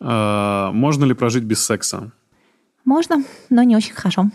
А, 0.00 0.70
можно 0.72 1.04
ли 1.04 1.14
прожить 1.14 1.44
без 1.44 1.64
секса? 1.64 2.12
Можно, 2.84 3.24
но 3.48 3.62
не 3.62 3.76
очень 3.76 3.94
хорошо. 3.94 4.30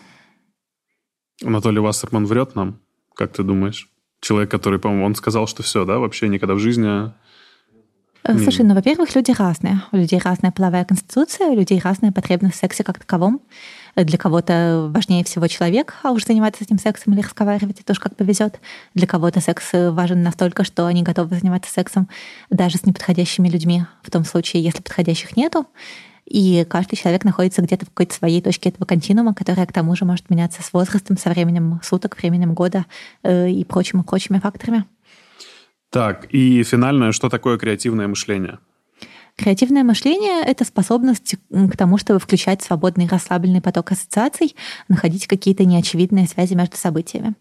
Анатолий 1.43 1.79
Вассерман 1.79 2.25
врет 2.25 2.55
нам, 2.55 2.79
как 3.15 3.33
ты 3.33 3.43
думаешь? 3.43 3.89
Человек, 4.21 4.51
который, 4.51 4.79
по-моему, 4.79 5.05
он 5.05 5.15
сказал, 5.15 5.47
что 5.47 5.63
все, 5.63 5.85
да, 5.85 5.99
вообще 5.99 6.27
никогда 6.27 6.55
в 6.55 6.59
жизни 6.59 7.11
Э, 8.23 8.37
слушай, 8.37 8.65
ну, 8.65 8.75
во-первых, 8.75 9.15
люди 9.15 9.31
разные. 9.31 9.81
У 9.91 9.97
людей 9.97 10.19
разная 10.19 10.51
половая 10.51 10.85
конституция, 10.85 11.47
у 11.47 11.55
людей 11.55 11.79
разная 11.83 12.11
потребность 12.11 12.55
в 12.55 12.59
сексе 12.59 12.83
как 12.83 12.99
таковом. 12.99 13.41
Э, 13.95 14.03
для 14.03 14.17
кого-то 14.17 14.91
важнее 14.93 15.23
всего 15.23 15.47
человек, 15.47 15.95
а 16.03 16.11
уж 16.11 16.25
заниматься 16.25 16.63
этим 16.63 16.79
сексом 16.79 17.13
или 17.13 17.21
разговаривать, 17.21 17.79
это 17.79 17.93
уж 17.93 17.99
как 17.99 18.15
повезет. 18.15 18.59
Для 18.93 19.07
кого-то 19.07 19.39
секс 19.39 19.69
э, 19.73 19.89
важен 19.89 20.21
настолько, 20.21 20.63
что 20.63 20.85
они 20.85 21.01
готовы 21.03 21.37
заниматься 21.37 21.71
сексом 21.71 22.09
даже 22.49 22.77
с 22.77 22.85
неподходящими 22.85 23.47
людьми, 23.49 23.85
в 24.03 24.11
том 24.11 24.25
случае, 24.25 24.63
если 24.63 24.81
подходящих 24.81 25.37
нету. 25.37 25.65
И 26.30 26.63
каждый 26.69 26.95
человек 26.95 27.23
находится 27.25 27.63
где-то 27.63 27.86
в 27.86 27.89
какой-то 27.89 28.13
своей 28.13 28.41
точке 28.41 28.69
этого 28.69 28.86
континуума, 28.86 29.34
которая 29.34 29.65
к 29.65 29.73
тому 29.73 29.95
же 29.95 30.05
может 30.05 30.30
меняться 30.30 30.61
с 30.61 30.71
возрастом, 30.71 31.17
со 31.17 31.30
временем 31.30 31.82
суток, 31.84 32.15
временем 32.17 32.53
года 32.53 32.86
э, 33.23 33.49
и 33.49 33.65
прочими-прочими 33.65 34.38
факторами. 34.38 34.86
Так, 35.89 36.27
и 36.30 36.61
финальное, 36.61 37.11
что 37.11 37.30
такое 37.30 37.57
креативное 37.57 38.07
мышление? 38.07 38.59
Креативное 39.39 39.85
мышление— 39.85 40.43
это 40.45 40.65
способность 40.65 41.37
к 41.49 41.77
тому, 41.77 41.97
чтобы 41.97 42.19
включать 42.19 42.61
свободный 42.61 43.07
расслабленный 43.07 43.61
поток 43.61 43.93
ассоциаций, 43.93 44.53
находить 44.89 45.27
какие-то 45.27 45.63
неочевидные 45.63 46.27
связи 46.27 46.55
между 46.55 46.75
событиями. 46.75 47.35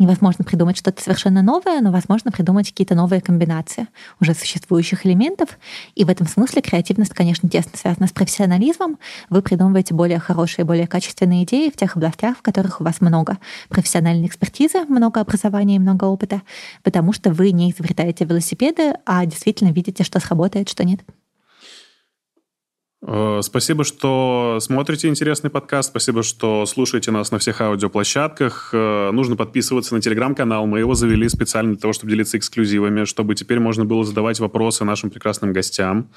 Невозможно 0.00 0.44
придумать 0.44 0.76
что-то 0.76 1.00
совершенно 1.00 1.42
новое, 1.42 1.80
но 1.82 1.92
возможно 1.92 2.32
придумать 2.32 2.70
какие-то 2.70 2.96
новые 2.96 3.20
комбинации 3.20 3.86
уже 4.20 4.34
существующих 4.34 5.06
элементов. 5.06 5.50
И 5.94 6.02
в 6.02 6.08
этом 6.08 6.26
смысле 6.26 6.62
креативность, 6.62 7.14
конечно, 7.14 7.48
тесно 7.48 7.78
связана 7.78 8.08
с 8.08 8.12
профессионализмом. 8.12 8.98
Вы 9.30 9.40
придумываете 9.40 9.94
более 9.94 10.18
хорошие, 10.18 10.64
более 10.64 10.88
качественные 10.88 11.44
идеи 11.44 11.70
в 11.70 11.76
тех 11.76 11.94
областях, 11.94 12.38
в 12.38 12.42
которых 12.42 12.80
у 12.80 12.84
вас 12.84 13.00
много 13.00 13.38
профессиональной 13.68 14.26
экспертизы, 14.26 14.80
много 14.86 15.20
образования 15.20 15.76
и 15.76 15.78
много 15.78 16.06
опыта, 16.06 16.42
потому 16.82 17.12
что 17.12 17.30
вы 17.30 17.52
не 17.52 17.70
изобретаете 17.70 18.24
велосипеды, 18.24 18.94
а 19.06 19.24
действительно 19.26 19.70
видите, 19.70 20.02
что 20.02 20.18
сработает, 20.18 20.68
что 20.68 20.82
нет. 20.82 21.02
Э, 23.08 23.38
спасибо, 23.42 23.84
что 23.84 24.58
смотрите 24.60 25.06
интересный 25.06 25.48
подкаст. 25.48 25.90
Спасибо, 25.90 26.24
что 26.24 26.66
слушаете 26.66 27.12
нас 27.12 27.30
на 27.30 27.38
всех 27.38 27.60
аудиоплощадках. 27.60 28.70
Э, 28.72 29.10
нужно 29.12 29.36
подписываться 29.36 29.94
на 29.94 30.00
телеграм-канал. 30.00 30.66
Мы 30.66 30.80
его 30.80 30.94
завели 30.94 31.28
специально 31.28 31.72
для 31.72 31.80
того, 31.80 31.92
чтобы 31.92 32.10
делиться 32.10 32.36
эксклюзивами, 32.36 33.04
чтобы 33.04 33.36
теперь 33.36 33.60
можно 33.60 33.84
было 33.84 34.04
задавать 34.04 34.40
вопросы 34.40 34.84
нашим 34.84 35.10
прекрасным 35.10 35.52
гостям. 35.52 36.10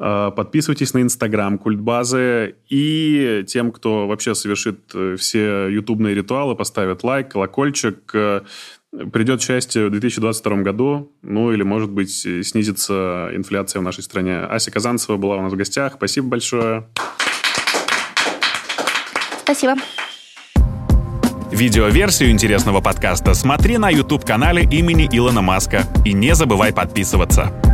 Э, 0.00 0.32
подписывайтесь 0.34 0.94
на 0.94 1.02
инстаграм 1.02 1.58
Культбазы. 1.58 2.56
И 2.68 3.44
тем, 3.46 3.70
кто 3.70 4.08
вообще 4.08 4.34
совершит 4.34 4.80
все 5.18 5.68
ютубные 5.68 6.14
ритуалы, 6.14 6.56
поставит 6.56 7.04
лайк, 7.04 7.30
колокольчик, 7.30 8.42
придет 9.12 9.42
счастье 9.42 9.86
в 9.86 9.90
2022 9.90 10.56
году, 10.58 11.12
ну 11.22 11.52
или, 11.52 11.62
может 11.62 11.90
быть, 11.90 12.12
снизится 12.12 13.30
инфляция 13.34 13.80
в 13.80 13.82
нашей 13.82 14.02
стране. 14.02 14.38
Ася 14.38 14.70
Казанцева 14.70 15.16
была 15.16 15.36
у 15.36 15.42
нас 15.42 15.52
в 15.52 15.56
гостях. 15.56 15.94
Спасибо 15.94 16.28
большое. 16.28 16.88
Спасибо. 19.42 19.74
Видеоверсию 21.50 22.30
интересного 22.30 22.80
подкаста 22.80 23.34
смотри 23.34 23.76
на 23.76 23.90
YouTube-канале 23.90 24.62
имени 24.62 25.08
Илона 25.12 25.42
Маска. 25.42 25.84
И 26.04 26.14
не 26.14 26.34
забывай 26.34 26.72
подписываться. 26.72 27.71